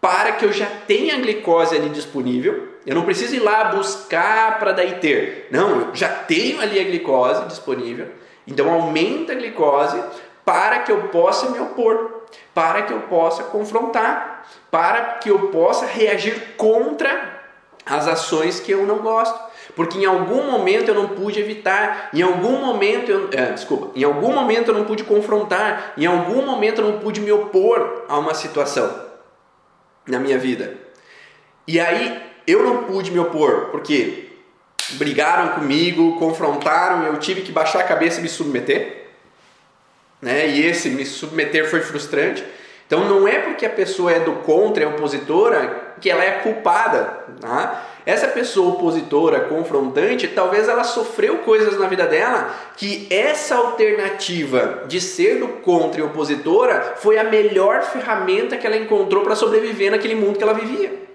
para 0.00 0.32
que 0.32 0.44
eu 0.44 0.52
já 0.52 0.66
tenha 0.86 1.16
a 1.16 1.18
glicose 1.18 1.76
ali 1.76 1.88
disponível. 1.88 2.68
Eu 2.86 2.94
não 2.94 3.04
preciso 3.04 3.34
ir 3.34 3.40
lá 3.40 3.64
buscar 3.64 4.58
para 4.58 4.72
daí 4.72 4.92
ter. 5.00 5.48
Não, 5.50 5.80
eu 5.80 5.94
já 5.94 6.08
tenho 6.08 6.60
ali 6.60 6.78
a 6.78 6.84
glicose 6.84 7.44
disponível 7.46 8.08
Então 8.50 8.72
aumenta 8.72 9.32
a 9.32 9.36
glicose 9.36 10.02
para 10.44 10.80
que 10.80 10.90
eu 10.90 11.04
possa 11.08 11.50
me 11.50 11.60
opor, 11.60 12.22
para 12.52 12.82
que 12.82 12.92
eu 12.92 13.02
possa 13.02 13.44
confrontar, 13.44 14.44
para 14.70 15.14
que 15.14 15.30
eu 15.30 15.48
possa 15.48 15.86
reagir 15.86 16.56
contra 16.56 17.40
as 17.86 18.08
ações 18.08 18.58
que 18.58 18.72
eu 18.72 18.84
não 18.84 18.98
gosto. 18.98 19.38
Porque 19.76 19.98
em 19.98 20.04
algum 20.04 20.50
momento 20.50 20.88
eu 20.88 20.94
não 20.94 21.08
pude 21.08 21.38
evitar, 21.38 22.10
em 22.12 22.22
algum 22.22 22.58
momento 22.58 23.10
eu, 23.10 23.30
é, 23.32 23.52
desculpa, 23.52 23.92
em 23.94 24.02
algum 24.02 24.32
momento 24.32 24.68
eu 24.68 24.74
não 24.74 24.84
pude 24.84 25.04
confrontar, 25.04 25.94
em 25.96 26.06
algum 26.06 26.44
momento 26.44 26.80
eu 26.80 26.90
não 26.90 26.98
pude 26.98 27.20
me 27.20 27.30
opor 27.30 28.04
a 28.08 28.18
uma 28.18 28.34
situação 28.34 29.06
na 30.06 30.18
minha 30.18 30.38
vida. 30.38 30.76
E 31.68 31.78
aí 31.78 32.20
eu 32.46 32.64
não 32.64 32.84
pude 32.84 33.12
me 33.12 33.20
opor, 33.20 33.68
porque 33.70 34.29
brigaram 34.92 35.54
comigo, 35.54 36.18
confrontaram, 36.18 37.04
eu 37.04 37.16
tive 37.18 37.42
que 37.42 37.52
baixar 37.52 37.80
a 37.80 37.84
cabeça 37.84 38.20
e 38.20 38.22
me 38.22 38.28
submeter. 38.28 39.06
Né? 40.20 40.48
E 40.48 40.66
esse 40.66 40.88
me 40.90 41.04
submeter 41.04 41.68
foi 41.68 41.80
frustrante. 41.80 42.44
Então 42.86 43.04
não 43.04 43.26
é 43.28 43.38
porque 43.38 43.64
a 43.64 43.70
pessoa 43.70 44.10
é 44.10 44.18
do 44.18 44.32
contra, 44.36 44.82
é 44.82 44.86
opositora, 44.86 45.94
que 46.00 46.10
ela 46.10 46.24
é 46.24 46.40
culpada. 46.40 47.24
Tá? 47.40 47.86
Essa 48.04 48.26
pessoa 48.26 48.74
opositora, 48.74 49.40
confrontante, 49.40 50.26
talvez 50.26 50.68
ela 50.68 50.82
sofreu 50.82 51.38
coisas 51.38 51.78
na 51.78 51.86
vida 51.86 52.06
dela 52.06 52.52
que 52.76 53.06
essa 53.08 53.54
alternativa 53.54 54.84
de 54.88 55.00
ser 55.00 55.38
do 55.38 55.48
contra 55.48 56.00
e 56.00 56.04
opositora 56.04 56.94
foi 56.96 57.18
a 57.18 57.24
melhor 57.24 57.82
ferramenta 57.82 58.56
que 58.56 58.66
ela 58.66 58.76
encontrou 58.76 59.22
para 59.22 59.36
sobreviver 59.36 59.92
naquele 59.92 60.16
mundo 60.16 60.38
que 60.38 60.42
ela 60.42 60.54
vivia. 60.54 61.09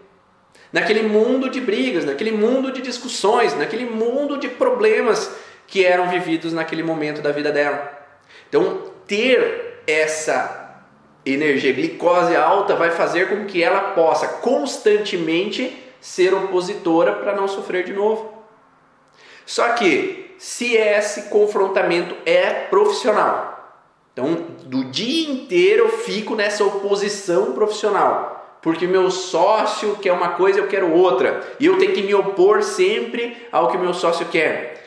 Naquele 0.75 1.03
mundo 1.03 1.49
de 1.49 1.61
brigas, 1.61 2.03
naquele 2.03 2.33
mundo 2.33 2.69
de 2.69 2.81
discussões, 2.81 3.55
naquele 3.55 3.85
mundo 3.85 4.37
de 4.37 4.49
problemas 4.49 5.33
que 5.65 5.85
eram 5.85 6.09
vividos 6.09 6.51
naquele 6.51 6.83
momento 6.83 7.21
da 7.21 7.31
vida 7.31 7.49
dela. 7.49 7.97
Então, 8.49 8.91
ter 9.07 9.83
essa 9.87 10.83
energia 11.25 11.71
glicose 11.71 12.35
alta 12.35 12.75
vai 12.75 12.91
fazer 12.91 13.29
com 13.29 13.45
que 13.45 13.63
ela 13.63 13.93
possa 13.93 14.27
constantemente 14.27 15.81
ser 16.01 16.33
opositora 16.33 17.13
para 17.13 17.33
não 17.33 17.47
sofrer 17.47 17.85
de 17.85 17.93
novo. 17.93 18.43
Só 19.45 19.69
que 19.75 20.35
se 20.37 20.75
esse 20.75 21.29
confrontamento 21.29 22.13
é 22.25 22.51
profissional, 22.51 23.79
então 24.11 24.45
do 24.65 24.83
dia 24.83 25.31
inteiro 25.31 25.85
eu 25.85 25.99
fico 25.99 26.35
nessa 26.35 26.65
oposição 26.65 27.53
profissional, 27.53 28.34
porque 28.65 28.87
meu 28.87 29.11
sócio 29.11 29.95
quer 29.97 30.11
uma 30.11 30.29
coisa, 30.29 30.57
eu 30.57 30.65
quero 30.65 30.91
outra, 30.91 31.39
e 31.59 31.67
eu 31.67 31.77
tenho 31.77 31.93
que 31.93 32.01
me 32.01 32.15
opor 32.15 32.63
sempre 32.63 33.37
ao 33.51 33.67
que 33.67 33.77
meu 33.77 33.93
sócio 33.93 34.25
quer. 34.25 34.83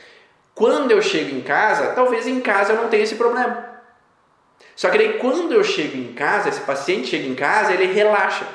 Quando 0.53 0.91
eu 0.91 1.01
chego 1.01 1.37
em 1.37 1.41
casa, 1.41 1.93
talvez 1.95 2.26
em 2.26 2.41
casa 2.41 2.72
eu 2.72 2.83
não 2.83 2.89
tenha 2.89 3.05
esse 3.05 3.14
problema. 3.14 3.66
Só 4.74 4.91
que 4.91 4.99
daí 4.99 5.12
quando 5.20 5.53
eu 5.53 5.62
chego 5.62 5.97
em 5.97 6.12
casa, 6.12 6.49
esse 6.49 6.61
paciente 6.62 7.07
chega 7.07 7.29
em 7.29 7.37
casa, 7.37 7.72
ele 7.72 7.93
relaxa. 7.93 8.49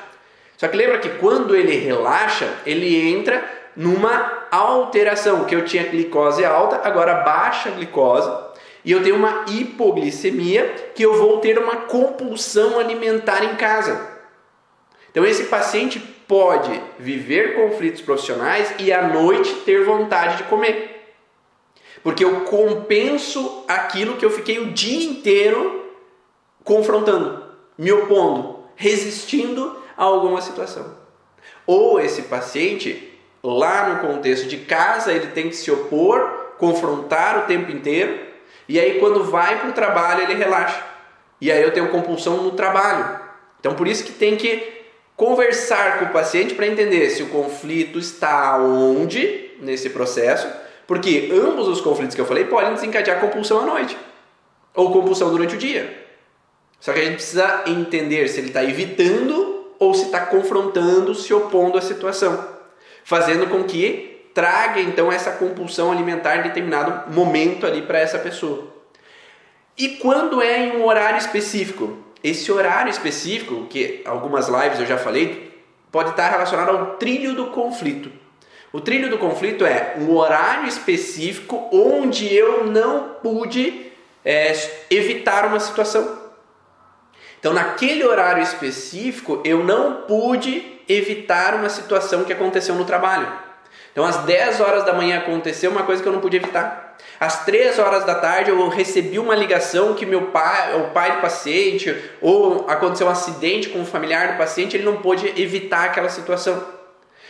Só 0.58 0.68
que 0.68 0.76
lembra 0.76 0.98
que 0.98 1.08
quando 1.08 1.56
ele 1.56 1.74
relaxa, 1.74 2.46
ele 2.66 3.10
entra 3.10 3.42
numa 3.74 4.46
alteração, 4.50 5.46
que 5.46 5.56
eu 5.56 5.64
tinha 5.64 5.84
glicose 5.84 6.44
alta, 6.44 6.86
agora 6.86 7.22
baixa 7.22 7.70
glicose, 7.70 8.30
e 8.84 8.92
eu 8.92 9.02
tenho 9.02 9.16
uma 9.16 9.46
hipoglicemia, 9.48 10.90
que 10.94 11.02
eu 11.02 11.14
vou 11.14 11.38
ter 11.38 11.58
uma 11.58 11.76
compulsão 11.76 12.78
alimentar 12.78 13.42
em 13.42 13.56
casa. 13.56 14.12
Então 15.14 15.24
esse 15.24 15.44
paciente 15.44 16.00
pode 16.26 16.82
viver 16.98 17.54
conflitos 17.54 18.00
profissionais 18.00 18.74
e 18.80 18.92
à 18.92 19.06
noite 19.06 19.54
ter 19.64 19.84
vontade 19.84 20.38
de 20.38 20.42
comer. 20.44 21.14
Porque 22.02 22.24
eu 22.24 22.40
compenso 22.40 23.64
aquilo 23.68 24.16
que 24.16 24.24
eu 24.24 24.30
fiquei 24.30 24.58
o 24.58 24.72
dia 24.72 25.08
inteiro 25.08 25.88
confrontando, 26.64 27.44
me 27.78 27.92
opondo, 27.92 28.58
resistindo 28.74 29.78
a 29.96 30.02
alguma 30.02 30.40
situação. 30.40 30.96
Ou 31.64 32.00
esse 32.00 32.22
paciente, 32.22 33.16
lá 33.40 33.90
no 33.90 34.00
contexto 34.00 34.48
de 34.48 34.56
casa, 34.56 35.12
ele 35.12 35.28
tem 35.28 35.48
que 35.48 35.54
se 35.54 35.70
opor, 35.70 36.54
confrontar 36.58 37.38
o 37.38 37.42
tempo 37.42 37.70
inteiro, 37.70 38.18
e 38.68 38.80
aí 38.80 38.98
quando 38.98 39.22
vai 39.22 39.60
para 39.60 39.70
o 39.70 39.74
trabalho 39.74 40.22
ele 40.22 40.34
relaxa. 40.34 40.84
E 41.40 41.52
aí 41.52 41.62
eu 41.62 41.72
tenho 41.72 41.90
compulsão 41.90 42.38
no 42.38 42.50
trabalho. 42.50 43.20
Então 43.60 43.76
por 43.76 43.86
isso 43.86 44.02
que 44.02 44.12
tem 44.12 44.34
que 44.34 44.73
conversar 45.16 45.98
com 45.98 46.06
o 46.06 46.12
paciente 46.12 46.54
para 46.54 46.66
entender 46.66 47.10
se 47.10 47.22
o 47.22 47.28
conflito 47.28 47.98
está 47.98 48.58
onde 48.58 49.52
nesse 49.60 49.90
processo, 49.90 50.48
porque 50.86 51.30
ambos 51.32 51.68
os 51.68 51.80
conflitos 51.80 52.14
que 52.14 52.20
eu 52.20 52.26
falei 52.26 52.44
podem 52.44 52.74
desencadear 52.74 53.20
compulsão 53.20 53.60
à 53.60 53.64
noite 53.64 53.96
ou 54.74 54.92
compulsão 54.92 55.30
durante 55.30 55.54
o 55.54 55.58
dia. 55.58 56.04
Só 56.80 56.92
que 56.92 57.00
a 57.00 57.04
gente 57.04 57.14
precisa 57.14 57.62
entender 57.66 58.28
se 58.28 58.40
ele 58.40 58.48
está 58.48 58.62
evitando 58.62 59.72
ou 59.78 59.94
se 59.94 60.06
está 60.06 60.20
confrontando, 60.26 61.14
se 61.14 61.32
opondo 61.32 61.78
à 61.78 61.80
situação, 61.80 62.46
fazendo 63.04 63.46
com 63.48 63.64
que 63.64 64.28
traga 64.34 64.80
então 64.80 65.10
essa 65.10 65.30
compulsão 65.32 65.92
alimentar 65.92 66.36
em 66.36 66.42
determinado 66.42 67.10
momento 67.12 67.66
ali 67.66 67.82
para 67.82 68.00
essa 68.00 68.18
pessoa. 68.18 68.74
E 69.78 69.90
quando 69.96 70.42
é 70.42 70.66
em 70.66 70.76
um 70.76 70.86
horário 70.86 71.18
específico? 71.18 72.03
Esse 72.24 72.50
horário 72.50 72.90
específico, 72.90 73.66
que 73.66 74.00
algumas 74.06 74.48
lives 74.48 74.80
eu 74.80 74.86
já 74.86 74.96
falei, 74.96 75.62
pode 75.92 76.08
estar 76.08 76.30
relacionado 76.30 76.70
ao 76.70 76.86
trilho 76.96 77.34
do 77.34 77.48
conflito. 77.48 78.10
O 78.72 78.80
trilho 78.80 79.10
do 79.10 79.18
conflito 79.18 79.66
é 79.66 79.94
um 79.98 80.10
horário 80.16 80.66
específico 80.66 81.68
onde 81.70 82.34
eu 82.34 82.66
não 82.66 83.16
pude 83.22 83.92
é, 84.24 84.52
evitar 84.88 85.44
uma 85.44 85.60
situação. 85.60 86.18
Então, 87.38 87.52
naquele 87.52 88.02
horário 88.02 88.42
específico, 88.42 89.42
eu 89.44 89.62
não 89.62 90.02
pude 90.06 90.80
evitar 90.88 91.54
uma 91.54 91.68
situação 91.68 92.24
que 92.24 92.32
aconteceu 92.32 92.74
no 92.74 92.86
trabalho. 92.86 93.30
Então, 93.94 94.04
às 94.04 94.18
10 94.24 94.60
horas 94.60 94.84
da 94.84 94.92
manhã 94.92 95.18
aconteceu 95.18 95.70
uma 95.70 95.84
coisa 95.84 96.02
que 96.02 96.08
eu 96.08 96.12
não 96.12 96.20
pude 96.20 96.36
evitar. 96.36 96.96
Às 97.18 97.44
3 97.44 97.78
horas 97.78 98.04
da 98.04 98.16
tarde 98.16 98.50
eu 98.50 98.68
recebi 98.68 99.20
uma 99.20 99.36
ligação 99.36 99.94
que 99.94 100.04
meu 100.04 100.26
pai, 100.26 100.76
o 100.80 100.90
pai 100.90 101.12
do 101.12 101.20
paciente, 101.20 101.96
ou 102.20 102.68
aconteceu 102.68 103.06
um 103.06 103.10
acidente 103.10 103.68
com 103.68 103.78
um 103.78 103.86
familiar 103.86 104.32
do 104.32 104.38
paciente, 104.38 104.76
ele 104.76 104.84
não 104.84 104.96
pôde 104.96 105.32
evitar 105.40 105.84
aquela 105.84 106.08
situação. 106.08 106.60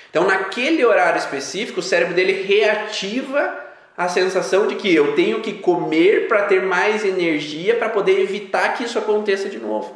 Então, 0.09 0.27
naquele 0.27 0.83
horário 0.85 1.19
específico, 1.19 1.81
o 1.81 1.83
cérebro 1.83 2.15
dele 2.15 2.45
reativa 2.45 3.63
a 3.97 4.09
sensação 4.09 4.67
de 4.67 4.75
que 4.75 4.93
eu 4.93 5.15
tenho 5.15 5.41
que 5.41 5.53
comer 5.53 6.27
para 6.27 6.43
ter 6.43 6.63
mais 6.63 7.05
energia 7.05 7.77
para 7.77 7.89
poder 7.89 8.21
evitar 8.21 8.75
que 8.75 8.85
isso 8.85 8.99
aconteça 8.99 9.49
de 9.49 9.59
novo. 9.59 9.95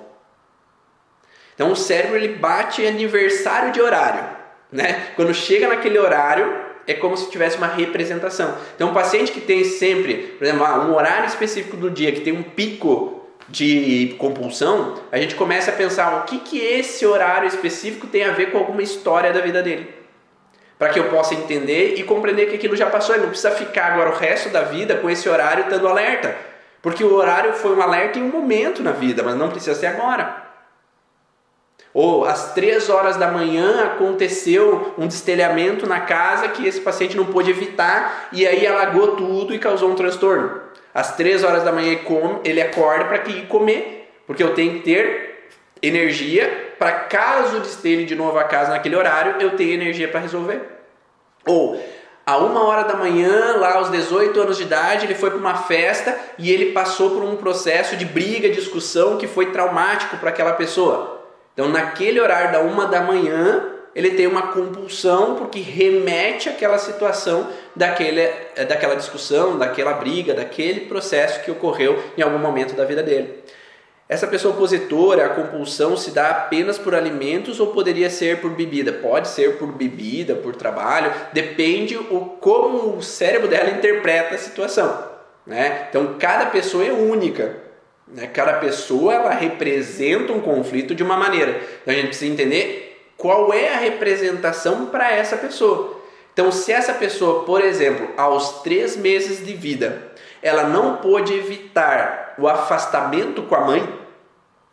Então 1.55 1.73
o 1.73 1.77
cérebro 1.77 2.17
ele 2.17 2.37
bate 2.37 2.87
aniversário 2.87 3.73
de 3.73 3.81
horário, 3.81 4.25
né? 4.71 5.09
Quando 5.17 5.33
chega 5.35 5.69
naquele 5.69 5.99
horário 5.99 6.69
é 6.87 6.95
como 6.95 7.17
se 7.17 7.31
tivesse 7.31 7.59
uma 7.59 7.67
representação. 7.67 8.55
Então 8.75 8.91
um 8.91 8.95
paciente 8.95 9.33
que 9.33 9.41
tem 9.41 9.63
sempre, 9.65 10.35
por 10.39 10.45
exemplo, 10.45 10.65
ah, 10.65 10.81
um 10.81 10.95
horário 10.95 11.27
específico 11.27 11.77
do 11.77 11.91
dia 11.91 12.13
que 12.13 12.21
tem 12.21 12.33
um 12.33 12.43
pico 12.43 13.19
de 13.49 14.15
compulsão, 14.19 15.01
a 15.11 15.19
gente 15.19 15.35
começa 15.35 15.71
a 15.71 15.75
pensar 15.75 16.19
o 16.19 16.25
que 16.25 16.39
que 16.39 16.59
esse 16.59 17.07
horário 17.07 17.49
específico 17.49 18.07
tem 18.07 18.25
a 18.25 18.33
ver 18.33 18.51
com 18.51 18.59
alguma 18.59 18.83
história 18.83 19.33
da 19.33 19.41
vida 19.41 19.63
dele. 19.63 19.89
Para 20.79 20.91
que 20.91 20.99
eu 20.99 21.05
possa 21.05 21.35
entender 21.35 21.95
e 21.97 22.05
compreender 22.05 22.47
que 22.47 22.55
aquilo 22.55 22.77
já 22.77 22.87
passou, 22.87 23.15
ele 23.15 23.25
não 23.25 23.31
precisa 23.31 23.51
ficar 23.51 23.93
agora 23.93 24.11
o 24.11 24.15
resto 24.15 24.49
da 24.51 24.63
vida 24.63 24.97
com 24.97 25.11
esse 25.11 25.29
horário 25.29 25.65
estando 25.65 25.89
alerta. 25.89 26.37
Porque 26.81 27.03
o 27.03 27.13
horário 27.15 27.53
foi 27.55 27.75
um 27.75 27.83
alerta 27.83 28.19
em 28.19 28.23
um 28.23 28.29
momento 28.29 28.83
na 28.83 28.93
vida, 28.93 29.23
mas 29.23 29.35
não 29.35 29.49
precisa 29.49 29.75
ser 29.75 29.87
agora. 29.87 30.48
Ou 32.01 32.25
às 32.25 32.55
três 32.55 32.89
horas 32.89 33.17
da 33.17 33.27
manhã 33.27 33.87
aconteceu 33.87 34.95
um 34.97 35.09
destelhamento 35.09 35.85
na 35.85 35.99
casa 35.99 36.47
que 36.47 36.65
esse 36.65 36.81
paciente 36.81 37.17
não 37.17 37.25
pôde 37.25 37.51
evitar 37.51 38.29
e 38.31 38.47
aí 38.47 38.65
alagou 38.65 39.17
tudo 39.17 39.53
e 39.53 39.59
causou 39.59 39.91
um 39.91 39.97
transtorno. 39.97 40.61
Às 40.95 41.17
três 41.17 41.43
horas 41.43 41.65
da 41.65 41.73
manhã 41.73 41.99
ele 42.45 42.63
acorda 42.63 43.05
para 43.05 43.29
ir 43.29 43.49
comer, 43.49 44.13
porque 44.29 44.45
eu 44.45 44.55
tenho 44.55 44.75
que 44.75 44.83
ter 44.83 45.49
energia 45.83 46.77
para 46.79 46.93
caso 46.93 47.59
destelhe 47.59 48.05
de 48.05 48.15
novo 48.15 48.39
a 48.39 48.45
casa 48.45 48.71
naquele 48.71 48.95
horário, 48.95 49.35
eu 49.41 49.57
tenho 49.57 49.73
energia 49.73 50.07
para 50.07 50.21
resolver. 50.21 50.63
Ou 51.45 51.83
a 52.25 52.37
uma 52.37 52.63
hora 52.63 52.85
da 52.85 52.95
manhã, 52.95 53.57
lá 53.57 53.75
aos 53.75 53.91
18 53.91 54.41
anos 54.41 54.57
de 54.57 54.63
idade, 54.63 55.05
ele 55.05 55.17
foi 55.17 55.31
para 55.31 55.39
uma 55.41 55.57
festa 55.57 56.17
e 56.39 56.49
ele 56.53 56.71
passou 56.71 57.11
por 57.11 57.25
um 57.25 57.35
processo 57.35 57.97
de 57.97 58.05
briga, 58.05 58.49
discussão 58.49 59.17
que 59.17 59.27
foi 59.27 59.47
traumático 59.47 60.17
para 60.19 60.29
aquela 60.29 60.53
pessoa. 60.53 61.18
Então, 61.59 61.69
naquele 61.69 62.21
horário 62.21 62.53
da 62.53 62.61
uma 62.61 62.87
da 62.87 63.01
manhã, 63.01 63.67
ele 63.93 64.13
tem 64.13 64.29
uma 64.29 64.53
compulsão 64.53 65.35
porque 65.35 65.59
remete 65.59 66.49
àquela 66.49 66.79
situação 66.79 67.49
daquele, 67.75 68.21
eh, 68.21 68.65
daquela 68.65 68.95
discussão, 68.95 69.59
daquela 69.59 69.95
briga, 69.95 70.33
daquele 70.33 70.83
processo 70.83 71.43
que 71.43 71.51
ocorreu 71.51 72.01
em 72.17 72.23
algum 72.23 72.39
momento 72.39 72.77
da 72.77 72.85
vida 72.85 73.03
dele. 73.03 73.43
Essa 74.09 74.29
pessoa 74.29 74.55
opositora, 74.55 75.27
a 75.27 75.31
compulsão 75.31 75.97
se 75.97 76.13
dá 76.13 76.29
apenas 76.31 76.79
por 76.79 76.95
alimentos 76.95 77.59
ou 77.59 77.73
poderia 77.73 78.09
ser 78.09 78.41
por 78.41 78.53
bebida? 78.53 78.93
Pode 78.93 79.27
ser 79.27 79.57
por 79.57 79.73
bebida, 79.73 80.37
por 80.37 80.55
trabalho, 80.55 81.13
depende 81.33 81.97
o 81.97 82.37
como 82.41 82.97
o 82.97 83.03
cérebro 83.03 83.49
dela 83.49 83.71
interpreta 83.71 84.37
a 84.37 84.39
situação. 84.39 85.09
Né? 85.45 85.89
Então 85.91 86.15
cada 86.21 86.47
pessoa 86.47 86.87
é 86.87 86.93
única. 86.93 87.68
Né? 88.13 88.27
Cada 88.27 88.55
pessoa 88.55 89.15
ela 89.15 89.31
representa 89.31 90.33
um 90.33 90.41
conflito 90.41 90.95
de 90.95 91.03
uma 91.03 91.17
maneira. 91.17 91.61
Então 91.83 91.93
a 91.93 91.97
gente 91.97 92.09
precisa 92.09 92.33
entender 92.33 92.89
qual 93.17 93.53
é 93.53 93.75
a 93.75 93.79
representação 93.79 94.87
para 94.87 95.11
essa 95.13 95.37
pessoa. 95.37 95.99
Então, 96.33 96.53
se 96.53 96.73
essa 96.73 96.95
pessoa, 96.95 97.43
por 97.43 97.61
exemplo, 97.61 98.11
aos 98.17 98.63
três 98.63 98.97
meses 98.97 99.45
de 99.45 99.55
vida, 99.55 100.13
ela 100.41 100.63
não 100.63 100.99
pôde 100.99 101.35
evitar 101.35 102.35
o 102.39 102.47
afastamento 102.47 103.43
com 103.43 103.57
a 103.57 103.61
mãe, 103.61 103.99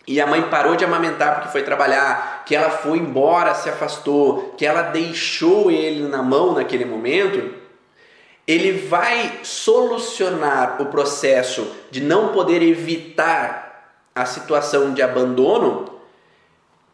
e 0.07 0.21
a 0.21 0.27
mãe 0.27 0.43
parou 0.43 0.75
de 0.75 0.85
amamentar 0.85 1.33
porque 1.33 1.51
foi 1.51 1.63
trabalhar, 1.63 2.43
que 2.45 2.55
ela 2.55 2.69
foi 2.69 2.99
embora, 2.99 3.55
se 3.55 3.67
afastou, 3.67 4.53
que 4.55 4.63
ela 4.63 4.83
deixou 4.83 5.71
ele 5.71 6.07
na 6.07 6.21
mão 6.21 6.53
naquele 6.53 6.85
momento, 6.85 7.51
ele 8.47 8.71
vai 8.71 9.39
solucionar 9.43 10.81
o 10.81 10.85
processo 10.87 11.67
de 11.89 12.01
não 12.01 12.31
poder 12.31 12.61
evitar 12.61 13.65
a 14.13 14.25
situação 14.25 14.93
de 14.93 15.01
abandono 15.01 15.99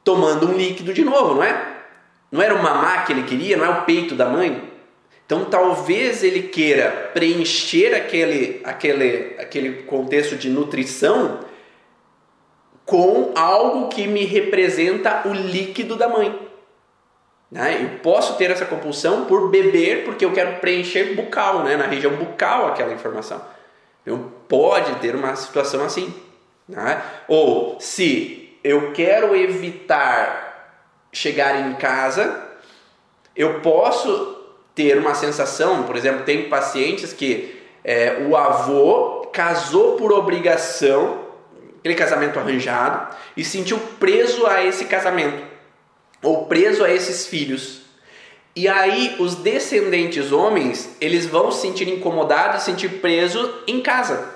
tomando 0.03 0.49
um 0.49 0.57
líquido 0.57 0.93
de 0.93 1.03
novo, 1.03 1.35
não 1.35 1.43
é? 1.43 1.77
Não 2.31 2.41
era 2.41 2.55
o 2.55 2.63
mamá 2.63 3.03
que 3.03 3.11
ele 3.11 3.23
queria, 3.23 3.57
não 3.57 3.65
é 3.65 3.69
o 3.69 3.81
peito 3.83 4.15
da 4.15 4.27
mãe? 4.27 4.71
Então 5.25 5.45
talvez 5.45 6.23
ele 6.23 6.43
queira 6.43 7.11
preencher 7.13 7.93
aquele, 7.93 8.61
aquele, 8.63 9.35
aquele 9.37 9.83
contexto 9.83 10.35
de 10.35 10.49
nutrição 10.49 11.39
com 12.85 13.31
algo 13.35 13.89
que 13.89 14.07
me 14.07 14.25
representa 14.25 15.27
o 15.27 15.33
líquido 15.33 15.95
da 15.95 16.09
mãe. 16.09 16.50
Né? 17.51 17.79
Eu 17.83 17.99
posso 17.99 18.37
ter 18.37 18.49
essa 18.49 18.65
compulsão 18.65 19.25
por 19.25 19.49
beber 19.49 20.05
porque 20.05 20.23
eu 20.23 20.31
quero 20.31 20.59
preencher 20.59 21.15
bucal, 21.15 21.63
né? 21.63 21.75
na 21.75 21.85
região 21.85 22.13
bucal 22.13 22.67
aquela 22.67 22.93
informação. 22.93 23.41
Então 24.01 24.31
pode 24.47 24.95
ter 24.95 25.15
uma 25.15 25.35
situação 25.35 25.83
assim. 25.83 26.13
Né? 26.67 27.01
Ou 27.27 27.77
se 27.79 28.57
eu 28.63 28.93
quero 28.93 29.35
evitar 29.35 30.79
chegar 31.11 31.67
em 31.67 31.73
casa, 31.73 32.41
eu 33.35 33.59
posso 33.59 34.37
ter 34.73 34.97
uma 34.97 35.13
sensação, 35.13 35.83
por 35.83 35.97
exemplo, 35.97 36.23
tem 36.23 36.47
pacientes 36.47 37.11
que 37.11 37.59
é, 37.83 38.25
o 38.29 38.37
avô 38.37 39.27
casou 39.33 39.97
por 39.97 40.13
obrigação 40.13 41.19
aquele 41.79 41.95
casamento 41.95 42.39
arranjado 42.39 43.15
e 43.35 43.43
sentiu 43.43 43.77
preso 43.99 44.45
a 44.45 44.63
esse 44.63 44.85
casamento 44.85 45.50
ou 46.23 46.45
preso 46.45 46.83
a 46.83 46.91
esses 46.91 47.25
filhos. 47.27 47.81
E 48.55 48.67
aí 48.67 49.15
os 49.19 49.35
descendentes 49.35 50.31
homens, 50.31 50.95
eles 50.99 51.25
vão 51.25 51.51
se 51.51 51.61
sentir 51.61 51.87
incomodados, 51.87 52.61
se 52.61 52.71
sentir 52.71 52.99
presos 52.99 53.49
em 53.65 53.81
casa. 53.81 54.35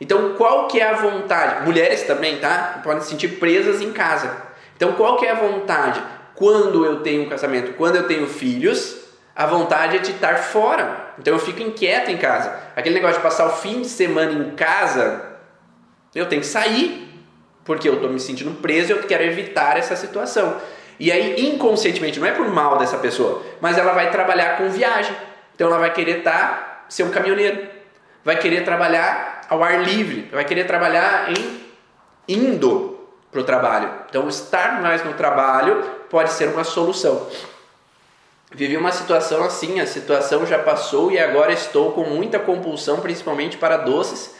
Então, 0.00 0.34
qual 0.34 0.66
que 0.66 0.80
é 0.80 0.88
a 0.88 0.94
vontade? 0.94 1.66
Mulheres 1.66 2.02
também, 2.02 2.38
tá? 2.38 2.80
Podem 2.82 3.02
se 3.02 3.10
sentir 3.10 3.38
presas 3.38 3.82
em 3.82 3.92
casa. 3.92 4.34
Então, 4.74 4.92
qual 4.92 5.18
que 5.18 5.26
é 5.26 5.30
a 5.30 5.34
vontade? 5.34 6.02
Quando 6.34 6.84
eu 6.84 7.00
tenho 7.00 7.22
um 7.22 7.28
casamento, 7.28 7.74
quando 7.74 7.96
eu 7.96 8.06
tenho 8.06 8.26
filhos, 8.26 9.00
a 9.40 9.46
vontade 9.46 9.96
é 9.96 10.00
de 10.00 10.10
estar 10.10 10.36
fora. 10.36 11.14
Então 11.18 11.34
eu 11.34 11.40
fico 11.40 11.62
inquieto 11.62 12.10
em 12.10 12.16
casa. 12.16 12.54
Aquele 12.76 12.94
negócio 12.94 13.16
de 13.16 13.22
passar 13.22 13.46
o 13.46 13.56
fim 13.56 13.80
de 13.82 13.88
semana 13.88 14.32
em 14.32 14.50
casa, 14.54 15.38
eu 16.14 16.26
tenho 16.26 16.42
que 16.42 16.46
sair, 16.46 17.08
porque 17.64 17.88
eu 17.88 17.94
estou 17.94 18.10
me 18.10 18.20
sentindo 18.20 18.50
preso 18.60 18.92
e 18.92 18.96
eu 18.96 19.02
quero 19.02 19.22
evitar 19.22 19.78
essa 19.78 19.96
situação. 19.96 20.56
E 21.00 21.10
aí, 21.10 21.48
inconscientemente, 21.48 22.20
não 22.20 22.26
é 22.26 22.32
por 22.32 22.46
mal 22.48 22.76
dessa 22.76 22.98
pessoa, 22.98 23.42
mas 23.58 23.78
ela 23.78 23.92
vai 23.92 24.10
trabalhar 24.10 24.58
com 24.58 24.68
viagem. 24.68 25.16
Então 25.54 25.68
ela 25.68 25.78
vai 25.78 25.92
querer 25.94 26.22
tá, 26.22 26.84
ser 26.90 27.04
um 27.04 27.10
caminhoneiro. 27.10 27.66
Vai 28.22 28.36
querer 28.36 28.64
trabalhar 28.64 29.40
ao 29.48 29.64
ar 29.64 29.82
livre. 29.82 30.28
Vai 30.30 30.44
querer 30.44 30.64
trabalhar 30.64 31.30
em 31.30 31.58
indo 32.28 33.00
para 33.32 33.40
o 33.40 33.44
trabalho. 33.44 33.90
Então 34.10 34.28
estar 34.28 34.82
mais 34.82 35.02
no 35.02 35.14
trabalho 35.14 35.82
pode 36.10 36.32
ser 36.32 36.48
uma 36.48 36.64
solução. 36.64 37.26
Vivi 38.52 38.76
uma 38.76 38.92
situação 38.92 39.42
assim, 39.42 39.80
a 39.80 39.86
situação 39.86 40.44
já 40.44 40.58
passou 40.58 41.10
e 41.10 41.18
agora 41.18 41.52
estou 41.52 41.92
com 41.92 42.02
muita 42.02 42.38
compulsão, 42.38 43.00
principalmente 43.00 43.56
para 43.56 43.78
doces 43.78 44.34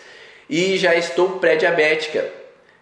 e 0.49 0.77
já 0.77 0.95
estou 0.95 1.39
pré-diabética 1.39 2.29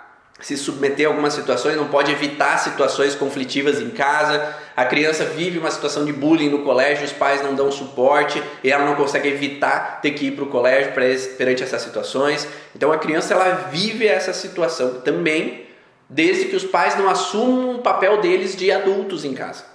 se 0.43 0.57
submeter 0.57 1.07
a 1.07 1.11
algumas 1.11 1.32
situações, 1.34 1.76
não 1.76 1.88
pode 1.88 2.11
evitar 2.11 2.59
situações 2.59 3.14
conflitivas 3.14 3.80
em 3.80 3.90
casa. 3.90 4.55
A 4.76 4.84
criança 4.84 5.24
vive 5.24 5.59
uma 5.59 5.70
situação 5.70 6.05
de 6.05 6.12
bullying 6.12 6.51
no 6.51 6.64
colégio, 6.64 7.05
os 7.05 7.12
pais 7.12 7.43
não 7.43 7.55
dão 7.55 7.70
suporte 7.70 8.43
e 8.62 8.70
ela 8.70 8.84
não 8.84 8.97
consegue 8.97 9.28
evitar 9.28 10.01
ter 10.01 10.11
que 10.12 10.26
ir 10.26 10.32
para 10.32 10.45
o 10.45 10.49
colégio 10.49 10.93
perante 11.36 11.62
essas 11.62 11.82
situações. 11.82 12.47
Então 12.74 12.93
a 12.93 12.99
criança 12.99 13.34
ela 13.34 13.68
vive 13.70 14.07
essa 14.07 14.32
situação 14.32 15.01
também, 15.01 15.66
desde 16.09 16.47
que 16.47 16.57
os 16.57 16.64
pais 16.64 16.97
não 16.99 17.09
assumam 17.09 17.76
o 17.76 17.78
papel 17.78 18.20
deles 18.20 18.57
de 18.57 18.70
adultos 18.70 19.24
em 19.24 19.34
casa. 19.34 19.71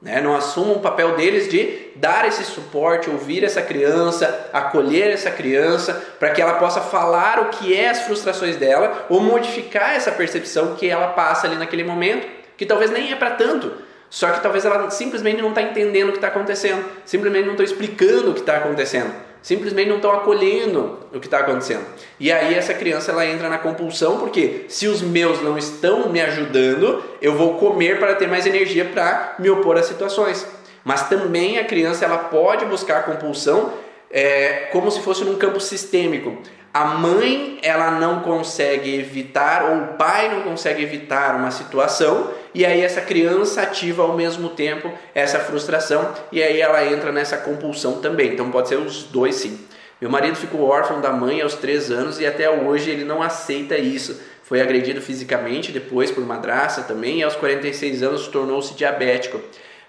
Né? 0.00 0.20
Não 0.20 0.34
assumam 0.34 0.76
o 0.76 0.80
papel 0.80 1.14
deles 1.16 1.48
de 1.48 1.90
dar 1.96 2.26
esse 2.26 2.44
suporte, 2.44 3.10
ouvir 3.10 3.44
essa 3.44 3.60
criança, 3.60 4.48
acolher 4.52 5.10
essa 5.10 5.30
criança, 5.30 5.92
para 6.18 6.30
que 6.30 6.40
ela 6.40 6.54
possa 6.54 6.80
falar 6.80 7.40
o 7.40 7.48
que 7.50 7.74
é 7.74 7.90
as 7.90 8.02
frustrações 8.02 8.56
dela 8.56 9.06
ou 9.10 9.20
modificar 9.20 9.94
essa 9.94 10.10
percepção 10.10 10.74
que 10.74 10.88
ela 10.88 11.08
passa 11.08 11.46
ali 11.46 11.56
naquele 11.56 11.84
momento, 11.84 12.26
que 12.56 12.64
talvez 12.64 12.90
nem 12.90 13.12
é 13.12 13.16
para 13.16 13.32
tanto, 13.32 13.72
só 14.08 14.30
que 14.30 14.40
talvez 14.40 14.64
ela 14.64 14.90
simplesmente 14.90 15.40
não 15.40 15.50
está 15.50 15.62
entendendo 15.62 16.08
o 16.08 16.12
que 16.12 16.18
está 16.18 16.28
acontecendo, 16.28 16.84
simplesmente 17.04 17.44
não 17.44 17.52
está 17.52 17.64
explicando 17.64 18.30
o 18.30 18.34
que 18.34 18.40
está 18.40 18.56
acontecendo 18.56 19.29
simplesmente 19.42 19.88
não 19.88 19.96
estão 19.96 20.12
acolhendo 20.12 20.98
o 21.12 21.20
que 21.20 21.26
está 21.26 21.40
acontecendo. 21.40 21.84
E 22.18 22.30
aí 22.30 22.54
essa 22.54 22.74
criança 22.74 23.10
ela 23.10 23.26
entra 23.26 23.48
na 23.48 23.58
compulsão 23.58 24.18
porque 24.18 24.64
se 24.68 24.86
os 24.86 25.02
meus 25.02 25.42
não 25.42 25.56
estão 25.56 26.08
me 26.08 26.20
ajudando, 26.20 27.02
eu 27.20 27.34
vou 27.34 27.58
comer 27.58 27.98
para 27.98 28.14
ter 28.14 28.28
mais 28.28 28.46
energia 28.46 28.84
para 28.84 29.34
me 29.38 29.50
opor 29.50 29.76
às 29.76 29.86
situações. 29.86 30.46
Mas 30.84 31.08
também 31.08 31.58
a 31.58 31.64
criança 31.64 32.04
ela 32.04 32.18
pode 32.18 32.64
buscar 32.64 32.98
a 32.98 33.02
compulsão 33.02 33.72
é, 34.10 34.68
como 34.72 34.90
se 34.90 35.00
fosse 35.00 35.24
num 35.24 35.36
campo 35.36 35.60
sistêmico. 35.60 36.38
A 36.72 36.84
mãe 36.84 37.58
ela 37.62 37.90
não 37.90 38.20
consegue 38.20 38.94
evitar 38.94 39.64
ou 39.64 39.76
o 39.76 39.86
pai 39.94 40.28
não 40.28 40.42
consegue 40.42 40.82
evitar 40.82 41.34
uma 41.34 41.50
situação 41.50 42.30
e 42.54 42.64
aí 42.64 42.80
essa 42.80 43.00
criança 43.00 43.62
ativa 43.62 44.04
ao 44.04 44.14
mesmo 44.14 44.50
tempo 44.50 44.88
essa 45.12 45.40
frustração 45.40 46.12
e 46.30 46.40
aí 46.40 46.60
ela 46.60 46.84
entra 46.86 47.10
nessa 47.10 47.36
compulsão 47.36 48.00
também. 48.00 48.32
Então 48.32 48.50
pode 48.52 48.68
ser 48.68 48.76
os 48.76 49.02
dois 49.02 49.34
sim. 49.34 49.58
Meu 50.00 50.08
marido 50.08 50.36
ficou 50.36 50.62
órfão 50.62 51.00
da 51.00 51.10
mãe 51.10 51.42
aos 51.42 51.54
3 51.54 51.90
anos 51.90 52.20
e 52.20 52.26
até 52.26 52.48
hoje 52.48 52.88
ele 52.88 53.04
não 53.04 53.20
aceita 53.20 53.76
isso. 53.76 54.18
Foi 54.42 54.60
agredido 54.60 55.00
fisicamente 55.00 55.72
depois 55.72 56.10
por 56.10 56.24
madraça 56.24 56.82
também 56.82 57.18
e 57.18 57.22
aos 57.22 57.36
46 57.36 58.02
anos 58.02 58.28
tornou-se 58.28 58.74
diabético. 58.74 59.40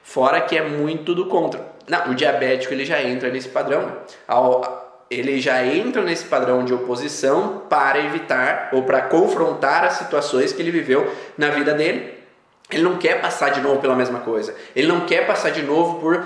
Fora 0.03 0.41
que 0.41 0.57
é 0.57 0.61
muito 0.67 1.15
do 1.15 1.27
contra. 1.27 1.65
Não, 1.91 2.11
o 2.11 2.15
diabético 2.15 2.73
ele 2.73 2.85
já 2.85 3.03
entra 3.03 3.29
nesse 3.29 3.49
padrão. 3.49 3.97
Ele 5.09 5.41
já 5.41 5.65
entra 5.65 6.01
nesse 6.01 6.23
padrão 6.23 6.63
de 6.63 6.73
oposição 6.73 7.63
para 7.69 7.99
evitar 7.99 8.69
ou 8.71 8.83
para 8.83 9.01
confrontar 9.01 9.83
as 9.83 9.95
situações 9.95 10.53
que 10.53 10.61
ele 10.61 10.71
viveu 10.71 11.13
na 11.37 11.49
vida 11.49 11.73
dele 11.73 12.21
ele 12.71 12.83
não 12.83 12.97
quer 12.97 13.21
passar 13.21 13.49
de 13.49 13.59
novo 13.59 13.81
pela 13.81 13.95
mesma 13.95 14.21
coisa. 14.21 14.55
Ele 14.75 14.87
não 14.87 15.01
quer 15.01 15.27
passar 15.27 15.49
de 15.51 15.61
novo 15.61 15.99
por 15.99 16.25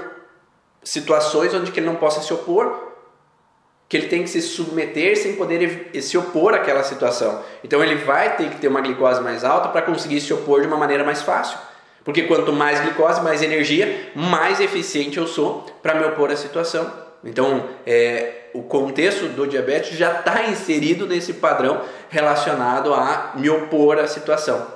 situações 0.84 1.54
onde 1.54 1.72
ele 1.72 1.86
não 1.86 1.96
possa 1.96 2.22
se 2.22 2.32
opor, 2.32 2.94
que 3.90 3.98
ele 3.98 4.08
tem 4.08 4.24
que 4.24 4.30
se 4.30 4.42
submeter 4.42 5.18
sem 5.18 5.36
poder 5.36 5.90
se 6.02 6.18
opor 6.18 6.54
àquela 6.54 6.84
situação. 6.84 7.44
Então 7.64 7.84
ele 7.84 7.96
vai 7.96 8.36
ter 8.36 8.50
que 8.50 8.58
ter 8.58 8.68
uma 8.68 8.82
glicose 8.82 9.22
mais 9.22 9.44
alta 9.44 9.70
para 9.70 9.82
conseguir 9.82 10.22
se 10.22 10.34
opor 10.34 10.62
de 10.62 10.68
uma 10.68 10.78
maneira 10.78 11.04
mais 11.04 11.24
fácil. 11.24 11.58
Porque 12.06 12.24
quanto 12.24 12.54
mais 12.54 12.80
glicose, 12.80 13.20
mais 13.22 13.42
energia, 13.42 14.12
mais 14.14 14.62
eficiente 14.62 15.18
eu 15.18 15.26
sou 15.26 15.66
para 15.82 15.96
me 15.96 16.06
opor 16.06 16.32
à 16.32 16.36
situação. 16.36 16.90
Então, 17.24 17.68
é, 17.86 18.50
o 18.54 18.62
contexto 18.62 19.26
do 19.30 19.48
diabetes 19.48 19.98
já 19.98 20.12
está 20.12 20.44
inserido 20.44 21.08
nesse 21.08 21.34
padrão 21.34 21.82
relacionado 22.08 22.94
a 22.94 23.34
me 23.36 23.50
opor 23.50 23.98
à 23.98 24.08
situação. 24.08 24.68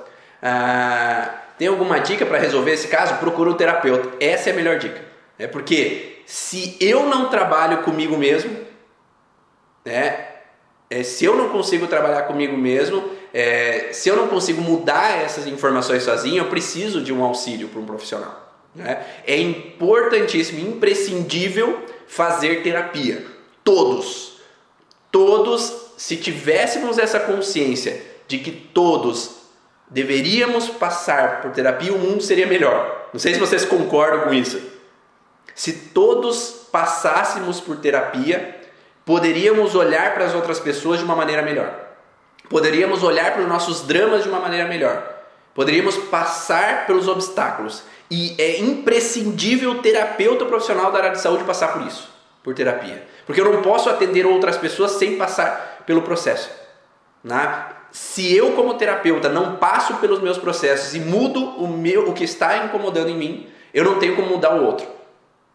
Ah, 0.42 1.32
tem 1.56 1.68
alguma 1.68 2.00
dica 2.00 2.26
para 2.26 2.38
resolver 2.38 2.72
esse 2.72 2.88
caso? 2.88 3.14
Procura 3.18 3.50
um 3.50 3.54
terapeuta. 3.54 4.08
Essa 4.18 4.50
é 4.50 4.52
a 4.52 4.56
melhor 4.56 4.78
dica. 4.78 5.00
É 5.38 5.46
porque 5.46 6.22
se 6.26 6.76
eu 6.80 7.04
não 7.04 7.28
trabalho 7.28 7.82
comigo 7.82 8.16
mesmo, 8.16 8.56
né, 9.84 10.26
é, 10.90 11.04
se 11.04 11.24
eu 11.24 11.36
não 11.36 11.50
consigo 11.50 11.86
trabalhar 11.86 12.22
comigo 12.22 12.56
mesmo, 12.56 13.19
é, 13.32 13.90
se 13.92 14.08
eu 14.08 14.16
não 14.16 14.28
consigo 14.28 14.60
mudar 14.60 15.22
essas 15.22 15.46
informações 15.46 16.02
sozinho, 16.02 16.38
eu 16.38 16.48
preciso 16.48 17.00
de 17.00 17.12
um 17.12 17.24
auxílio 17.24 17.68
para 17.68 17.80
um 17.80 17.86
profissional. 17.86 18.50
Né? 18.74 19.04
É 19.26 19.36
importantíssimo, 19.36 20.60
imprescindível 20.60 21.84
fazer 22.06 22.62
terapia. 22.62 23.24
Todos. 23.62 24.40
Todos, 25.10 25.92
se 25.96 26.16
tivéssemos 26.16 26.98
essa 26.98 27.20
consciência 27.20 28.00
de 28.26 28.38
que 28.38 28.50
todos 28.50 29.40
deveríamos 29.88 30.68
passar 30.68 31.40
por 31.40 31.50
terapia, 31.50 31.92
o 31.92 31.98
mundo 31.98 32.22
seria 32.22 32.46
melhor. 32.46 33.08
Não 33.12 33.18
sei 33.18 33.34
se 33.34 33.40
vocês 33.40 33.64
concordam 33.64 34.20
com 34.22 34.34
isso. 34.34 34.60
Se 35.54 35.72
todos 35.72 36.68
passássemos 36.70 37.60
por 37.60 37.76
terapia, 37.78 38.56
poderíamos 39.04 39.74
olhar 39.74 40.14
para 40.14 40.24
as 40.24 40.34
outras 40.34 40.60
pessoas 40.60 40.98
de 40.98 41.04
uma 41.04 41.16
maneira 41.16 41.42
melhor. 41.42 41.89
Poderíamos 42.50 43.04
olhar 43.04 43.32
para 43.32 43.42
os 43.42 43.48
nossos 43.48 43.82
dramas 43.82 44.24
de 44.24 44.28
uma 44.28 44.40
maneira 44.40 44.68
melhor. 44.68 45.08
Poderíamos 45.54 45.96
passar 45.96 46.84
pelos 46.84 47.06
obstáculos. 47.06 47.84
E 48.10 48.34
é 48.38 48.58
imprescindível 48.58 49.70
o 49.70 49.78
terapeuta 49.78 50.44
profissional 50.44 50.90
da 50.90 50.98
área 50.98 51.10
de 51.12 51.20
saúde 51.20 51.44
passar 51.44 51.72
por 51.72 51.86
isso, 51.86 52.10
por 52.42 52.52
terapia. 52.52 53.06
Porque 53.24 53.40
eu 53.40 53.52
não 53.52 53.62
posso 53.62 53.88
atender 53.88 54.26
outras 54.26 54.58
pessoas 54.58 54.90
sem 54.92 55.16
passar 55.16 55.84
pelo 55.86 56.02
processo. 56.02 56.50
Né? 57.22 57.66
Se 57.92 58.34
eu, 58.34 58.50
como 58.52 58.74
terapeuta, 58.74 59.28
não 59.28 59.54
passo 59.54 59.94
pelos 59.98 60.20
meus 60.20 60.36
processos 60.36 60.92
e 60.96 60.98
mudo 60.98 61.40
o, 61.40 61.68
meu, 61.68 62.08
o 62.08 62.12
que 62.12 62.24
está 62.24 62.64
incomodando 62.64 63.10
em 63.10 63.16
mim, 63.16 63.48
eu 63.72 63.84
não 63.84 64.00
tenho 64.00 64.16
como 64.16 64.26
mudar 64.26 64.56
o 64.56 64.64
outro. 64.64 64.88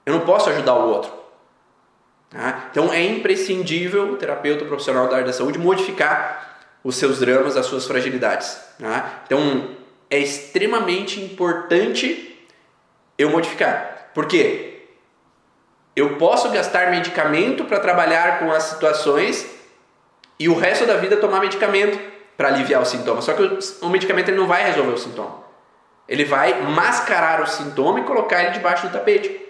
Eu 0.06 0.14
não 0.14 0.22
posso 0.22 0.50
ajudar 0.50 0.76
o 0.76 0.88
outro. 0.88 1.12
Tá? 2.30 2.70
Então 2.72 2.94
é 2.94 3.04
imprescindível 3.04 4.14
o 4.14 4.16
terapeuta 4.16 4.64
profissional 4.64 5.10
da 5.10 5.16
área 5.16 5.28
da 5.28 5.34
saúde 5.34 5.60
modificar 5.60 6.55
os 6.86 6.98
seus 6.98 7.20
dramas, 7.20 7.58
as 7.58 7.66
suas 7.66 7.88
fragilidades. 7.88 8.60
Tá? 8.80 9.24
Então 9.26 9.72
é 10.08 10.20
extremamente 10.20 11.20
importante 11.20 12.48
eu 13.18 13.32
modificar. 13.32 14.12
Por 14.14 14.28
quê? 14.28 14.84
Eu 15.96 16.18
posso 16.18 16.52
gastar 16.52 16.92
medicamento 16.92 17.66
para 17.66 17.80
trabalhar 17.80 18.38
com 18.38 18.52
as 18.52 18.64
situações 18.66 19.50
e 20.40 20.48
o 20.48 20.56
resto 20.56 20.86
da 20.86 20.98
vida 20.98 21.18
tomar 21.18 21.40
medicamento 21.40 21.98
para 22.38 22.50
aliviar 22.50 22.84
o 22.84 22.86
sintoma. 22.86 23.20
Só 23.24 23.34
que 23.34 23.42
o, 23.42 23.60
o 23.82 23.90
medicamento 23.90 24.30
ele 24.30 24.38
não 24.38 24.46
vai 24.46 24.64
resolver 24.64 24.94
o 24.94 24.98
sintoma. 24.98 25.44
Ele 26.08 26.24
vai 26.24 26.62
mascarar 26.62 27.42
o 27.42 27.48
sintoma 27.48 28.02
e 28.02 28.04
colocar 28.04 28.44
ele 28.44 28.52
debaixo 28.52 28.86
do 28.88 28.94
tapete. 28.94 29.42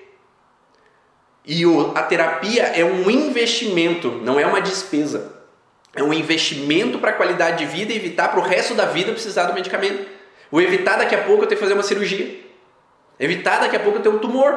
E 1.44 1.66
o, 1.66 1.92
a 1.96 2.04
terapia 2.04 2.64
é 2.64 2.86
um 2.86 3.10
investimento, 3.12 4.10
não 4.10 4.40
é 4.40 4.46
uma 4.46 4.62
despesa. 4.62 5.35
É 5.96 6.04
um 6.04 6.14
investimento 6.14 7.00
para 7.00 7.12
a 7.12 7.14
qualidade 7.14 7.60
de 7.60 7.66
vida 7.66 7.94
e 7.94 7.96
evitar 7.96 8.28
para 8.28 8.40
o 8.40 8.44
resto 8.44 8.74
da 8.74 8.86
vida 8.86 9.14
precisar 9.14 9.46
do 9.46 9.54
medicamento. 9.54 10.06
Ou 10.52 10.62
evitar 10.62 10.98
daqui 10.98 11.16
a 11.16 11.24
pouco 11.24 11.44
eu 11.44 11.48
ter 11.48 11.56
que 11.56 11.62
fazer 11.62 11.74
uma 11.74 11.84
cirurgia. 11.84 12.44
Evitar 13.20 13.62
daqui 13.62 13.78
a 13.78 13.80
pouco 13.80 14.00
eu 14.00 14.04
ter 14.04 14.10
um 14.10 14.20
tumor. 14.20 14.54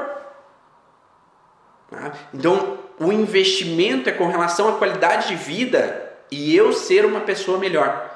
Tá? 1.88 2.12
Então, 2.34 2.78
o 2.98 3.12
investimento 3.12 4.08
é 4.08 4.12
com 4.12 4.28
relação 4.28 4.68
à 4.68 4.78
qualidade 4.78 5.28
de 5.28 5.36
vida 5.36 6.12
e 6.30 6.54
eu 6.56 6.72
ser 6.72 7.04
uma 7.04 7.20
pessoa 7.20 7.56
melhor. 7.56 8.10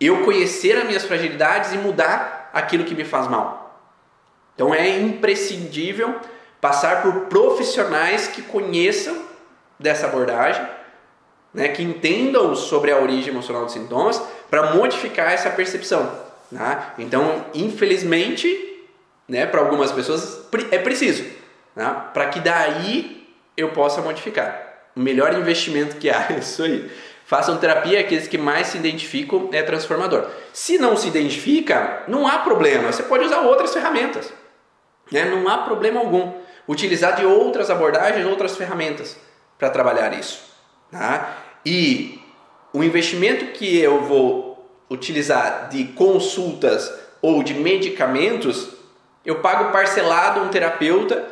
Eu 0.00 0.24
conhecer 0.24 0.76
as 0.76 0.84
minhas 0.84 1.04
fragilidades 1.04 1.72
e 1.72 1.78
mudar 1.78 2.50
aquilo 2.52 2.84
que 2.84 2.94
me 2.94 3.04
faz 3.04 3.28
mal. 3.28 3.80
Então, 4.54 4.74
é 4.74 4.88
imprescindível 4.98 6.16
passar 6.60 7.02
por 7.02 7.26
profissionais 7.26 8.26
que 8.26 8.42
conheçam 8.42 9.22
dessa 9.78 10.06
abordagem, 10.06 10.66
né, 11.58 11.66
que 11.66 11.82
entendam 11.82 12.54
sobre 12.54 12.92
a 12.92 13.00
origem 13.00 13.30
emocional 13.30 13.64
dos 13.64 13.72
sintomas, 13.72 14.22
para 14.48 14.76
modificar 14.76 15.32
essa 15.32 15.50
percepção. 15.50 16.08
Né? 16.52 16.92
Então, 17.00 17.46
infelizmente, 17.52 18.86
né, 19.28 19.44
para 19.44 19.60
algumas 19.60 19.90
pessoas 19.90 20.46
é 20.70 20.78
preciso, 20.78 21.24
né, 21.74 22.04
para 22.14 22.28
que 22.28 22.38
daí 22.38 23.28
eu 23.56 23.70
possa 23.70 24.00
modificar. 24.00 24.84
O 24.94 25.00
melhor 25.00 25.34
investimento 25.34 25.96
que 25.96 26.08
há, 26.08 26.28
é 26.30 26.38
isso 26.38 26.62
aí. 26.62 26.88
Façam 27.26 27.58
terapia, 27.58 27.98
aqueles 27.98 28.28
que 28.28 28.38
mais 28.38 28.68
se 28.68 28.78
identificam 28.78 29.50
é 29.52 29.60
transformador. 29.60 30.28
Se 30.52 30.78
não 30.78 30.96
se 30.96 31.08
identifica, 31.08 32.04
não 32.06 32.28
há 32.28 32.38
problema, 32.38 32.92
você 32.92 33.02
pode 33.02 33.24
usar 33.24 33.40
outras 33.40 33.74
ferramentas. 33.74 34.32
Né? 35.10 35.24
Não 35.24 35.48
há 35.48 35.58
problema 35.58 35.98
algum 35.98 36.34
utilizar 36.68 37.16
de 37.16 37.26
outras 37.26 37.68
abordagens, 37.68 38.24
outras 38.24 38.56
ferramentas 38.56 39.16
para 39.58 39.68
trabalhar 39.70 40.16
isso. 40.16 40.40
Tá? 40.92 41.47
E 41.64 42.20
o 42.72 42.82
investimento 42.82 43.46
que 43.52 43.78
eu 43.78 44.02
vou 44.02 44.66
utilizar 44.90 45.68
de 45.68 45.84
consultas 45.84 46.92
ou 47.20 47.42
de 47.42 47.54
medicamentos, 47.54 48.70
eu 49.24 49.40
pago 49.40 49.70
parcelado 49.72 50.40
um 50.40 50.48
terapeuta 50.48 51.26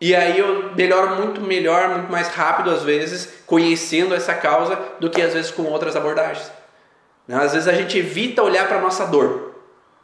e 0.00 0.14
aí 0.14 0.38
eu 0.38 0.74
melhoro 0.76 1.16
muito 1.16 1.40
melhor, 1.40 1.88
muito 1.88 2.10
mais 2.10 2.28
rápido 2.28 2.70
às 2.70 2.82
vezes, 2.82 3.42
conhecendo 3.46 4.14
essa 4.14 4.34
causa 4.34 4.78
do 5.00 5.10
que 5.10 5.20
às 5.20 5.34
vezes 5.34 5.50
com 5.50 5.64
outras 5.64 5.96
abordagens. 5.96 6.50
Né? 7.26 7.36
Às 7.36 7.52
vezes 7.52 7.68
a 7.68 7.72
gente 7.72 7.98
evita 7.98 8.42
olhar 8.42 8.68
para 8.68 8.78
a 8.78 8.80
nossa 8.80 9.04
dor. 9.06 9.54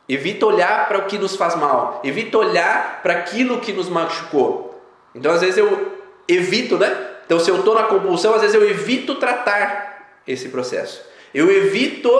Evita 0.09 0.45
olhar 0.45 0.87
para 0.87 0.99
o 0.99 1.07
que 1.07 1.17
nos 1.17 1.37
faz 1.37 1.55
mal. 1.55 2.01
Evita 2.05 2.37
olhar 2.37 3.01
para 3.03 3.15
aquilo 3.15 3.61
que 3.61 3.73
nos 3.73 3.89
machucou. 3.89 4.83
Então, 5.15 5.33
às 5.33 5.41
vezes, 5.41 5.57
eu 5.57 5.97
evito, 6.29 6.77
né? 6.77 7.14
Então, 7.25 7.39
se 7.41 7.51
eu 7.51 7.59
estou 7.59 7.75
na 7.75 7.85
compulsão, 7.85 8.35
às 8.35 8.43
vezes 8.43 8.55
eu 8.55 8.69
evito 8.69 9.15
tratar 9.17 10.21
esse 10.27 10.49
processo. 10.49 11.03
Eu 11.33 11.51
evito 11.51 12.11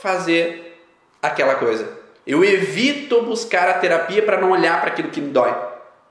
fazer 0.00 0.80
aquela 1.20 1.56
coisa. 1.56 1.88
Eu 2.26 2.44
evito 2.44 3.22
buscar 3.22 3.68
a 3.68 3.74
terapia 3.74 4.22
para 4.22 4.40
não 4.40 4.50
olhar 4.50 4.80
para 4.80 4.90
aquilo 4.90 5.10
que 5.10 5.20
me 5.20 5.30
dói. 5.30 5.54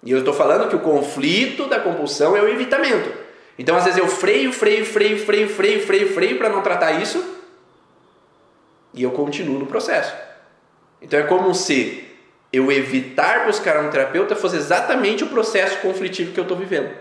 E 0.04 0.12
eu 0.12 0.20
estou 0.20 0.34
falando 0.34 0.70
que 0.70 0.76
o 0.76 0.80
conflito 0.80 1.68
da 1.68 1.80
compulsão 1.80 2.36
é 2.36 2.42
o 2.42 2.48
evitamento. 2.48 3.12
Então, 3.58 3.76
às 3.76 3.86
vezes, 3.86 4.00
eu 4.00 4.08
freio, 4.08 4.52
freio, 4.52 4.86
freio, 4.86 5.18
freio, 5.18 5.50
freio, 5.50 5.86
freio, 5.86 6.14
freio 6.14 6.38
para 6.38 6.50
não 6.50 6.62
tratar 6.62 6.92
isso. 6.94 7.24
E 8.94 9.02
eu 9.02 9.12
continuo 9.12 9.58
no 9.58 9.66
processo. 9.66 10.14
Então 11.04 11.20
é 11.20 11.24
como 11.24 11.54
se 11.54 12.08
eu 12.52 12.72
evitar 12.72 13.46
buscar 13.46 13.78
um 13.84 13.90
terapeuta 13.90 14.36
fosse 14.36 14.56
exatamente 14.56 15.24
o 15.24 15.28
processo 15.28 15.80
conflitivo 15.80 16.32
que 16.32 16.40
eu 16.40 16.44
estou 16.44 16.58
vivendo. 16.58 16.92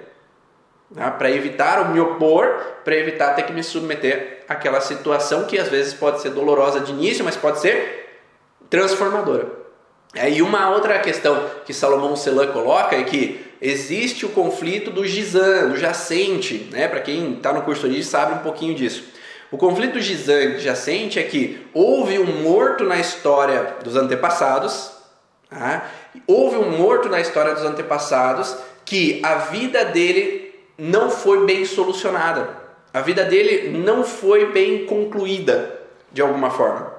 Tá? 0.94 1.10
Para 1.10 1.30
evitar 1.30 1.92
me 1.92 2.00
opor, 2.00 2.48
para 2.84 2.94
evitar 2.96 3.34
ter 3.34 3.44
que 3.44 3.52
me 3.52 3.62
submeter 3.62 4.44
àquela 4.48 4.80
situação 4.80 5.44
que 5.44 5.58
às 5.58 5.68
vezes 5.68 5.94
pode 5.94 6.20
ser 6.20 6.30
dolorosa 6.30 6.80
de 6.80 6.92
início, 6.92 7.24
mas 7.24 7.36
pode 7.36 7.60
ser 7.60 8.20
transformadora. 8.68 9.62
É, 10.14 10.30
e 10.30 10.42
uma 10.42 10.70
outra 10.70 10.98
questão 10.98 11.48
que 11.64 11.72
Salomão 11.72 12.14
Celan 12.14 12.48
coloca 12.48 12.94
é 12.94 13.02
que 13.02 13.46
existe 13.62 14.26
o 14.26 14.28
conflito 14.28 14.90
do 14.90 15.06
gizan, 15.06 15.68
do 15.68 15.76
jacente. 15.76 16.68
Né? 16.70 16.86
Para 16.86 17.00
quem 17.00 17.34
está 17.34 17.52
no 17.52 17.62
curso 17.62 17.88
de 17.88 18.04
sabe 18.04 18.34
um 18.34 18.38
pouquinho 18.38 18.74
disso. 18.74 19.04
O 19.50 19.56
conflito 19.58 20.00
jacente 20.00 21.18
é 21.18 21.22
que 21.22 21.66
houve 21.74 22.18
um 22.18 22.42
morto 22.42 22.84
na 22.84 22.98
história 22.98 23.76
dos 23.84 23.96
antepassados, 23.96 24.90
tá? 25.48 25.90
houve 26.26 26.56
um 26.56 26.78
morto 26.78 27.08
na 27.08 27.20
história 27.20 27.54
dos 27.54 27.62
antepassados 27.62 28.56
que 28.84 29.20
a 29.22 29.34
vida 29.34 29.84
dele 29.84 30.41
não 30.78 31.10
foi 31.10 31.46
bem 31.46 31.64
solucionada, 31.64 32.56
a 32.92 33.00
vida 33.00 33.24
dele 33.24 33.70
não 33.78 34.04
foi 34.04 34.52
bem 34.52 34.86
concluída 34.86 35.80
de 36.12 36.20
alguma 36.20 36.50
forma. 36.50 36.92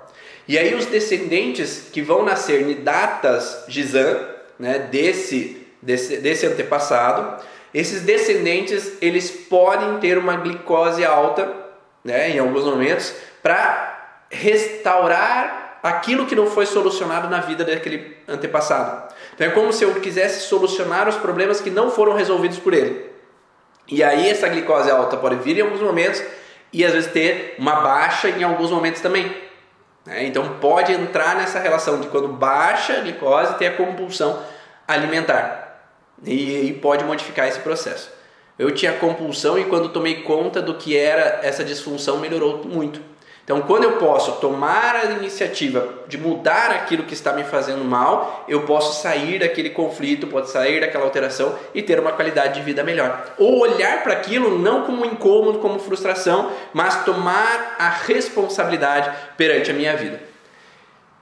E 0.47 0.57
aí 0.57 0.73
os 0.75 0.85
descendentes 0.85 1.89
que 1.91 2.01
vão 2.01 2.23
nascer 2.23 2.65
Nidatas 2.65 3.65
Gizan, 3.67 4.19
né, 4.59 4.79
desse, 4.79 5.65
desse, 5.81 6.17
desse 6.17 6.45
antepassado, 6.45 7.43
esses 7.73 8.01
descendentes 8.01 8.93
eles 9.01 9.31
podem 9.31 9.99
ter 9.99 10.17
uma 10.17 10.35
glicose 10.35 11.05
alta 11.05 11.63
né, 12.03 12.31
em 12.31 12.39
alguns 12.39 12.65
momentos, 12.65 13.13
para 13.41 14.23
restaurar 14.29 15.79
aquilo 15.81 16.25
que 16.25 16.35
não 16.35 16.47
foi 16.47 16.65
solucionado 16.65 17.29
na 17.29 17.39
vida 17.39 17.63
daquele 17.63 18.17
antepassado. 18.27 19.13
Então 19.33 19.47
é 19.47 19.49
como 19.51 19.71
se 19.71 19.83
eu 19.83 19.93
quisesse 19.95 20.47
solucionar 20.47 21.07
os 21.07 21.15
problemas 21.15 21.61
que 21.61 21.69
não 21.69 21.89
foram 21.89 22.13
resolvidos 22.13 22.59
por 22.59 22.73
ele. 22.73 23.12
E 23.87 24.03
aí 24.03 24.29
essa 24.29 24.47
glicose 24.47 24.89
alta 24.89 25.17
pode 25.17 25.35
vir 25.37 25.57
em 25.57 25.61
alguns 25.61 25.81
momentos 25.81 26.23
e 26.71 26.83
às 26.85 26.93
vezes 26.93 27.11
ter 27.11 27.55
uma 27.59 27.81
baixa 27.81 28.29
em 28.29 28.43
alguns 28.43 28.71
momentos 28.71 29.01
também. 29.01 29.25
Né? 30.05 30.25
Então 30.25 30.57
pode 30.59 30.91
entrar 30.91 31.35
nessa 31.35 31.59
relação 31.59 31.99
de 31.99 32.07
quando 32.07 32.27
baixa 32.27 32.97
a 32.97 33.01
glicose 33.01 33.55
ter 33.55 33.67
a 33.67 33.75
compulsão 33.75 34.41
alimentar 34.87 35.81
e, 36.23 36.67
e 36.67 36.73
pode 36.73 37.03
modificar 37.03 37.47
esse 37.47 37.59
processo. 37.59 38.11
Eu 38.57 38.71
tinha 38.71 38.93
compulsão 38.93 39.57
e 39.57 39.65
quando 39.65 39.89
tomei 39.89 40.21
conta 40.21 40.61
do 40.61 40.75
que 40.75 40.95
era 40.95 41.39
essa 41.41 41.63
disfunção 41.63 42.19
melhorou 42.19 42.63
muito. 42.65 43.01
Então, 43.43 43.61
quando 43.61 43.83
eu 43.83 43.93
posso 43.93 44.33
tomar 44.33 44.95
a 44.95 45.05
iniciativa 45.11 45.85
de 46.07 46.17
mudar 46.17 46.71
aquilo 46.71 47.03
que 47.03 47.13
está 47.13 47.33
me 47.33 47.43
fazendo 47.43 47.83
mal, 47.83 48.45
eu 48.47 48.61
posso 48.61 49.01
sair 49.01 49.39
daquele 49.39 49.69
conflito, 49.69 50.27
posso 50.27 50.53
sair 50.53 50.79
daquela 50.79 51.03
alteração 51.03 51.53
e 51.75 51.81
ter 51.81 51.99
uma 51.99 52.13
qualidade 52.13 52.53
de 52.53 52.61
vida 52.61 52.85
melhor. 52.85 53.33
Ou 53.37 53.59
olhar 53.59 54.01
para 54.01 54.13
aquilo 54.13 54.57
não 54.57 54.83
como 54.83 55.05
incômodo, 55.05 55.59
como 55.59 55.77
frustração, 55.77 56.51
mas 56.73 57.03
tomar 57.03 57.75
a 57.77 57.89
responsabilidade 57.89 59.11
perante 59.35 59.71
a 59.71 59.73
minha 59.73 59.95
vida. 59.97 60.32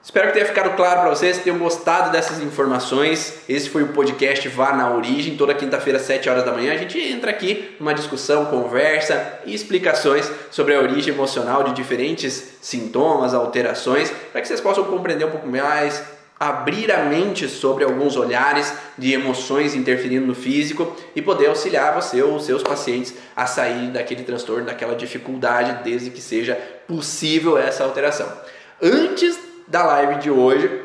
Espero 0.04 0.26
que 0.26 0.34
tenha 0.34 0.46
ficado 0.46 0.74
claro 0.74 1.02
para 1.02 1.10
vocês, 1.10 1.38
tenham 1.38 1.58
gostado 1.60 2.10
dessas 2.10 2.40
informações. 2.40 3.34
Esse 3.48 3.70
foi 3.70 3.84
o 3.84 3.88
podcast 3.92 4.48
Vá 4.48 4.72
na 4.72 4.92
Origem, 4.92 5.36
toda 5.36 5.54
quinta-feira, 5.54 5.96
às 5.96 6.04
7 6.04 6.28
horas 6.28 6.44
da 6.44 6.50
manhã. 6.50 6.72
A 6.72 6.76
gente 6.76 6.98
entra 6.98 7.30
aqui 7.30 7.76
numa 7.78 7.94
discussão, 7.94 8.46
conversa 8.46 9.38
e 9.46 9.54
explicações 9.54 10.28
sobre 10.50 10.74
a 10.74 10.80
origem 10.80 11.14
emocional 11.14 11.62
de 11.62 11.72
diferentes 11.74 12.54
sintomas, 12.60 13.32
alterações, 13.32 14.12
para 14.32 14.40
que 14.40 14.48
vocês 14.48 14.60
possam 14.60 14.82
compreender 14.82 15.24
um 15.24 15.30
pouco 15.30 15.46
mais, 15.46 16.02
abrir 16.38 16.90
a 16.90 17.04
mente 17.04 17.48
sobre 17.48 17.84
alguns 17.84 18.16
olhares 18.16 18.74
de 18.98 19.12
emoções 19.12 19.76
interferindo 19.76 20.26
no 20.26 20.34
físico 20.34 20.96
e 21.14 21.22
poder 21.22 21.46
auxiliar 21.46 21.94
você 21.94 22.20
ou 22.20 22.40
seus 22.40 22.64
pacientes 22.64 23.14
a 23.36 23.46
sair 23.46 23.92
daquele 23.92 24.24
transtorno, 24.24 24.66
daquela 24.66 24.96
dificuldade, 24.96 25.84
desde 25.84 26.10
que 26.10 26.20
seja 26.20 26.56
possível 26.88 27.56
essa 27.56 27.84
alteração. 27.84 28.28
Antes 28.82 29.51
da 29.72 29.82
live 29.84 30.16
de 30.16 30.30
hoje, 30.30 30.84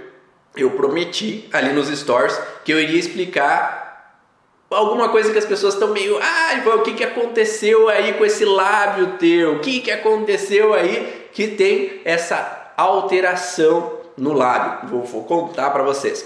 eu 0.56 0.72
prometi 0.72 1.48
ali 1.52 1.74
nos 1.74 1.90
stories 1.90 2.40
que 2.64 2.72
eu 2.72 2.80
iria 2.80 2.98
explicar 2.98 4.24
alguma 4.72 5.10
coisa 5.10 5.30
que 5.30 5.38
as 5.38 5.46
pessoas 5.46 5.74
estão 5.74 5.90
meio, 5.90 6.18
ah, 6.22 6.74
o 6.74 6.82
que, 6.84 6.94
que 6.94 7.04
aconteceu 7.04 7.90
aí 7.90 8.14
com 8.14 8.24
esse 8.24 8.46
lábio 8.46 9.18
teu? 9.18 9.56
O 9.56 9.60
que, 9.60 9.82
que 9.82 9.92
aconteceu 9.92 10.74
aí 10.74 11.30
que 11.34 11.50
tem 11.50 12.02
essa 12.06 12.72
alteração 12.78 14.00
no 14.18 14.32
lábio? 14.32 14.90
Vou, 14.90 15.04
vou 15.04 15.24
contar 15.26 15.70
para 15.72 15.84
vocês. 15.84 16.26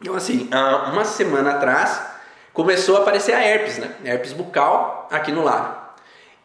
Então, 0.00 0.14
assim, 0.14 0.48
uma 0.92 1.04
semana 1.04 1.54
atrás 1.54 2.00
começou 2.52 2.98
a 2.98 3.00
aparecer 3.00 3.34
a 3.34 3.44
herpes, 3.44 3.78
né? 3.78 3.96
Herpes 4.04 4.32
bucal 4.32 5.08
aqui 5.10 5.32
no 5.32 5.42
lábio. 5.42 5.74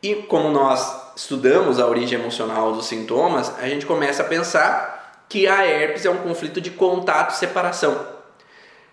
E 0.02 0.16
como 0.16 0.50
nós 0.50 1.14
estudamos 1.16 1.80
a 1.80 1.86
origem 1.86 2.20
emocional 2.20 2.72
dos 2.72 2.88
sintomas, 2.88 3.54
a 3.60 3.68
gente 3.68 3.86
começa 3.86 4.24
a 4.24 4.26
pensar 4.26 4.99
que 5.30 5.48
a 5.48 5.66
herpes 5.66 6.06
é 6.06 6.10
um 6.10 6.18
conflito 6.18 6.60
de 6.60 6.72
contato-separação. 6.72 8.18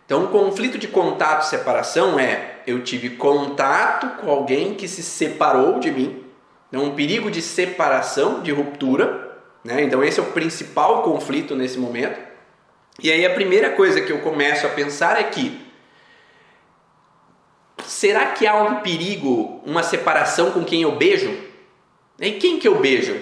Então, 0.05 0.25
um 0.25 0.27
conflito 0.29 0.79
de 0.79 0.87
contato-separação 0.87 2.21
é 2.21 2.61
eu 2.67 2.85
tive 2.85 3.11
contato 3.11 4.21
com 4.21 4.31
alguém 4.31 4.75
que 4.75 4.87
se 4.87 5.03
separou 5.03 5.81
de 5.81 5.91
mim, 5.91 6.25
então 6.69 6.85
um 6.85 6.95
perigo 6.95 7.31
de 7.31 7.41
separação, 7.41 8.43
de 8.43 8.53
ruptura, 8.53 9.41
né? 9.65 9.83
Então 9.83 10.03
esse 10.05 10.21
é 10.21 10.23
o 10.23 10.33
principal 10.33 11.03
conflito 11.03 11.57
nesse 11.57 11.79
momento. 11.79 12.21
E 13.03 13.11
aí 13.11 13.25
a 13.25 13.35
primeira 13.35 13.71
coisa 13.71 14.01
que 14.01 14.13
eu 14.13 14.21
começo 14.21 14.67
a 14.67 14.71
pensar 14.71 15.19
é 15.19 15.25
que 15.25 15.61
será 17.85 18.27
que 18.27 18.47
há 18.47 18.57
um 18.57 18.81
perigo, 18.81 19.61
uma 19.65 19.83
separação 19.83 20.51
com 20.51 20.65
quem 20.65 20.83
eu 20.83 20.93
beijo? 20.93 21.37
E 22.21 22.33
quem 22.33 22.59
que 22.59 22.67
eu 22.67 22.81
beijo? 22.81 23.17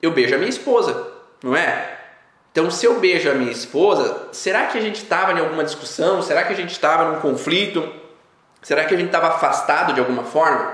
Eu 0.00 0.12
beijo 0.12 0.34
a 0.34 0.38
minha 0.38 0.50
esposa, 0.50 1.12
não 1.42 1.56
é? 1.56 1.93
Então, 2.54 2.70
se 2.70 2.86
eu 2.86 3.00
beijo 3.00 3.28
a 3.28 3.34
minha 3.34 3.50
esposa, 3.50 4.28
será 4.30 4.66
que 4.66 4.78
a 4.78 4.80
gente 4.80 5.02
estava 5.02 5.32
em 5.32 5.40
alguma 5.40 5.64
discussão? 5.64 6.22
Será 6.22 6.44
que 6.44 6.52
a 6.52 6.56
gente 6.56 6.70
estava 6.70 7.10
num 7.10 7.20
conflito? 7.20 7.92
Será 8.62 8.84
que 8.84 8.94
a 8.94 8.96
gente 8.96 9.08
estava 9.08 9.26
afastado 9.26 9.92
de 9.92 9.98
alguma 9.98 10.22
forma? 10.22 10.72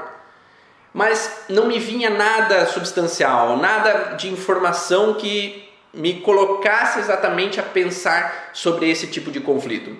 Mas 0.92 1.46
não 1.48 1.64
me 1.64 1.78
vinha 1.78 2.10
nada 2.10 2.66
substancial, 2.66 3.56
nada 3.56 4.14
de 4.14 4.28
informação 4.28 5.14
que 5.14 5.72
me 5.94 6.20
colocasse 6.20 6.98
exatamente 6.98 7.58
a 7.58 7.62
pensar 7.62 8.50
sobre 8.52 8.90
esse 8.90 9.06
tipo 9.06 9.30
de 9.30 9.40
conflito. 9.40 9.96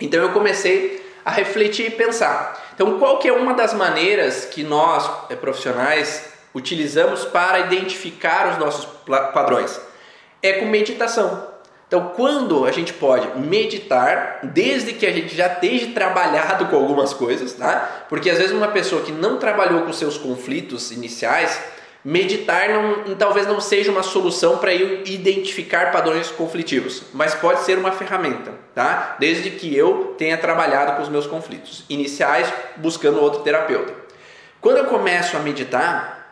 Então 0.00 0.22
eu 0.22 0.32
comecei 0.32 1.06
a 1.22 1.30
refletir 1.30 1.88
e 1.88 1.90
pensar. 1.90 2.70
Então, 2.74 2.98
qual 2.98 3.18
que 3.18 3.28
é 3.28 3.32
uma 3.34 3.52
das 3.52 3.74
maneiras 3.74 4.46
que 4.46 4.64
nós, 4.64 5.28
eh, 5.28 5.36
profissionais, 5.36 6.32
utilizamos 6.54 7.26
para 7.26 7.58
identificar 7.58 8.52
os 8.52 8.58
nossos 8.58 8.86
padrões? 9.34 9.91
É 10.42 10.54
com 10.54 10.66
meditação. 10.66 11.52
Então, 11.86 12.12
quando 12.16 12.64
a 12.64 12.72
gente 12.72 12.94
pode 12.94 13.38
meditar, 13.38 14.40
desde 14.42 14.94
que 14.94 15.04
a 15.06 15.12
gente 15.12 15.36
já 15.36 15.46
esteja 15.46 15.88
trabalhado 15.92 16.64
com 16.66 16.76
algumas 16.76 17.12
coisas, 17.12 17.52
tá? 17.52 18.06
Porque 18.08 18.30
às 18.30 18.38
vezes 18.38 18.52
uma 18.52 18.68
pessoa 18.68 19.02
que 19.02 19.12
não 19.12 19.36
trabalhou 19.38 19.82
com 19.82 19.92
seus 19.92 20.16
conflitos 20.16 20.90
iniciais, 20.90 21.60
meditar 22.02 22.70
não, 22.70 23.14
talvez 23.14 23.46
não 23.46 23.60
seja 23.60 23.92
uma 23.92 24.02
solução 24.02 24.56
para 24.56 24.74
eu 24.74 25.02
identificar 25.04 25.92
padrões 25.92 26.30
conflitivos, 26.30 27.02
mas 27.12 27.34
pode 27.34 27.60
ser 27.60 27.76
uma 27.76 27.92
ferramenta, 27.92 28.52
tá? 28.74 29.16
Desde 29.20 29.50
que 29.50 29.76
eu 29.76 30.14
tenha 30.16 30.38
trabalhado 30.38 30.96
com 30.96 31.02
os 31.02 31.10
meus 31.10 31.26
conflitos 31.26 31.84
iniciais, 31.90 32.50
buscando 32.76 33.20
outro 33.20 33.42
terapeuta. 33.42 33.92
Quando 34.62 34.78
eu 34.78 34.86
começo 34.86 35.36
a 35.36 35.40
meditar, 35.40 36.22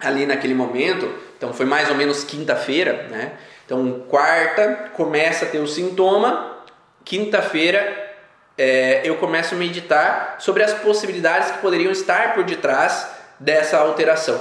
ali 0.00 0.26
naquele 0.26 0.54
momento, 0.54 1.12
então 1.36 1.52
foi 1.52 1.66
mais 1.66 1.88
ou 1.88 1.96
menos 1.96 2.24
quinta-feira, 2.24 3.08
né? 3.10 3.32
Então 3.68 4.00
quarta 4.08 4.92
começa 4.94 5.44
a 5.44 5.48
ter 5.48 5.58
o 5.58 5.66
sintoma, 5.66 6.56
quinta-feira 7.04 8.14
é, 8.56 9.02
eu 9.04 9.16
começo 9.16 9.54
a 9.54 9.58
meditar 9.58 10.36
sobre 10.38 10.62
as 10.62 10.72
possibilidades 10.72 11.50
que 11.50 11.58
poderiam 11.58 11.92
estar 11.92 12.32
por 12.32 12.44
detrás 12.44 13.06
dessa 13.38 13.76
alteração. 13.76 14.40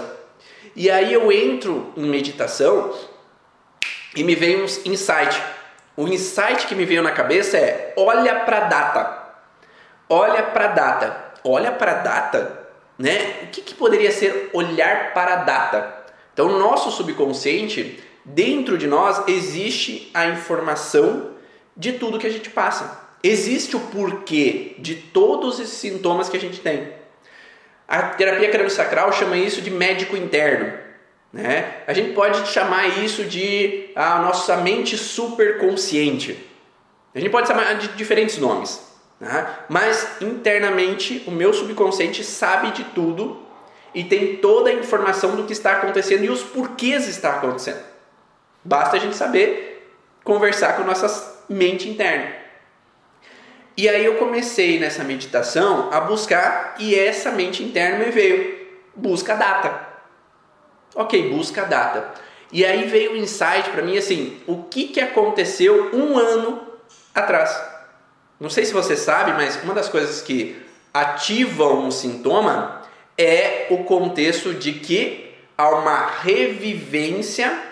E 0.74 0.90
aí 0.90 1.12
eu 1.12 1.30
entro 1.30 1.92
em 1.98 2.06
meditação 2.06 2.98
e 4.16 4.24
me 4.24 4.34
vem 4.34 4.62
um 4.62 4.66
insight. 4.86 5.44
O 5.98 6.08
insight 6.08 6.66
que 6.66 6.74
me 6.74 6.86
veio 6.86 7.04
na 7.04 7.12
cabeça 7.12 7.58
é: 7.58 7.94
olha 7.98 8.34
para 8.34 8.58
a 8.60 8.70
data. 8.70 9.24
Olha 10.08 10.42
para 10.42 10.66
a 10.66 10.70
data. 10.70 11.26
Olha 11.44 11.74
para 11.74 11.92
a 11.92 11.96
data, 11.96 12.60
né? 12.98 13.40
O 13.44 13.48
que, 13.48 13.62
que 13.62 13.76
poderia 13.76 14.10
ser 14.10 14.52
olhar 14.54 15.14
para 15.14 15.34
a 15.34 15.38
data? 15.44 15.98
Então, 16.32 16.48
o 16.48 16.60
nosso 16.60 16.92
subconsciente, 16.92 18.02
dentro 18.28 18.78
de 18.78 18.88
nós, 18.88 19.28
existe 19.28 20.12
a 20.14 20.28
informação 20.28 21.32
de 21.76 21.94
tudo 21.94 22.20
que 22.20 22.28
a 22.28 22.32
gente 22.32 22.50
passa. 22.50 23.08
Existe 23.24 23.76
o 23.76 23.80
porquê 23.80 24.76
de 24.80 24.96
todos 24.96 25.60
esses 25.60 25.78
sintomas 25.78 26.30
que 26.30 26.38
a 26.38 26.40
gente 26.40 26.60
tem. 26.60 26.94
A 27.88 28.04
terapia 28.04 28.50
crânio-sacral 28.50 29.12
chama 29.14 29.38
isso 29.38 29.62
de 29.62 29.72
médico 29.72 30.18
interno. 30.18 30.74
Né? 31.32 31.82
A 31.88 31.94
gente 31.94 32.14
pode 32.14 32.48
chamar 32.50 33.00
isso 33.04 33.24
de 33.24 33.90
a 33.96 34.20
nossa 34.20 34.58
mente 34.58 34.98
superconsciente. 34.98 36.38
A 37.16 37.20
gente 37.20 37.32
pode 37.32 37.48
chamar 37.48 37.76
de 37.76 37.88
diferentes 37.90 38.38
nomes. 38.38 38.86
Né? 39.20 39.48
Mas 39.70 40.22
internamente 40.22 41.24
o 41.26 41.32
meu 41.32 41.54
subconsciente 41.54 42.24
sabe 42.24 42.72
de 42.72 42.84
tudo 42.86 43.42
e 43.96 44.04
tem 44.04 44.38
toda 44.38 44.70
a 44.70 44.74
informação 44.74 45.36
do 45.36 45.46
que 45.46 45.54
está 45.54 45.74
acontecendo 45.74 46.26
e 46.26 46.30
os 46.30 46.44
porquês 46.44 47.08
está 47.08 47.36
acontecendo. 47.36 47.97
Basta 48.68 48.98
a 48.98 49.00
gente 49.00 49.16
saber 49.16 49.90
conversar 50.26 50.76
com 50.76 50.82
a 50.82 50.86
nossa 50.86 51.46
mente 51.48 51.88
interna. 51.88 52.34
E 53.78 53.88
aí 53.88 54.04
eu 54.04 54.16
comecei 54.16 54.78
nessa 54.78 55.06
meditação 55.06 55.90
a 55.90 56.02
buscar 56.02 56.76
e 56.78 56.94
essa 56.94 57.32
mente 57.32 57.64
interna 57.64 58.04
me 58.04 58.12
veio, 58.12 58.68
busca 58.94 59.36
a 59.36 59.36
data. 59.38 59.88
Ok, 60.96 61.30
busca 61.30 61.62
a 61.62 61.66
data. 61.66 62.14
E 62.52 62.66
aí 62.66 62.90
veio 62.90 63.12
o 63.12 63.14
um 63.14 63.18
insight 63.18 63.70
para 63.70 63.82
mim 63.82 63.98
assim, 63.98 64.38
o 64.46 64.64
que, 64.64 64.90
que 64.90 65.00
aconteceu 65.00 65.96
um 65.96 66.18
ano 66.18 66.62
atrás? 67.16 67.58
Não 68.38 68.50
sei 68.50 68.66
se 68.66 68.74
você 68.74 68.98
sabe, 68.98 69.32
mas 69.32 69.64
uma 69.64 69.74
das 69.74 69.88
coisas 69.88 70.22
que 70.22 70.62
ativam 70.94 71.86
um 71.86 71.92
sintoma 71.92 72.82
é 73.18 73.68
o 73.70 73.86
contexto 73.86 74.54
de 74.54 74.74
que 74.74 75.34
há 75.58 75.70
uma 75.70 76.08
revivência 76.08 77.67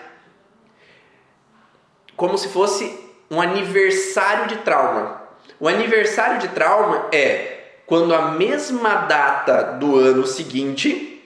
como 2.16 2.38
se 2.38 2.48
fosse 2.48 2.98
um 3.30 3.40
aniversário 3.40 4.48
de 4.48 4.56
trauma. 4.58 5.22
O 5.60 5.68
aniversário 5.68 6.38
de 6.38 6.48
trauma 6.48 7.08
é 7.12 7.56
quando 7.86 8.14
a 8.14 8.32
mesma 8.32 8.94
data 8.94 9.62
do 9.78 9.96
ano 9.96 10.26
seguinte, 10.26 11.24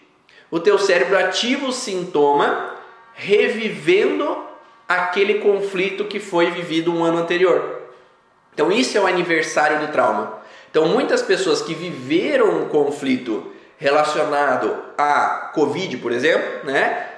o 0.51 0.61
teu 0.61 0.78
cérebro 0.78 1.18
ativa 1.18 1.66
o 1.66 1.72
sintoma 1.72 2.76
revivendo 3.14 4.45
aquele 4.88 5.34
conflito 5.38 6.05
que 6.05 6.18
foi 6.18 6.51
vivido 6.51 6.93
um 6.93 7.05
ano 7.05 7.18
anterior. 7.18 7.80
Então 8.53 8.70
isso 8.70 8.99
é 8.99 9.01
o 9.01 9.07
aniversário 9.07 9.86
do 9.86 9.93
trauma. 9.93 10.41
Então 10.70 10.86
muitas 10.86 11.22
pessoas 11.22 11.62
que 11.62 11.74
viveram 11.74 12.62
um 12.62 12.68
conflito 12.68 13.53
relacionado 13.78 14.76
à 14.99 15.51
Covid, 15.55 15.97
por 15.99 16.12
exemplo, 16.12 16.64
né, 16.64 17.09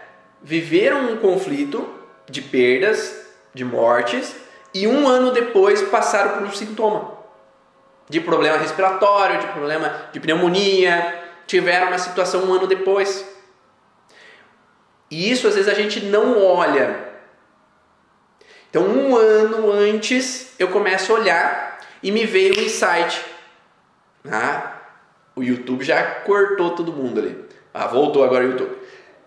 viveram 0.40 1.12
um 1.12 1.16
conflito 1.16 1.86
de 2.28 2.40
perdas, 2.40 3.21
de 3.54 3.64
mortes, 3.64 4.34
e 4.74 4.86
um 4.86 5.06
ano 5.06 5.32
depois 5.32 5.82
passaram 5.82 6.38
por 6.38 6.42
um 6.42 6.52
sintoma 6.52 7.22
de 8.08 8.20
problema 8.20 8.58
respiratório, 8.58 9.40
de 9.40 9.46
problema 9.48 10.08
de 10.12 10.20
pneumonia, 10.20 11.22
tiveram 11.46 11.88
uma 11.88 11.98
situação 11.98 12.44
um 12.44 12.52
ano 12.52 12.66
depois. 12.66 13.26
E 15.10 15.30
isso 15.30 15.46
às 15.48 15.54
vezes 15.54 15.70
a 15.70 15.74
gente 15.74 16.00
não 16.00 16.42
olha. 16.42 17.12
Então, 18.68 18.82
um 18.82 19.16
ano 19.16 19.70
antes 19.70 20.54
eu 20.58 20.68
começo 20.68 21.12
a 21.12 21.14
olhar 21.14 21.78
e 22.02 22.10
me 22.10 22.24
veio 22.24 22.58
um 22.58 22.62
insight. 22.62 23.22
Ah, 24.30 24.78
o 25.36 25.42
YouTube 25.42 25.84
já 25.84 26.02
cortou 26.02 26.74
todo 26.74 26.92
mundo 26.92 27.20
ali. 27.20 27.44
Ah, 27.72 27.86
voltou 27.86 28.24
agora 28.24 28.44
o 28.44 28.50
YouTube. 28.50 28.76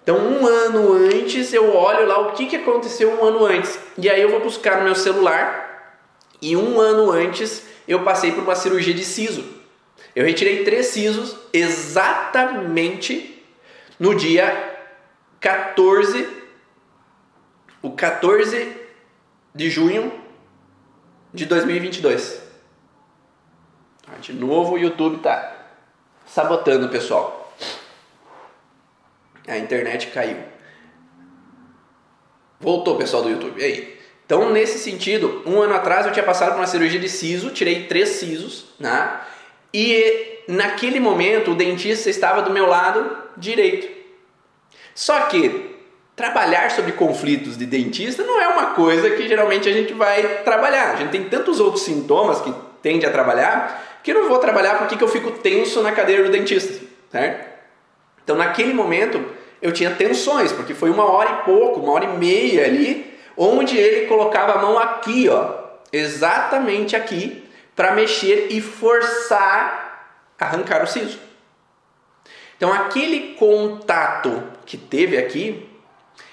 Então, 0.05 0.19
um 0.19 0.45
ano 0.45 0.93
antes 0.93 1.51
eu 1.51 1.75
olho 1.75 2.05
lá 2.05 2.19
o 2.19 2.33
que, 2.33 2.45
que 2.45 2.57
aconteceu 2.57 3.19
um 3.19 3.25
ano 3.25 3.43
antes. 3.43 3.79
E 3.97 4.07
aí 4.07 4.21
eu 4.21 4.29
vou 4.29 4.39
buscar 4.39 4.77
no 4.77 4.83
meu 4.83 4.93
celular. 4.93 5.99
E 6.39 6.55
um 6.55 6.79
ano 6.79 7.11
antes 7.11 7.65
eu 7.87 8.03
passei 8.03 8.31
por 8.31 8.43
uma 8.43 8.53
cirurgia 8.53 8.93
de 8.93 9.03
siso. 9.03 9.43
Eu 10.15 10.23
retirei 10.23 10.63
três 10.63 10.85
sisos 10.85 11.35
exatamente 11.51 13.43
no 13.99 14.13
dia 14.13 14.77
14, 15.39 16.29
o 17.81 17.89
14 17.93 18.77
de 19.55 19.71
junho 19.71 20.13
de 21.33 21.47
2022. 21.47 22.43
Ah, 24.07 24.19
de 24.21 24.33
novo 24.33 24.75
o 24.75 24.77
YouTube 24.77 25.17
tá 25.17 25.65
sabotando 26.27 26.89
pessoal. 26.89 27.44
A 29.47 29.57
internet 29.57 30.07
caiu. 30.07 30.37
Voltou, 32.59 32.97
pessoal 32.97 33.23
do 33.23 33.29
YouTube. 33.29 33.61
E 33.61 33.63
aí? 33.63 33.95
Então, 34.25 34.49
nesse 34.51 34.79
sentido, 34.79 35.43
um 35.45 35.61
ano 35.61 35.75
atrás 35.75 36.05
eu 36.05 36.11
tinha 36.11 36.25
passado 36.25 36.51
por 36.51 36.57
uma 36.57 36.67
cirurgia 36.67 36.99
de 36.99 37.07
siso, 37.07 37.51
tirei 37.51 37.83
três 37.83 38.09
sisos, 38.09 38.73
né? 38.79 39.19
E 39.71 40.39
naquele 40.47 40.99
momento 40.99 41.51
o 41.51 41.55
dentista 41.55 42.09
estava 42.09 42.41
do 42.41 42.51
meu 42.51 42.65
lado 42.65 43.17
direito. 43.37 43.87
Só 44.95 45.21
que 45.27 45.75
trabalhar 46.15 46.71
sobre 46.71 46.93
conflitos 46.93 47.57
de 47.57 47.65
dentista 47.65 48.23
não 48.23 48.41
é 48.41 48.47
uma 48.47 48.67
coisa 48.67 49.11
que 49.11 49.27
geralmente 49.27 49.69
a 49.69 49.73
gente 49.73 49.93
vai 49.93 50.43
trabalhar. 50.43 50.93
A 50.93 50.95
gente 50.95 51.11
tem 51.11 51.25
tantos 51.25 51.59
outros 51.59 51.83
sintomas 51.83 52.41
que 52.41 52.53
tende 52.81 53.05
a 53.05 53.11
trabalhar 53.11 53.99
que 54.01 54.11
eu 54.11 54.21
não 54.21 54.29
vou 54.29 54.37
trabalhar 54.37 54.77
porque 54.77 55.03
eu 55.03 55.07
fico 55.07 55.31
tenso 55.31 55.81
na 55.81 55.91
cadeira 55.91 56.23
do 56.23 56.31
dentista, 56.31 56.85
certo? 57.11 57.54
Então, 58.25 58.35
naquele 58.35 58.73
momento, 58.73 59.23
eu 59.61 59.71
tinha 59.71 59.91
tensões, 59.91 60.51
porque 60.51 60.73
foi 60.73 60.89
uma 60.89 61.05
hora 61.05 61.29
e 61.29 61.45
pouco, 61.45 61.79
uma 61.79 61.93
hora 61.93 62.05
e 62.05 62.17
meia 62.17 62.65
ali, 62.65 63.15
onde 63.37 63.77
ele 63.77 64.07
colocava 64.07 64.53
a 64.53 64.61
mão 64.61 64.79
aqui, 64.79 65.29
ó, 65.29 65.53
exatamente 65.93 66.95
aqui, 66.95 67.47
para 67.75 67.93
mexer 67.93 68.47
e 68.49 68.59
forçar 68.59 69.83
arrancar 70.39 70.83
o 70.83 70.87
siso. 70.87 71.19
Então, 72.57 72.73
aquele 72.73 73.35
contato 73.35 74.43
que 74.65 74.75
teve 74.75 75.17
aqui, 75.17 75.69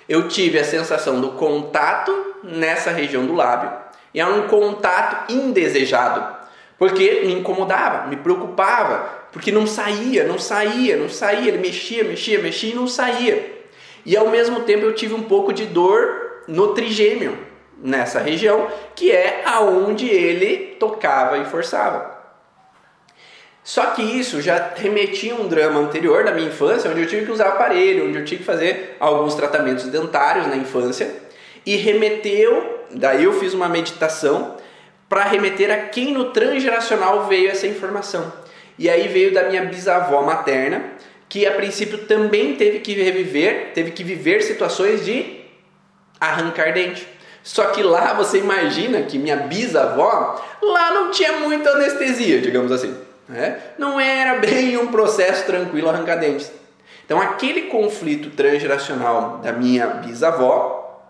eu 0.09 0.28
tive 0.28 0.59
a 0.59 0.64
sensação 0.64 1.20
do 1.20 1.32
contato 1.32 2.36
nessa 2.43 2.90
região 2.90 3.26
do 3.26 3.34
lábio, 3.34 3.70
e 4.14 4.20
é 4.20 4.26
um 4.26 4.49
contato 4.49 5.30
indesejado, 5.30 6.36
porque 6.78 7.22
me 7.24 7.34
incomodava, 7.34 8.09
me 8.09 8.16
preocupava, 8.16 9.22
porque 9.33 9.51
não 9.51 9.66
saía, 9.66 10.24
não 10.24 10.39
saía, 10.39 10.97
não 10.97 11.09
saía, 11.09 11.49
ele 11.49 11.59
mexia, 11.59 12.05
mexia, 12.05 12.39
mexia 12.39 12.72
e 12.72 12.76
não 12.76 12.87
saía. 12.87 13.64
E 14.05 14.16
ao 14.16 14.28
mesmo 14.28 14.61
tempo 14.61 14.85
eu 14.85 14.95
tive 14.95 15.14
um 15.14 15.22
pouco 15.22 15.53
de 15.53 15.64
dor 15.66 16.43
no 16.47 16.74
trigêmeo, 16.74 17.39
nessa 17.83 18.20
região, 18.20 18.68
que 18.95 19.11
é 19.11 19.43
aonde 19.47 20.07
ele 20.07 20.76
tocava 20.78 21.39
e 21.39 21.47
forçava. 21.47 22.12
Só 23.64 23.87
que 23.87 24.03
isso 24.03 24.43
já 24.43 24.72
remetia 24.74 25.35
a 25.35 25.37
um 25.37 25.49
drama 25.49 25.80
anterior 25.80 26.24
da 26.24 26.33
minha 26.33 26.49
infância, 26.49 26.91
onde 26.91 27.01
eu 27.01 27.07
tive 27.07 27.26
que 27.26 27.33
usar 27.33 27.49
aparelho, 27.49 28.09
onde 28.09 28.18
eu 28.18 28.24
tive 28.24 28.41
que 28.41 28.47
fazer 28.47 28.97
alguns 28.99 29.35
tratamentos 29.35 29.85
dentários 29.85 30.47
na 30.49 30.57
infância, 30.57 31.14
e 31.64 31.76
remeteu, 31.76 32.87
daí 32.91 33.24
eu 33.24 33.33
fiz 33.35 33.55
uma 33.55 33.68
meditação 33.68 34.57
para 35.09 35.24
remeter 35.24 35.70
a 35.70 35.76
quem 35.76 36.12
no 36.12 36.33
transgeracional 36.33 37.26
veio 37.28 37.51
essa 37.51 37.66
informação. 37.66 38.41
E 38.83 38.91
aí 38.91 39.07
veio 39.07 39.33
da 39.33 39.45
minha 39.45 39.64
bisavó 39.64 40.22
materna, 40.22 40.83
que 41.28 41.47
a 41.47 41.53
princípio 41.53 41.99
também 41.99 42.57
teve 42.57 42.80
que 42.80 42.95
reviver, 42.95 43.70
teve 43.72 43.93
que 43.93 44.03
viver 44.03 44.43
situações 44.43 45.05
de 45.05 45.41
arrancar 46.18 46.72
dente. 46.74 47.07
Só 47.45 47.66
que 47.66 47.80
lá 47.80 48.12
você 48.12 48.39
imagina 48.39 49.03
que 49.03 49.20
minha 49.20 49.37
bisavó 49.37 50.45
lá 50.61 50.91
não 50.95 51.12
tinha 51.12 51.35
muita 51.35 51.70
anestesia, 51.70 52.41
digamos 52.41 52.72
assim. 52.72 52.93
Né? 53.28 53.57
Não 53.78 54.01
era 54.01 54.41
bem 54.41 54.76
um 54.76 54.89
processo 54.89 55.47
tranquilo 55.47 55.89
arrancar 55.89 56.16
dentes. 56.16 56.51
Então 57.07 57.20
aquele 57.20 57.68
conflito 57.68 58.30
transgeracional 58.30 59.39
da 59.39 59.53
minha 59.53 59.87
bisavó 59.87 61.07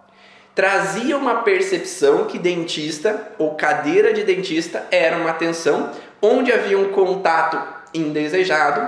trazia 0.54 1.16
uma 1.16 1.36
percepção 1.36 2.26
que 2.26 2.38
dentista 2.38 3.32
ou 3.38 3.54
cadeira 3.54 4.12
de 4.12 4.24
dentista 4.24 4.86
era 4.90 5.16
uma 5.16 5.30
atenção 5.30 5.90
onde 6.22 6.52
havia 6.52 6.78
um 6.78 6.92
contato 6.92 7.60
indesejado, 7.92 8.80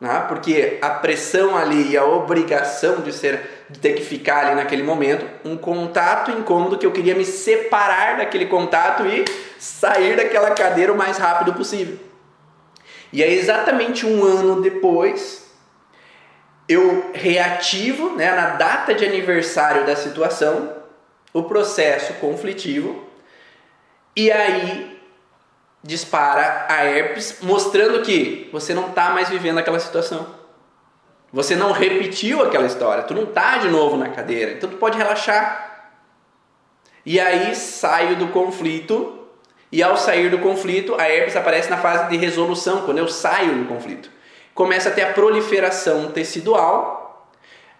né? 0.00 0.24
porque 0.26 0.78
a 0.80 0.90
pressão 0.90 1.56
ali 1.56 1.92
e 1.92 1.96
a 1.96 2.04
obrigação 2.04 3.02
de 3.02 3.12
ser 3.12 3.60
de 3.70 3.78
ter 3.78 3.92
que 3.92 4.02
ficar 4.02 4.46
ali 4.46 4.56
naquele 4.56 4.82
momento, 4.82 5.24
um 5.44 5.56
contato 5.56 6.32
incômodo 6.32 6.76
que 6.76 6.84
eu 6.84 6.90
queria 6.90 7.14
me 7.14 7.24
separar 7.24 8.16
daquele 8.16 8.46
contato 8.46 9.06
e 9.06 9.24
sair 9.60 10.16
daquela 10.16 10.50
cadeira 10.50 10.92
o 10.92 10.96
mais 10.96 11.18
rápido 11.18 11.54
possível. 11.54 11.96
E 13.12 13.22
aí 13.22 13.38
exatamente 13.38 14.04
um 14.04 14.24
ano 14.24 14.60
depois 14.60 15.48
eu 16.68 17.10
reativo, 17.12 18.16
né, 18.16 18.34
na 18.34 18.50
data 18.50 18.94
de 18.94 19.04
aniversário 19.04 19.84
da 19.84 19.94
situação, 19.94 20.72
o 21.32 21.44
processo 21.44 22.14
conflitivo 22.14 23.04
e 24.16 24.32
aí 24.32 24.99
dispara 25.82 26.66
a 26.68 26.84
herpes, 26.84 27.38
mostrando 27.42 28.02
que 28.02 28.48
você 28.52 28.74
não 28.74 28.88
está 28.88 29.10
mais 29.10 29.28
vivendo 29.28 29.58
aquela 29.58 29.80
situação. 29.80 30.26
Você 31.32 31.54
não 31.54 31.72
repetiu 31.72 32.42
aquela 32.42 32.66
história, 32.66 33.04
tu 33.04 33.14
não 33.14 33.24
está 33.24 33.58
de 33.58 33.68
novo 33.68 33.96
na 33.96 34.08
cadeira, 34.08 34.52
então 34.52 34.68
tu 34.68 34.76
pode 34.76 34.98
relaxar. 34.98 35.92
E 37.06 37.18
aí 37.18 37.54
saio 37.54 38.16
do 38.16 38.28
conflito, 38.28 39.20
e 39.72 39.82
ao 39.82 39.96
sair 39.96 40.28
do 40.28 40.38
conflito, 40.38 40.96
a 40.98 41.08
herpes 41.08 41.36
aparece 41.36 41.70
na 41.70 41.76
fase 41.76 42.08
de 42.10 42.16
resolução, 42.16 42.82
quando 42.82 42.98
eu 42.98 43.08
saio 43.08 43.54
do 43.54 43.64
conflito. 43.66 44.10
Começa 44.52 44.88
a 44.88 44.92
ter 44.92 45.02
a 45.02 45.12
proliferação 45.12 46.10
tecidual, 46.10 47.30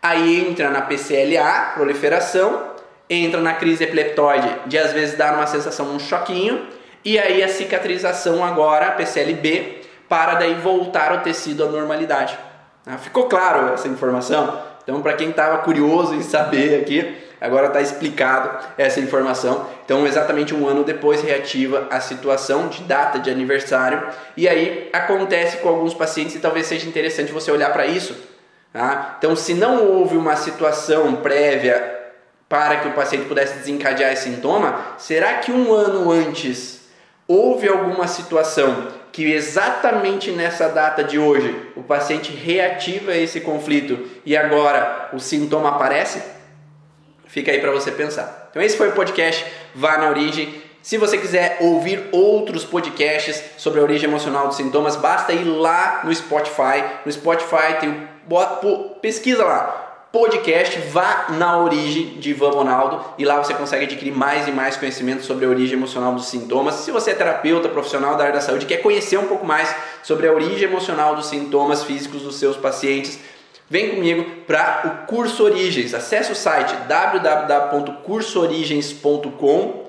aí 0.00 0.48
entra 0.48 0.70
na 0.70 0.82
PCLA, 0.82 1.72
proliferação, 1.74 2.70
entra 3.08 3.40
na 3.40 3.54
crise 3.54 3.82
epileptoide, 3.82 4.48
de 4.66 4.78
às 4.78 4.92
vezes 4.92 5.18
dar 5.18 5.34
uma 5.34 5.48
sensação, 5.48 5.92
um 5.92 5.98
choquinho, 5.98 6.68
e 7.04 7.18
aí 7.18 7.42
a 7.42 7.48
cicatrização 7.48 8.44
agora, 8.44 8.92
PCLB, 8.92 9.80
para 10.08 10.34
daí 10.34 10.54
voltar 10.54 11.12
o 11.14 11.20
tecido 11.20 11.64
à 11.64 11.68
normalidade. 11.68 12.36
Ah, 12.86 12.98
ficou 12.98 13.24
claro 13.24 13.72
essa 13.72 13.88
informação? 13.88 14.60
Então, 14.82 15.00
para 15.02 15.12
quem 15.12 15.30
estava 15.30 15.58
curioso 15.58 16.14
em 16.14 16.22
saber 16.22 16.80
aqui, 16.80 17.16
agora 17.40 17.68
está 17.68 17.80
explicado 17.80 18.66
essa 18.76 18.98
informação. 18.98 19.66
Então, 19.84 20.06
exatamente 20.06 20.54
um 20.54 20.66
ano 20.66 20.82
depois, 20.82 21.22
reativa 21.22 21.86
a 21.90 22.00
situação 22.00 22.68
de 22.68 22.82
data 22.82 23.18
de 23.18 23.30
aniversário. 23.30 24.02
E 24.36 24.48
aí 24.48 24.88
acontece 24.92 25.58
com 25.58 25.68
alguns 25.68 25.94
pacientes 25.94 26.34
e 26.34 26.40
talvez 26.40 26.66
seja 26.66 26.88
interessante 26.88 27.32
você 27.32 27.50
olhar 27.50 27.72
para 27.72 27.86
isso. 27.86 28.16
Tá? 28.72 29.16
Então, 29.18 29.36
se 29.36 29.54
não 29.54 29.84
houve 29.84 30.16
uma 30.16 30.36
situação 30.36 31.16
prévia 31.16 31.98
para 32.48 32.76
que 32.78 32.88
o 32.88 32.92
paciente 32.92 33.26
pudesse 33.26 33.58
desencadear 33.58 34.12
esse 34.12 34.24
sintoma, 34.24 34.96
será 34.98 35.34
que 35.34 35.52
um 35.52 35.72
ano 35.72 36.10
antes 36.10 36.79
houve 37.30 37.68
alguma 37.68 38.08
situação 38.08 38.88
que 39.12 39.30
exatamente 39.32 40.32
nessa 40.32 40.68
data 40.68 41.04
de 41.04 41.16
hoje 41.16 41.70
o 41.76 41.82
paciente 41.82 42.32
reativa 42.32 43.14
esse 43.14 43.40
conflito 43.40 44.04
e 44.26 44.36
agora 44.36 45.10
o 45.12 45.20
sintoma 45.20 45.68
aparece? 45.68 46.20
Fica 47.26 47.52
aí 47.52 47.60
para 47.60 47.70
você 47.70 47.92
pensar. 47.92 48.48
Então 48.50 48.60
esse 48.60 48.76
foi 48.76 48.88
o 48.88 48.92
podcast 48.92 49.46
Vá 49.76 49.96
na 49.98 50.08
Origem. 50.08 50.60
Se 50.82 50.96
você 50.98 51.18
quiser 51.18 51.58
ouvir 51.60 52.08
outros 52.10 52.64
podcasts 52.64 53.40
sobre 53.56 53.78
a 53.78 53.84
origem 53.84 54.08
emocional 54.08 54.48
dos 54.48 54.56
sintomas, 54.56 54.96
basta 54.96 55.32
ir 55.32 55.44
lá 55.44 56.00
no 56.02 56.12
Spotify. 56.12 56.82
No 57.06 57.12
Spotify 57.12 57.78
tem 57.80 58.08
pesquisa 59.00 59.44
lá 59.44 59.89
podcast 60.12 60.78
Vá 60.90 61.26
na 61.30 61.58
Origem 61.58 62.18
de 62.18 62.30
Ivan 62.30 62.50
Ronaldo 62.50 63.04
e 63.16 63.24
lá 63.24 63.38
você 63.38 63.54
consegue 63.54 63.84
adquirir 63.84 64.12
mais 64.12 64.48
e 64.48 64.50
mais 64.50 64.76
conhecimento 64.76 65.24
sobre 65.24 65.46
a 65.46 65.48
origem 65.48 65.76
emocional 65.76 66.14
dos 66.14 66.26
sintomas. 66.26 66.74
Se 66.76 66.90
você 66.90 67.12
é 67.12 67.14
terapeuta, 67.14 67.68
profissional 67.68 68.16
da 68.16 68.24
área 68.24 68.34
da 68.34 68.40
saúde, 68.40 68.66
quer 68.66 68.78
conhecer 68.78 69.18
um 69.18 69.26
pouco 69.26 69.46
mais 69.46 69.72
sobre 70.02 70.26
a 70.26 70.32
origem 70.32 70.68
emocional 70.68 71.14
dos 71.14 71.26
sintomas 71.26 71.84
físicos 71.84 72.22
dos 72.22 72.36
seus 72.36 72.56
pacientes, 72.56 73.20
Vem 73.70 73.94
comigo 73.94 74.26
para 74.48 74.82
o 74.84 75.06
curso 75.06 75.44
Origens. 75.44 75.94
Acesse 75.94 76.32
o 76.32 76.34
site 76.34 76.74
www.cursoorigens.com 76.88 79.79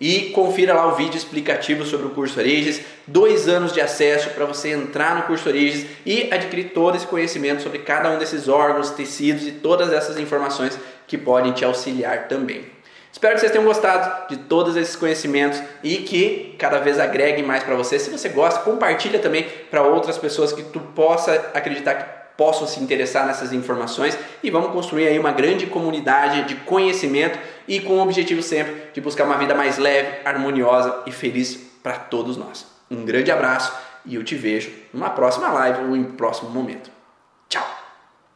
e 0.00 0.30
confira 0.30 0.72
lá 0.72 0.86
o 0.86 0.94
vídeo 0.94 1.16
explicativo 1.16 1.84
sobre 1.84 2.06
o 2.06 2.10
curso 2.10 2.38
Origens. 2.40 2.80
Dois 3.06 3.48
anos 3.48 3.72
de 3.72 3.80
acesso 3.80 4.30
para 4.30 4.46
você 4.46 4.70
entrar 4.70 5.14
no 5.16 5.22
curso 5.24 5.48
Origens 5.48 5.86
e 6.06 6.32
adquirir 6.32 6.70
todo 6.72 6.96
esse 6.96 7.06
conhecimento 7.06 7.62
sobre 7.62 7.80
cada 7.80 8.10
um 8.10 8.18
desses 8.18 8.48
órgãos, 8.48 8.90
tecidos 8.90 9.46
e 9.46 9.52
todas 9.52 9.92
essas 9.92 10.18
informações 10.18 10.78
que 11.06 11.18
podem 11.18 11.52
te 11.52 11.64
auxiliar 11.64 12.28
também. 12.28 12.64
Espero 13.12 13.34
que 13.34 13.40
vocês 13.40 13.52
tenham 13.52 13.66
gostado 13.66 14.28
de 14.28 14.36
todos 14.44 14.76
esses 14.76 14.94
conhecimentos 14.94 15.60
e 15.82 15.96
que 15.96 16.54
cada 16.56 16.78
vez 16.78 16.98
agreguem 16.98 17.44
mais 17.44 17.62
para 17.62 17.74
você. 17.74 17.98
Se 17.98 18.08
você 18.08 18.28
gosta, 18.28 18.60
compartilha 18.60 19.18
também 19.18 19.46
para 19.70 19.82
outras 19.82 20.16
pessoas 20.16 20.52
que 20.52 20.62
tu 20.62 20.78
possa 20.78 21.50
acreditar 21.52 21.94
que 21.94 22.19
possam 22.40 22.66
se 22.66 22.80
interessar 22.80 23.26
nessas 23.26 23.52
informações 23.52 24.18
e 24.42 24.50
vamos 24.50 24.72
construir 24.72 25.06
aí 25.06 25.18
uma 25.18 25.30
grande 25.30 25.66
comunidade 25.66 26.48
de 26.48 26.54
conhecimento 26.54 27.38
e 27.68 27.80
com 27.80 27.98
o 27.98 28.00
objetivo 28.00 28.42
sempre 28.42 28.74
de 28.94 29.00
buscar 29.02 29.24
uma 29.24 29.36
vida 29.36 29.54
mais 29.54 29.76
leve, 29.76 30.26
harmoniosa 30.26 31.02
e 31.04 31.12
feliz 31.12 31.56
para 31.82 31.98
todos 31.98 32.38
nós. 32.38 32.66
Um 32.90 33.04
grande 33.04 33.30
abraço 33.30 33.74
e 34.06 34.14
eu 34.14 34.24
te 34.24 34.36
vejo 34.36 34.72
numa 34.90 35.10
próxima 35.10 35.48
live 35.48 35.84
ou 35.84 35.94
em 35.94 36.02
próximo 36.02 36.48
momento. 36.48 36.90